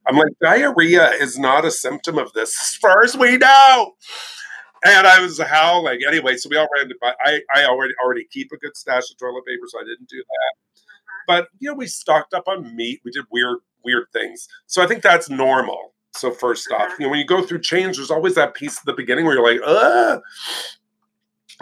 I'm 0.06 0.16
like, 0.16 0.30
diarrhea 0.40 1.10
is 1.10 1.36
not 1.36 1.64
a 1.64 1.72
symptom 1.72 2.18
of 2.18 2.32
this, 2.34 2.56
as 2.62 2.76
far 2.76 3.02
as 3.02 3.16
we 3.16 3.36
know. 3.36 3.94
And 4.84 5.08
I 5.08 5.20
was 5.20 5.40
howling 5.40 5.98
anyway. 6.06 6.36
So 6.36 6.48
we 6.48 6.56
all 6.56 6.68
ran 6.76 6.88
to 6.88 6.94
buy. 7.00 7.14
I, 7.24 7.40
I 7.52 7.64
already 7.64 7.94
already 8.02 8.26
keep 8.30 8.52
a 8.52 8.58
good 8.58 8.76
stash 8.76 9.10
of 9.10 9.18
toilet 9.18 9.44
paper, 9.44 9.64
so 9.66 9.80
I 9.80 9.82
didn't 9.82 10.08
do 10.08 10.18
that. 10.18 10.82
But 11.26 11.48
you 11.58 11.68
know, 11.68 11.74
we 11.74 11.88
stocked 11.88 12.32
up 12.32 12.46
on 12.46 12.76
meat. 12.76 13.00
We 13.04 13.10
did 13.10 13.24
weird 13.32 13.58
weird 13.84 14.06
things. 14.12 14.46
So 14.66 14.80
I 14.84 14.86
think 14.86 15.02
that's 15.02 15.28
normal 15.28 15.94
So 16.14 16.30
first 16.30 16.70
off, 16.72 16.92
you 16.98 17.06
know, 17.06 17.10
when 17.10 17.18
you 17.18 17.26
go 17.26 17.42
through 17.42 17.60
change, 17.60 17.96
there's 17.96 18.10
always 18.10 18.34
that 18.34 18.54
piece 18.54 18.78
at 18.78 18.84
the 18.86 18.92
beginning 18.92 19.24
where 19.24 19.34
you're 19.34 19.44
like, 19.44 19.60
uh 19.64 20.20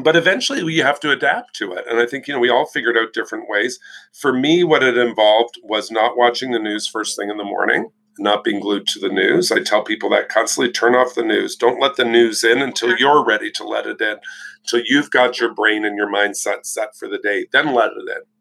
but 0.02 0.16
eventually 0.16 0.60
you 0.72 0.82
have 0.82 1.00
to 1.00 1.10
adapt 1.10 1.54
to 1.56 1.72
it. 1.72 1.84
And 1.88 1.98
I 1.98 2.06
think, 2.06 2.28
you 2.28 2.34
know, 2.34 2.40
we 2.40 2.50
all 2.50 2.66
figured 2.66 2.98
out 2.98 3.14
different 3.14 3.48
ways. 3.48 3.78
For 4.12 4.32
me, 4.32 4.62
what 4.62 4.82
it 4.82 4.98
involved 4.98 5.58
was 5.62 5.90
not 5.90 6.18
watching 6.18 6.50
the 6.50 6.58
news 6.58 6.86
first 6.86 7.16
thing 7.16 7.30
in 7.30 7.38
the 7.38 7.44
morning, 7.44 7.90
not 8.18 8.44
being 8.44 8.60
glued 8.60 8.86
to 8.88 8.98
the 8.98 9.08
news. 9.08 9.50
I 9.50 9.62
tell 9.62 9.82
people 9.82 10.10
that 10.10 10.28
constantly 10.28 10.70
turn 10.70 10.94
off 10.94 11.14
the 11.14 11.22
news. 11.22 11.56
Don't 11.56 11.80
let 11.80 11.96
the 11.96 12.04
news 12.04 12.44
in 12.44 12.60
until 12.60 12.94
you're 12.98 13.24
ready 13.24 13.50
to 13.52 13.64
let 13.66 13.86
it 13.86 14.00
in, 14.00 14.18
until 14.64 14.82
you've 14.84 15.10
got 15.10 15.40
your 15.40 15.54
brain 15.54 15.84
and 15.84 15.96
your 15.96 16.12
mindset 16.12 16.66
set 16.66 16.94
for 16.94 17.08
the 17.08 17.18
day. 17.18 17.46
Then 17.50 17.72
let 17.74 17.92
it 17.92 18.16
in 18.16 18.35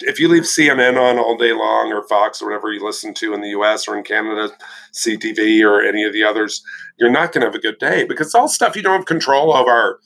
if 0.00 0.20
you 0.20 0.28
leave 0.28 0.42
CNN 0.42 0.98
on 1.00 1.18
all 1.18 1.36
day 1.36 1.52
long 1.52 1.92
or 1.92 2.06
Fox 2.06 2.42
or 2.42 2.46
whatever 2.46 2.72
you 2.72 2.84
listen 2.84 3.14
to 3.14 3.34
in 3.34 3.40
the 3.40 3.50
US 3.50 3.88
or 3.88 3.96
in 3.96 4.04
Canada, 4.04 4.54
CTV 4.92 5.64
or 5.64 5.82
any 5.82 6.04
of 6.04 6.12
the 6.12 6.22
others, 6.22 6.62
you're 6.98 7.10
not 7.10 7.32
going 7.32 7.42
to 7.42 7.46
have 7.46 7.54
a 7.54 7.60
good 7.60 7.78
day 7.78 8.04
because 8.04 8.28
it's 8.28 8.34
all 8.34 8.48
stuff 8.48 8.76
you 8.76 8.82
don't 8.82 8.96
have 8.96 9.06
control 9.06 9.54
over. 9.54 10.00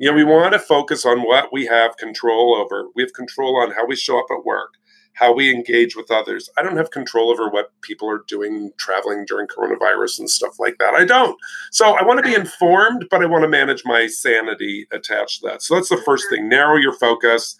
You 0.00 0.10
know, 0.10 0.16
we 0.16 0.24
want 0.24 0.52
to 0.52 0.58
focus 0.58 1.06
on 1.06 1.22
what 1.22 1.52
we 1.52 1.66
have 1.66 1.96
control 1.96 2.54
over. 2.54 2.88
We 2.94 3.02
have 3.02 3.12
control 3.12 3.56
on 3.56 3.70
how 3.72 3.86
we 3.86 3.96
show 3.96 4.18
up 4.18 4.26
at 4.30 4.44
work, 4.44 4.74
how 5.14 5.32
we 5.32 5.54
engage 5.54 5.94
with 5.94 6.10
others. 6.10 6.50
I 6.58 6.62
don't 6.62 6.76
have 6.76 6.90
control 6.90 7.30
over 7.30 7.48
what 7.48 7.70
people 7.80 8.10
are 8.10 8.24
doing 8.26 8.72
traveling 8.76 9.24
during 9.24 9.46
coronavirus 9.46 10.18
and 10.18 10.28
stuff 10.28 10.58
like 10.58 10.78
that. 10.78 10.94
I 10.94 11.04
don't. 11.04 11.38
So 11.70 11.96
I 11.96 12.02
want 12.02 12.18
to 12.18 12.28
be 12.28 12.34
informed, 12.34 13.06
but 13.08 13.22
I 13.22 13.26
want 13.26 13.42
to 13.42 13.48
manage 13.48 13.82
my 13.84 14.06
sanity 14.08 14.86
attached 14.92 15.40
to 15.40 15.48
that. 15.48 15.62
So 15.62 15.76
that's 15.76 15.90
the 15.90 16.02
first 16.04 16.26
thing. 16.28 16.48
Narrow 16.48 16.76
your 16.76 16.94
focus 16.94 17.56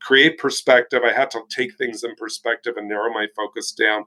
create 0.00 0.38
perspective. 0.38 1.02
I 1.04 1.12
had 1.12 1.30
to 1.32 1.42
take 1.48 1.76
things 1.76 2.02
in 2.04 2.14
perspective 2.16 2.74
and 2.76 2.88
narrow 2.88 3.12
my 3.12 3.26
focus 3.36 3.72
down 3.72 4.04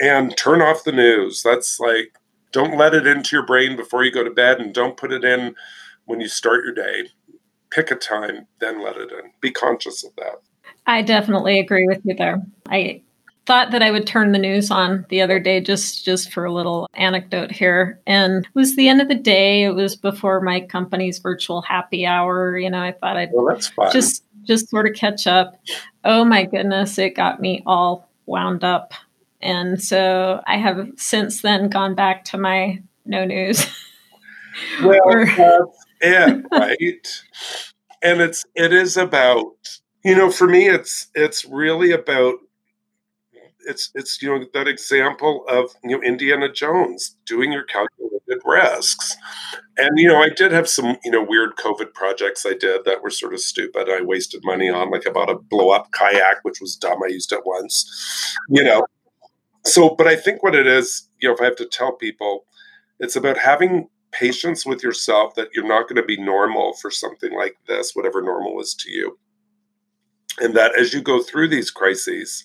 and 0.00 0.36
turn 0.36 0.62
off 0.62 0.84
the 0.84 0.92
news. 0.92 1.42
That's 1.42 1.80
like, 1.80 2.12
don't 2.52 2.78
let 2.78 2.94
it 2.94 3.06
into 3.06 3.36
your 3.36 3.46
brain 3.46 3.76
before 3.76 4.04
you 4.04 4.12
go 4.12 4.24
to 4.24 4.30
bed 4.30 4.60
and 4.60 4.72
don't 4.72 4.96
put 4.96 5.12
it 5.12 5.24
in 5.24 5.54
when 6.06 6.20
you 6.20 6.28
start 6.28 6.64
your 6.64 6.74
day. 6.74 7.10
Pick 7.70 7.90
a 7.90 7.96
time, 7.96 8.46
then 8.60 8.82
let 8.82 8.96
it 8.96 9.12
in. 9.12 9.32
Be 9.40 9.50
conscious 9.50 10.04
of 10.04 10.14
that. 10.16 10.40
I 10.86 11.02
definitely 11.02 11.58
agree 11.58 11.86
with 11.86 12.00
you 12.04 12.14
there. 12.14 12.42
I 12.68 13.02
thought 13.48 13.70
that 13.70 13.82
I 13.82 13.90
would 13.90 14.06
turn 14.06 14.32
the 14.32 14.38
news 14.38 14.70
on 14.70 15.06
the 15.08 15.22
other 15.22 15.40
day 15.40 15.62
just 15.62 16.04
just 16.04 16.30
for 16.30 16.44
a 16.44 16.52
little 16.52 16.86
anecdote 16.92 17.50
here 17.50 17.98
and 18.06 18.44
it 18.44 18.50
was 18.54 18.76
the 18.76 18.88
end 18.90 19.00
of 19.00 19.08
the 19.08 19.14
day 19.14 19.62
it 19.62 19.70
was 19.70 19.96
before 19.96 20.42
my 20.42 20.60
company's 20.60 21.18
virtual 21.18 21.62
happy 21.62 22.04
hour 22.04 22.58
you 22.58 22.68
know 22.68 22.82
I 22.82 22.92
thought 22.92 23.16
I'd 23.16 23.30
well, 23.32 23.58
just 23.90 24.22
just 24.48 24.68
sort 24.68 24.86
of 24.88 24.94
catch 24.94 25.28
up. 25.28 25.54
Oh 26.04 26.24
my 26.24 26.44
goodness, 26.44 26.98
it 26.98 27.14
got 27.14 27.40
me 27.40 27.62
all 27.66 28.10
wound 28.26 28.64
up. 28.64 28.92
And 29.40 29.80
so 29.80 30.42
I 30.46 30.56
have 30.56 30.88
since 30.96 31.42
then 31.42 31.68
gone 31.68 31.94
back 31.94 32.24
to 32.26 32.38
my 32.38 32.82
no 33.04 33.24
news. 33.24 33.66
well, 34.82 34.98
that's 35.36 35.86
it, 36.00 36.46
right? 36.52 37.22
and 38.02 38.20
it's 38.20 38.44
it 38.54 38.72
is 38.72 38.96
about 38.96 39.52
you 40.04 40.14
know 40.14 40.30
for 40.30 40.46
me 40.46 40.68
it's 40.68 41.08
it's 41.14 41.44
really 41.44 41.92
about 41.92 42.34
it's 43.66 43.90
it's 43.94 44.20
you 44.22 44.28
know 44.28 44.44
that 44.54 44.66
example 44.66 45.44
of 45.48 45.70
you 45.84 45.90
know 45.90 46.02
Indiana 46.02 46.50
Jones 46.50 47.16
doing 47.26 47.52
your 47.52 47.64
calculated 47.64 48.40
risks. 48.44 49.16
And 49.78 49.98
you 49.98 50.08
know, 50.08 50.20
I 50.20 50.28
did 50.28 50.52
have 50.52 50.68
some 50.68 50.96
you 51.04 51.10
know 51.10 51.22
weird 51.22 51.56
COVID 51.56 51.94
projects 51.94 52.44
I 52.44 52.54
did 52.54 52.84
that 52.84 53.02
were 53.02 53.10
sort 53.10 53.32
of 53.32 53.40
stupid. 53.40 53.88
I 53.88 54.02
wasted 54.02 54.42
money 54.44 54.68
on 54.68 54.90
like 54.90 55.06
about 55.06 55.30
a 55.30 55.36
blow 55.36 55.70
up 55.70 55.90
kayak, 55.92 56.38
which 56.42 56.60
was 56.60 56.76
dumb. 56.76 57.02
I 57.02 57.08
used 57.08 57.32
it 57.32 57.46
once, 57.46 58.36
you 58.48 58.64
know. 58.64 58.84
So, 59.64 59.94
but 59.96 60.06
I 60.06 60.16
think 60.16 60.42
what 60.42 60.54
it 60.54 60.66
is, 60.66 61.08
you 61.20 61.28
know, 61.28 61.34
if 61.34 61.40
I 61.40 61.44
have 61.44 61.56
to 61.56 61.66
tell 61.66 61.92
people, 61.92 62.44
it's 63.00 63.16
about 63.16 63.38
having 63.38 63.88
patience 64.10 64.64
with 64.66 64.82
yourself 64.82 65.34
that 65.34 65.48
you're 65.54 65.66
not 65.66 65.88
going 65.88 65.96
to 65.96 66.02
be 66.02 66.20
normal 66.20 66.74
for 66.74 66.90
something 66.90 67.34
like 67.36 67.56
this, 67.66 67.92
whatever 67.94 68.22
normal 68.22 68.60
is 68.60 68.74
to 68.74 68.90
you. 68.90 69.18
And 70.40 70.56
that 70.56 70.78
as 70.78 70.94
you 70.94 71.02
go 71.02 71.22
through 71.22 71.48
these 71.48 71.70
crises, 71.70 72.44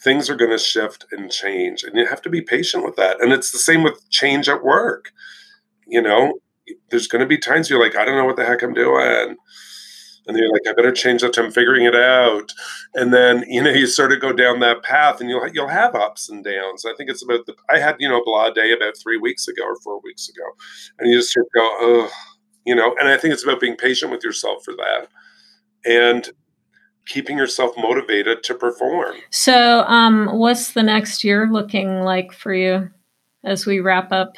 things 0.00 0.28
are 0.28 0.36
going 0.36 0.50
to 0.50 0.58
shift 0.58 1.06
and 1.12 1.30
change 1.30 1.82
and 1.82 1.96
you 1.96 2.06
have 2.06 2.20
to 2.22 2.28
be 2.28 2.42
patient 2.42 2.84
with 2.84 2.96
that 2.96 3.20
and 3.20 3.32
it's 3.32 3.50
the 3.50 3.58
same 3.58 3.82
with 3.82 4.08
change 4.10 4.48
at 4.48 4.62
work 4.62 5.10
you 5.86 6.02
know 6.02 6.34
there's 6.90 7.08
going 7.08 7.20
to 7.20 7.26
be 7.26 7.38
times 7.38 7.70
you're 7.70 7.80
like 7.80 7.96
i 7.96 8.04
don't 8.04 8.16
know 8.16 8.24
what 8.24 8.36
the 8.36 8.44
heck 8.44 8.62
i'm 8.62 8.74
doing. 8.74 9.36
And 10.28 10.36
you're 10.36 10.50
like 10.50 10.62
i 10.68 10.72
better 10.72 10.90
change 10.90 11.22
that 11.22 11.38
i'm 11.38 11.52
figuring 11.52 11.84
it 11.84 11.94
out. 11.94 12.52
And 12.94 13.14
then 13.14 13.44
you 13.48 13.62
know 13.62 13.70
you 13.70 13.86
sort 13.86 14.12
of 14.12 14.20
go 14.20 14.32
down 14.32 14.60
that 14.60 14.82
path 14.82 15.20
and 15.20 15.30
you'll 15.30 15.48
you'll 15.48 15.68
have 15.68 15.94
ups 15.94 16.28
and 16.28 16.44
downs. 16.44 16.84
I 16.84 16.94
think 16.96 17.10
it's 17.10 17.22
about 17.22 17.46
the 17.46 17.54
i 17.70 17.78
had 17.78 17.96
you 18.00 18.08
know 18.08 18.22
blah 18.24 18.50
day 18.50 18.72
about 18.72 18.96
three 18.96 19.18
weeks 19.18 19.46
ago 19.46 19.62
or 19.64 19.76
four 19.84 20.00
weeks 20.02 20.28
ago. 20.28 20.44
And 20.98 21.10
you 21.10 21.18
just 21.18 21.32
sort 21.32 21.46
of 21.46 21.52
go 21.54 21.68
oh 21.80 22.10
you 22.64 22.74
know? 22.74 22.94
And 22.98 23.08
i 23.08 23.16
think 23.16 23.32
it's 23.32 23.44
about 23.44 23.60
being 23.60 23.76
patient 23.76 24.10
with 24.10 24.24
yourself 24.24 24.64
for 24.64 24.74
that 24.74 25.08
and 25.86 26.28
keeping 27.06 27.38
yourself 27.38 27.72
motivated 27.78 28.42
to 28.42 28.54
perform. 28.54 29.14
So, 29.30 29.82
um, 29.82 30.38
what's 30.38 30.72
the 30.72 30.82
next 30.82 31.24
year 31.24 31.48
looking 31.50 32.02
like 32.02 32.32
for 32.32 32.52
you 32.52 32.90
as 33.44 33.64
we 33.64 33.80
wrap 33.80 34.12
up? 34.12 34.36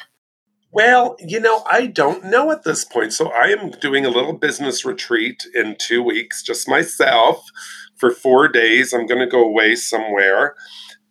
Well, 0.71 1.15
you 1.19 1.39
know, 1.39 1.63
I 1.69 1.87
don't 1.87 2.25
know 2.25 2.51
at 2.51 2.63
this 2.63 2.85
point. 2.85 3.13
So, 3.13 3.31
I 3.31 3.47
am 3.47 3.71
doing 3.71 4.05
a 4.05 4.09
little 4.09 4.33
business 4.33 4.85
retreat 4.85 5.47
in 5.55 5.75
two 5.79 6.03
weeks, 6.03 6.43
just 6.43 6.69
myself 6.69 7.43
for 7.97 8.11
four 8.11 8.47
days. 8.47 8.93
I'm 8.93 9.07
going 9.07 9.19
to 9.19 9.27
go 9.27 9.43
away 9.43 9.75
somewhere 9.75 10.55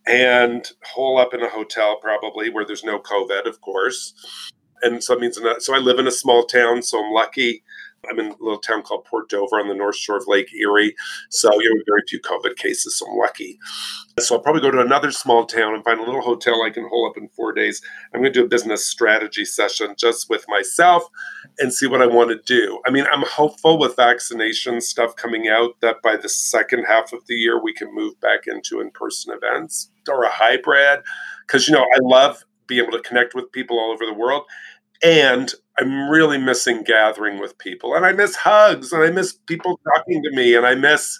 and 0.06 0.66
hole 0.84 1.18
up 1.18 1.34
in 1.34 1.42
a 1.42 1.48
hotel, 1.48 1.98
probably 2.00 2.50
where 2.50 2.64
there's 2.64 2.84
no 2.84 3.00
COVID, 3.00 3.46
of 3.46 3.60
course. 3.60 4.14
And 4.82 5.02
so 5.02 5.16
means, 5.16 5.38
so 5.58 5.74
I 5.74 5.78
live 5.78 5.98
in 5.98 6.06
a 6.06 6.12
small 6.12 6.44
town, 6.44 6.82
so 6.82 7.04
I'm 7.04 7.12
lucky 7.12 7.64
I'm 8.10 8.18
in 8.18 8.26
a 8.26 8.36
little 8.40 8.58
town 8.58 8.82
called 8.82 9.04
Port 9.04 9.28
Dover 9.28 9.60
on 9.60 9.68
the 9.68 9.74
north 9.74 9.96
shore 9.96 10.16
of 10.16 10.24
Lake 10.26 10.52
Erie. 10.54 10.94
So, 11.30 11.50
you 11.60 11.74
know, 11.74 11.82
very 11.86 12.02
few 12.08 12.20
COVID 12.20 12.56
cases, 12.56 12.98
so 12.98 13.06
I'm 13.06 13.16
lucky. 13.16 13.58
So 14.18 14.36
I'll 14.36 14.42
probably 14.42 14.62
go 14.62 14.70
to 14.70 14.80
another 14.80 15.10
small 15.10 15.46
town 15.46 15.74
and 15.74 15.84
find 15.84 16.00
a 16.00 16.04
little 16.04 16.22
hotel 16.22 16.62
I 16.62 16.70
can 16.70 16.88
hole 16.88 17.08
up 17.08 17.16
in 17.16 17.28
four 17.28 17.52
days. 17.52 17.80
I'm 18.12 18.20
going 18.20 18.32
to 18.32 18.40
do 18.40 18.44
a 18.44 18.48
business 18.48 18.86
strategy 18.86 19.44
session 19.44 19.94
just 19.98 20.28
with 20.28 20.44
myself 20.48 21.04
and 21.58 21.72
see 21.72 21.86
what 21.86 22.02
I 22.02 22.06
want 22.06 22.30
to 22.30 22.40
do. 22.44 22.80
I 22.86 22.90
mean, 22.90 23.06
I'm 23.12 23.22
hopeful 23.22 23.78
with 23.78 23.96
vaccination 23.96 24.80
stuff 24.80 25.16
coming 25.16 25.48
out 25.48 25.80
that 25.80 26.02
by 26.02 26.16
the 26.16 26.28
second 26.28 26.84
half 26.84 27.12
of 27.12 27.26
the 27.26 27.34
year, 27.34 27.62
we 27.62 27.72
can 27.72 27.94
move 27.94 28.20
back 28.20 28.46
into 28.46 28.80
in 28.80 28.90
person 28.90 29.34
events 29.34 29.90
or 30.08 30.24
a 30.24 30.30
hybrid. 30.30 31.00
Because, 31.46 31.68
you 31.68 31.74
know, 31.74 31.82
I 31.82 31.98
love 32.02 32.44
being 32.66 32.82
able 32.82 32.92
to 32.92 33.02
connect 33.02 33.34
with 33.34 33.50
people 33.52 33.78
all 33.78 33.90
over 33.90 34.04
the 34.04 34.14
world. 34.14 34.44
And 35.02 35.52
I'm 35.78 36.08
really 36.10 36.38
missing 36.38 36.82
gathering 36.82 37.40
with 37.40 37.56
people. 37.58 37.94
And 37.94 38.04
I 38.04 38.12
miss 38.12 38.34
hugs 38.34 38.92
and 38.92 39.02
I 39.02 39.10
miss 39.10 39.32
people 39.46 39.78
talking 39.94 40.22
to 40.22 40.30
me 40.36 40.54
and 40.54 40.66
I 40.66 40.74
miss, 40.74 41.18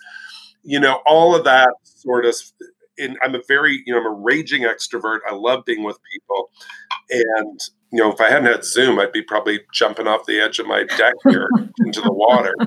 you 0.63 0.81
know, 0.81 1.01
all 1.07 1.35
of 1.35 1.45
that 1.45 1.71
sort 1.85 2.25
of. 2.25 2.35
In, 3.01 3.17
I'm 3.23 3.37
a 3.37 3.41
very, 3.47 3.81
you 3.87 3.95
know, 3.95 4.01
I'm 4.01 4.07
a 4.07 4.11
raging 4.11 4.63
extrovert. 4.63 5.21
I 5.29 5.33
love 5.33 5.65
being 5.65 5.85
with 5.85 5.99
people. 6.13 6.51
And, 7.11 7.61
you 7.93 8.01
know, 8.01 8.13
if 8.13 8.21
I 8.21 8.29
hadn't 8.29 8.47
had 8.47 8.65
Zoom, 8.65 8.99
I'd 8.99 9.13
be 9.13 9.23
probably 9.23 9.61
jumping 9.73 10.09
off 10.09 10.27
the 10.27 10.41
edge 10.41 10.59
of 10.59 10.67
my 10.67 10.83
deck 10.83 11.15
here 11.29 11.49
into 11.85 12.01
the 12.01 12.13
water. 12.13 12.55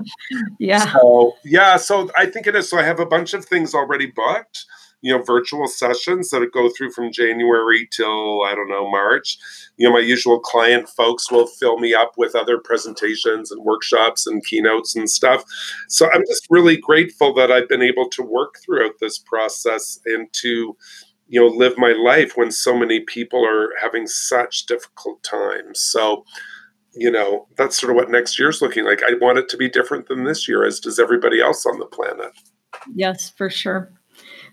Yeah. 0.57 0.93
So, 0.93 1.33
yeah. 1.43 1.75
So 1.75 2.09
I 2.15 2.27
think 2.27 2.47
it 2.47 2.55
is. 2.55 2.69
So 2.69 2.77
I 2.77 2.83
have 2.83 2.99
a 2.99 3.05
bunch 3.05 3.33
of 3.33 3.43
things 3.43 3.73
already 3.73 4.05
booked 4.05 4.65
you 5.01 5.15
know 5.15 5.21
virtual 5.23 5.67
sessions 5.67 6.29
that 6.29 6.47
go 6.53 6.69
through 6.69 6.91
from 6.91 7.11
January 7.11 7.87
till 7.91 8.43
I 8.43 8.53
don't 8.55 8.69
know 8.69 8.89
March. 8.89 9.37
You 9.77 9.87
know, 9.87 9.93
my 9.93 9.99
usual 9.99 10.39
client 10.39 10.87
folks 10.89 11.31
will 11.31 11.47
fill 11.47 11.77
me 11.79 11.93
up 11.93 12.13
with 12.17 12.35
other 12.35 12.59
presentations 12.59 13.51
and 13.51 13.63
workshops 13.63 14.27
and 14.27 14.45
keynotes 14.45 14.95
and 14.95 15.09
stuff. 15.09 15.43
So 15.89 16.09
I'm 16.13 16.23
just 16.27 16.45
really 16.49 16.77
grateful 16.77 17.33
that 17.33 17.51
I've 17.51 17.67
been 17.67 17.81
able 17.81 18.09
to 18.09 18.23
work 18.23 18.55
throughout 18.63 18.93
this 18.99 19.17
process 19.17 19.99
and 20.05 20.31
to 20.33 20.77
you 21.27 21.39
know 21.39 21.47
live 21.47 21.77
my 21.77 21.93
life 21.93 22.33
when 22.35 22.51
so 22.51 22.77
many 22.77 22.99
people 22.99 23.45
are 23.45 23.69
having 23.81 24.05
such 24.05 24.67
difficult 24.67 25.23
times. 25.23 25.81
So 25.81 26.25
you 26.93 27.09
know 27.09 27.47
that's 27.57 27.79
sort 27.79 27.89
of 27.89 27.95
what 27.95 28.11
next 28.11 28.37
year's 28.37 28.61
looking 28.61 28.85
like. 28.85 29.01
I 29.03 29.13
want 29.19 29.39
it 29.39 29.49
to 29.49 29.57
be 29.57 29.69
different 29.69 30.07
than 30.07 30.25
this 30.25 30.47
year, 30.47 30.63
as 30.63 30.79
does 30.79 30.99
everybody 30.99 31.41
else 31.41 31.65
on 31.65 31.79
the 31.79 31.85
planet. 31.87 32.33
Yes, 32.93 33.29
for 33.29 33.49
sure. 33.49 33.91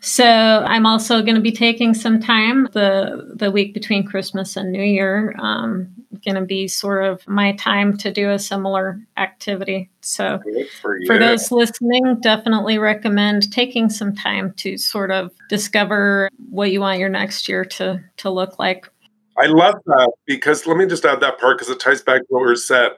So 0.00 0.24
I'm 0.24 0.86
also 0.86 1.22
going 1.22 1.34
to 1.34 1.40
be 1.40 1.52
taking 1.52 1.94
some 1.94 2.20
time 2.20 2.68
the 2.72 3.32
the 3.34 3.50
week 3.50 3.74
between 3.74 4.04
Christmas 4.04 4.56
and 4.56 4.70
New 4.70 4.82
Year. 4.82 5.34
Um, 5.38 5.94
going 6.24 6.34
to 6.34 6.44
be 6.44 6.68
sort 6.68 7.04
of 7.04 7.26
my 7.28 7.52
time 7.52 7.96
to 7.96 8.10
do 8.10 8.30
a 8.30 8.38
similar 8.38 9.00
activity. 9.16 9.90
So 10.00 10.40
for, 10.80 10.98
for 11.06 11.18
those 11.18 11.50
listening, 11.50 12.20
definitely 12.20 12.78
recommend 12.78 13.52
taking 13.52 13.88
some 13.90 14.14
time 14.14 14.52
to 14.58 14.76
sort 14.78 15.10
of 15.10 15.32
discover 15.48 16.30
what 16.50 16.70
you 16.70 16.80
want 16.80 16.98
your 16.98 17.08
next 17.08 17.48
year 17.48 17.64
to 17.64 18.02
to 18.18 18.30
look 18.30 18.58
like. 18.58 18.88
I 19.36 19.46
love 19.46 19.76
that 19.86 20.12
because 20.26 20.66
let 20.66 20.76
me 20.76 20.86
just 20.86 21.04
add 21.04 21.20
that 21.20 21.38
part 21.38 21.58
because 21.58 21.72
it 21.72 21.78
ties 21.80 22.02
back 22.02 22.20
to 22.22 22.26
what 22.28 22.48
we 22.48 22.56
said. 22.56 22.92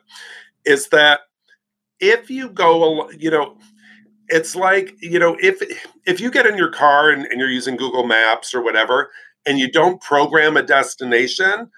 Is 0.65 0.89
that 0.89 1.21
if 1.99 2.31
you 2.31 2.49
go, 2.49 3.11
you 3.11 3.31
know, 3.31 3.59
it's 4.31 4.57
like 4.57 4.95
you 5.01 5.19
know 5.19 5.37
if 5.41 5.63
if 6.07 6.21
you 6.21 6.31
get 6.31 6.47
in 6.47 6.57
your 6.57 6.71
car 6.71 7.11
and, 7.11 7.27
and, 7.27 7.41
you're 7.41 7.51
using 7.51 7.77
google 7.77 8.07
maps 8.07 8.55
or 8.55 8.63
whatever 8.63 9.11
and 9.47 9.59
you 9.59 9.71
don't 9.71 10.01
program 10.01 10.57
a 10.57 10.63
destination 10.63 11.71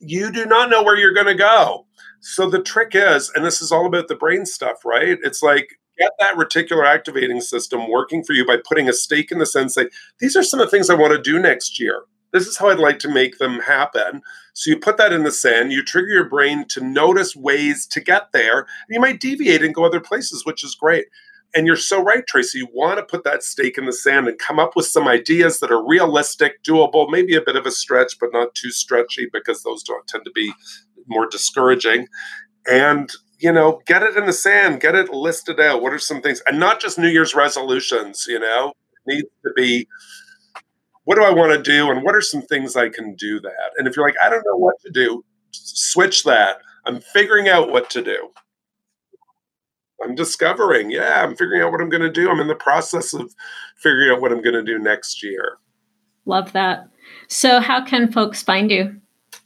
you 0.00 0.30
do 0.30 0.46
not 0.46 0.70
know 0.70 0.82
where 0.82 0.96
you're 0.96 1.14
going 1.14 1.26
to 1.26 1.34
go. 1.34 1.86
So 2.20 2.48
the 2.48 2.62
trick 2.62 2.92
is, 2.94 3.30
and 3.34 3.44
this 3.44 3.60
is 3.60 3.72
all 3.72 3.86
about 3.86 4.08
the 4.08 4.14
brain 4.14 4.46
stuff, 4.46 4.84
right? 4.84 5.18
It's 5.22 5.42
like 5.42 5.78
get 5.98 6.12
that 6.20 6.36
reticular 6.36 6.86
activating 6.86 7.40
system 7.40 7.90
working 7.90 8.22
for 8.22 8.32
you 8.32 8.46
by 8.46 8.58
putting 8.68 8.88
a 8.88 8.92
stake 8.92 9.32
in 9.32 9.38
the 9.38 9.46
sand. 9.46 9.72
Say, 9.72 9.88
these 10.20 10.36
are 10.36 10.42
some 10.42 10.60
of 10.60 10.66
the 10.66 10.70
things 10.70 10.90
I 10.90 10.94
want 10.94 11.12
to 11.12 11.20
do 11.20 11.38
next 11.38 11.80
year. 11.80 12.02
This 12.32 12.46
is 12.46 12.58
how 12.58 12.68
I'd 12.68 12.78
like 12.78 12.98
to 13.00 13.08
make 13.08 13.38
them 13.38 13.60
happen. 13.60 14.20
So 14.52 14.70
you 14.70 14.78
put 14.78 14.98
that 14.98 15.12
in 15.12 15.24
the 15.24 15.32
sand, 15.32 15.72
you 15.72 15.82
trigger 15.82 16.08
your 16.08 16.28
brain 16.28 16.66
to 16.68 16.84
notice 16.84 17.34
ways 17.34 17.86
to 17.86 18.00
get 18.00 18.32
there. 18.32 18.60
And 18.60 18.90
you 18.90 19.00
might 19.00 19.20
deviate 19.20 19.62
and 19.62 19.74
go 19.74 19.84
other 19.84 20.00
places, 20.00 20.44
which 20.44 20.62
is 20.62 20.74
great. 20.74 21.06
And 21.54 21.66
you're 21.66 21.76
so 21.76 22.02
right, 22.02 22.26
Tracy. 22.26 22.58
You 22.58 22.68
want 22.72 22.98
to 22.98 23.04
put 23.04 23.24
that 23.24 23.42
stake 23.42 23.78
in 23.78 23.86
the 23.86 23.92
sand 23.92 24.28
and 24.28 24.38
come 24.38 24.58
up 24.58 24.76
with 24.76 24.86
some 24.86 25.08
ideas 25.08 25.60
that 25.60 25.70
are 25.70 25.84
realistic, 25.84 26.62
doable, 26.62 27.10
maybe 27.10 27.34
a 27.34 27.42
bit 27.42 27.56
of 27.56 27.66
a 27.66 27.70
stretch, 27.70 28.18
but 28.20 28.30
not 28.32 28.54
too 28.54 28.70
stretchy 28.70 29.28
because 29.32 29.62
those 29.62 29.82
don't 29.82 30.06
tend 30.06 30.24
to 30.24 30.30
be 30.34 30.52
more 31.06 31.26
discouraging. 31.26 32.06
And 32.70 33.10
you 33.38 33.52
know, 33.52 33.80
get 33.86 34.02
it 34.02 34.16
in 34.16 34.26
the 34.26 34.32
sand, 34.32 34.80
get 34.80 34.94
it 34.94 35.10
listed 35.10 35.60
out. 35.60 35.80
What 35.80 35.92
are 35.92 35.98
some 35.98 36.20
things, 36.20 36.42
and 36.46 36.58
not 36.58 36.80
just 36.80 36.98
New 36.98 37.08
Year's 37.08 37.34
resolutions, 37.34 38.26
you 38.28 38.38
know, 38.38 38.72
needs 39.06 39.28
to 39.44 39.52
be 39.54 39.86
what 41.04 41.16
do 41.16 41.22
I 41.22 41.30
want 41.30 41.52
to 41.52 41.62
do 41.62 41.90
and 41.90 42.02
what 42.02 42.14
are 42.14 42.20
some 42.20 42.42
things 42.42 42.76
I 42.76 42.90
can 42.90 43.14
do 43.14 43.40
that. 43.40 43.70
And 43.78 43.88
if 43.88 43.96
you're 43.96 44.06
like, 44.06 44.16
I 44.22 44.28
don't 44.28 44.44
know 44.44 44.56
what 44.56 44.74
to 44.84 44.90
do, 44.90 45.24
switch 45.52 46.24
that. 46.24 46.58
I'm 46.84 47.00
figuring 47.00 47.48
out 47.48 47.70
what 47.70 47.88
to 47.90 48.02
do. 48.02 48.30
I'm 50.02 50.14
discovering, 50.14 50.90
yeah, 50.90 51.22
I'm 51.22 51.36
figuring 51.36 51.62
out 51.62 51.72
what 51.72 51.80
I'm 51.80 51.88
going 51.88 52.02
to 52.02 52.10
do. 52.10 52.30
I'm 52.30 52.40
in 52.40 52.48
the 52.48 52.54
process 52.54 53.12
of 53.14 53.34
figuring 53.76 54.10
out 54.10 54.20
what 54.20 54.32
I'm 54.32 54.42
going 54.42 54.54
to 54.54 54.62
do 54.62 54.78
next 54.78 55.22
year. 55.22 55.58
Love 56.26 56.52
that. 56.52 56.88
So, 57.28 57.60
how 57.60 57.84
can 57.84 58.12
folks 58.12 58.42
find 58.42 58.70
you? 58.70 59.00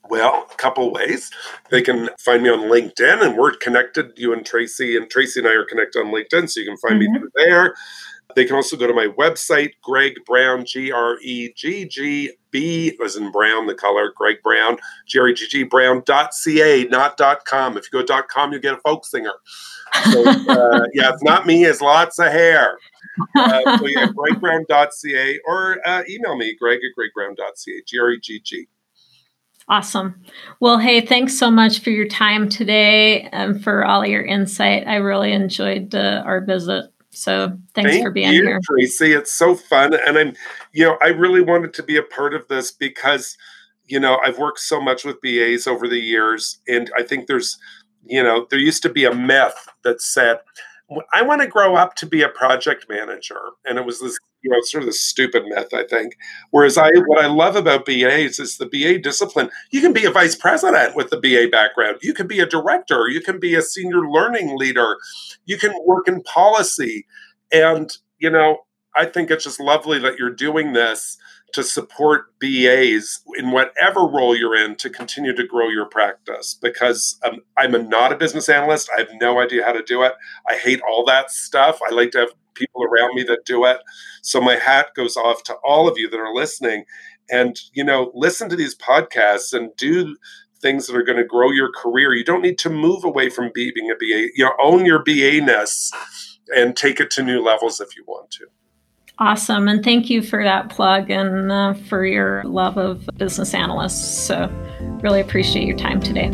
Well, 0.09 0.47
a 0.51 0.55
couple 0.57 0.93
ways. 0.93 1.31
They 1.71 1.81
can 1.81 2.11
find 2.19 2.43
me 2.43 2.51
on 2.51 2.71
LinkedIn, 2.71 3.25
and 3.25 3.39
we're 3.39 3.53
connected. 3.53 4.13
You 4.17 4.33
and 4.33 4.45
Tracy, 4.45 4.97
and 4.97 5.09
Tracy 5.09 5.41
and 5.41 5.49
I 5.49 5.53
are 5.53 5.65
connected 5.65 6.01
on 6.01 6.13
LinkedIn, 6.13 6.51
so 6.51 6.61
you 6.61 6.67
can 6.67 6.77
find 6.77 7.01
mm-hmm. 7.01 7.13
me 7.13 7.19
through 7.19 7.31
there. 7.37 7.75
They 8.35 8.45
can 8.45 8.57
also 8.57 8.77
go 8.77 8.87
to 8.87 8.95
my 8.95 9.09
website, 9.19 9.73
Gregg 9.83 10.15
Brown, 10.27 10.65
G 10.65 10.91
R 10.91 11.19
E 11.21 11.53
G 11.55 11.87
G 11.87 12.33
B, 12.51 12.99
as 13.05 13.17
in 13.17 13.31
Brown, 13.31 13.67
the 13.67 13.75
color, 13.75 14.13
Gregg 14.17 14.43
Brown, 14.43 14.79
G 15.07 15.19
R 15.19 15.29
E 15.29 15.35
G 15.35 15.47
G 15.47 15.63
Brown.ca, 15.65 16.85
not 16.85 17.21
.com. 17.45 17.77
If 17.77 17.89
you 17.93 18.05
go 18.05 18.23
.com, 18.23 18.53
you 18.53 18.61
get 18.61 18.75
a 18.75 18.79
folk 18.79 19.07
singer. 19.07 19.35
So, 20.11 20.29
uh, 20.29 20.87
yeah, 20.95 21.13
it's 21.13 21.23
not 21.23 21.47
me, 21.47 21.65
it's 21.65 21.81
lots 21.81 22.19
of 22.19 22.33
hair. 22.33 22.79
Uh, 23.37 23.79
so 23.79 23.87
yeah, 23.87 24.07
greggbrown.ca 24.17 25.41
or 25.47 25.79
uh, 25.87 26.03
email 26.09 26.37
me, 26.37 26.57
gregg 26.59 26.79
at 26.79 26.99
greggbrown.ca, 26.99 27.83
G 27.87 27.99
R 27.99 28.11
E 28.11 28.21
G 28.21 28.41
G. 28.43 28.69
Awesome. 29.69 30.21
Well, 30.61 30.79
hey, 30.79 31.01
thanks 31.01 31.39
so 31.39 31.51
much 31.51 31.81
for 31.81 31.91
your 31.91 32.09
time 32.09 32.49
today 32.49 33.23
and 33.33 33.63
for 33.63 33.85
all 33.85 34.05
your 34.05 34.25
insight. 34.25 34.87
I 34.87 34.97
really 34.97 35.33
enjoyed 35.33 35.95
uh, 35.95 36.23
our 36.27 36.41
visit. 36.41 36.93
So 37.11 37.57
thanks 37.75 37.93
Thank 37.93 38.05
for 38.05 38.11
being 38.11 38.33
you, 38.33 38.43
here. 38.43 38.61
Tracy. 38.65 39.13
It's 39.13 39.33
so 39.33 39.55
fun. 39.55 39.95
And 39.95 40.19
I'm, 40.19 40.35
you 40.73 40.85
know, 40.85 40.99
I 41.03 41.09
really 41.09 41.43
wanted 41.43 41.75
to 41.75 41.83
be 41.83 41.97
a 41.97 42.03
part 42.03 42.35
of 42.35 42.49
this 42.49 42.73
because, 42.73 43.37
you 43.87 44.01
know, 44.01 44.19
I've 44.25 44.39
worked 44.39 44.61
so 44.61 44.81
much 44.81 45.05
with 45.05 45.21
BAs 45.21 45.67
over 45.67 45.87
the 45.87 46.01
years. 46.01 46.59
And 46.67 46.91
I 46.97 47.03
think 47.03 47.27
there's, 47.27 47.59
you 48.05 48.23
know, 48.23 48.47
there 48.51 48.59
used 48.59 48.83
to 48.83 48.89
be 48.89 49.05
a 49.05 49.15
myth 49.15 49.69
that 49.85 50.01
said, 50.01 50.39
I 51.13 51.23
want 51.23 51.41
to 51.41 51.47
grow 51.47 51.77
up 51.77 51.95
to 51.97 52.07
be 52.07 52.23
a 52.23 52.29
project 52.29 52.87
manager. 52.89 53.41
And 53.65 53.79
it 53.79 53.87
was 53.87 54.01
this, 54.01 54.17
you 54.43 54.51
know, 54.51 54.59
sort 54.63 54.83
of 54.83 54.89
the 54.89 54.93
stupid 54.93 55.45
myth, 55.47 55.73
I 55.73 55.85
think. 55.89 56.17
Whereas 56.51 56.77
I 56.77 56.91
what 57.07 57.25
I 57.25 57.29
love 57.29 57.57
about 57.57 57.87
BAs 57.87 58.39
is 58.39 58.59
the 58.59 58.67
BA 58.67 58.99
discipline. 58.99 59.51
You 59.71 59.81
can 59.81 59.93
be 59.93 60.05
a 60.05 60.11
vice 60.11 60.35
president 60.35 60.97
with 60.97 61.11
the 61.11 61.21
BA 61.21 61.49
background. 61.51 61.99
You 62.03 62.13
can 62.13 62.27
be 62.27 62.41
a 62.41 62.47
director, 62.47 63.09
you 63.09 63.21
can 63.21 63.39
be 63.39 63.55
a 63.55 63.63
senior 63.63 64.07
learning 64.09 64.57
leader, 64.59 64.99
you 65.45 65.57
can 65.57 65.73
work 65.87 66.09
in 66.09 66.23
policy. 66.23 67.07
And, 67.53 67.91
you 68.19 68.31
know, 68.31 68.59
I 68.95 69.07
think 69.07 69.31
it's 69.31 69.45
just 69.45 69.61
lovely 69.61 69.99
that 70.01 70.19
you're 70.19 70.35
doing 70.35 70.73
this 70.73 71.17
to 71.53 71.63
support 71.63 72.39
BAs 72.41 73.21
in 73.37 73.51
whatever 73.51 74.01
role 74.01 74.37
you're 74.37 74.57
in 74.57 74.77
to 74.77 74.91
continue 74.91 75.35
to 75.35 75.47
grow 75.47 75.69
your 75.69 75.87
practice 75.87 76.59
because 76.61 77.19
um, 77.25 77.41
I'm 77.59 77.75
a, 77.75 77.83
not 77.83 78.13
a 78.13 78.17
business 78.17 78.49
analyst. 78.49 78.91
I 78.97 79.01
have 79.01 79.11
no 79.21 79.41
idea 79.41 79.65
how 79.65 79.73
to 79.73 79.83
do 79.83 80.03
it. 80.03 80.13
I 80.49 80.57
hate 80.57 80.81
all 80.89 81.05
that 81.07 81.31
stuff. 81.31 81.79
I 81.87 81.93
like 81.93 82.11
to 82.13 82.19
have 82.21 82.31
people 82.55 82.83
around 82.83 83.15
me 83.15 83.23
that 83.25 83.45
do 83.45 83.65
it. 83.65 83.79
So 84.23 84.41
my 84.41 84.57
hat 84.57 84.89
goes 84.95 85.17
off 85.17 85.43
to 85.45 85.55
all 85.65 85.89
of 85.89 85.99
you 85.99 86.09
that 86.11 86.21
are 86.21 86.35
listening 86.35 86.85
and 87.31 87.59
you 87.73 87.85
know 87.85 88.11
listen 88.15 88.49
to 88.49 88.57
these 88.57 88.77
podcasts 88.77 89.53
and 89.53 89.71
do 89.77 90.17
things 90.61 90.87
that 90.87 90.97
are 90.97 91.03
going 91.03 91.19
to 91.19 91.25
grow 91.25 91.51
your 91.51 91.71
career. 91.73 92.15
You 92.15 92.25
don't 92.25 92.43
need 92.43 92.59
to 92.59 92.71
move 92.71 93.05
away 93.05 93.29
from 93.29 93.51
being 93.53 93.91
a 93.91 93.95
BA. 93.95 94.29
You 94.37 94.45
know, 94.45 94.53
own 94.63 94.87
your 94.87 95.03
BA-ness 95.03 95.91
and 96.55 96.77
take 96.77 97.01
it 97.01 97.11
to 97.13 97.23
new 97.23 97.43
levels 97.43 97.81
if 97.81 97.97
you 97.97 98.05
want 98.07 98.31
to. 98.33 98.47
Awesome. 99.19 99.69
And 99.69 99.85
thank 99.85 100.11
you 100.11 100.23
for 100.23 100.43
that 100.43 100.71
plug 100.71 101.11
and 101.11 101.53
uh, 101.53 101.75
for 101.75 102.05
your 102.05 102.43
love 102.45 102.77
of 102.77 103.09
business 103.17 103.55
analysts. 103.55 104.27
So, 104.27 104.51
really 105.03 105.21
appreciate 105.21 105.67
your 105.67 105.77
time 105.77 106.01
today. 106.01 106.31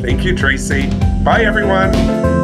Thank 0.00 0.24
you, 0.24 0.36
Tracy. 0.36 0.88
Bye, 1.24 1.44
everyone. 1.44 2.37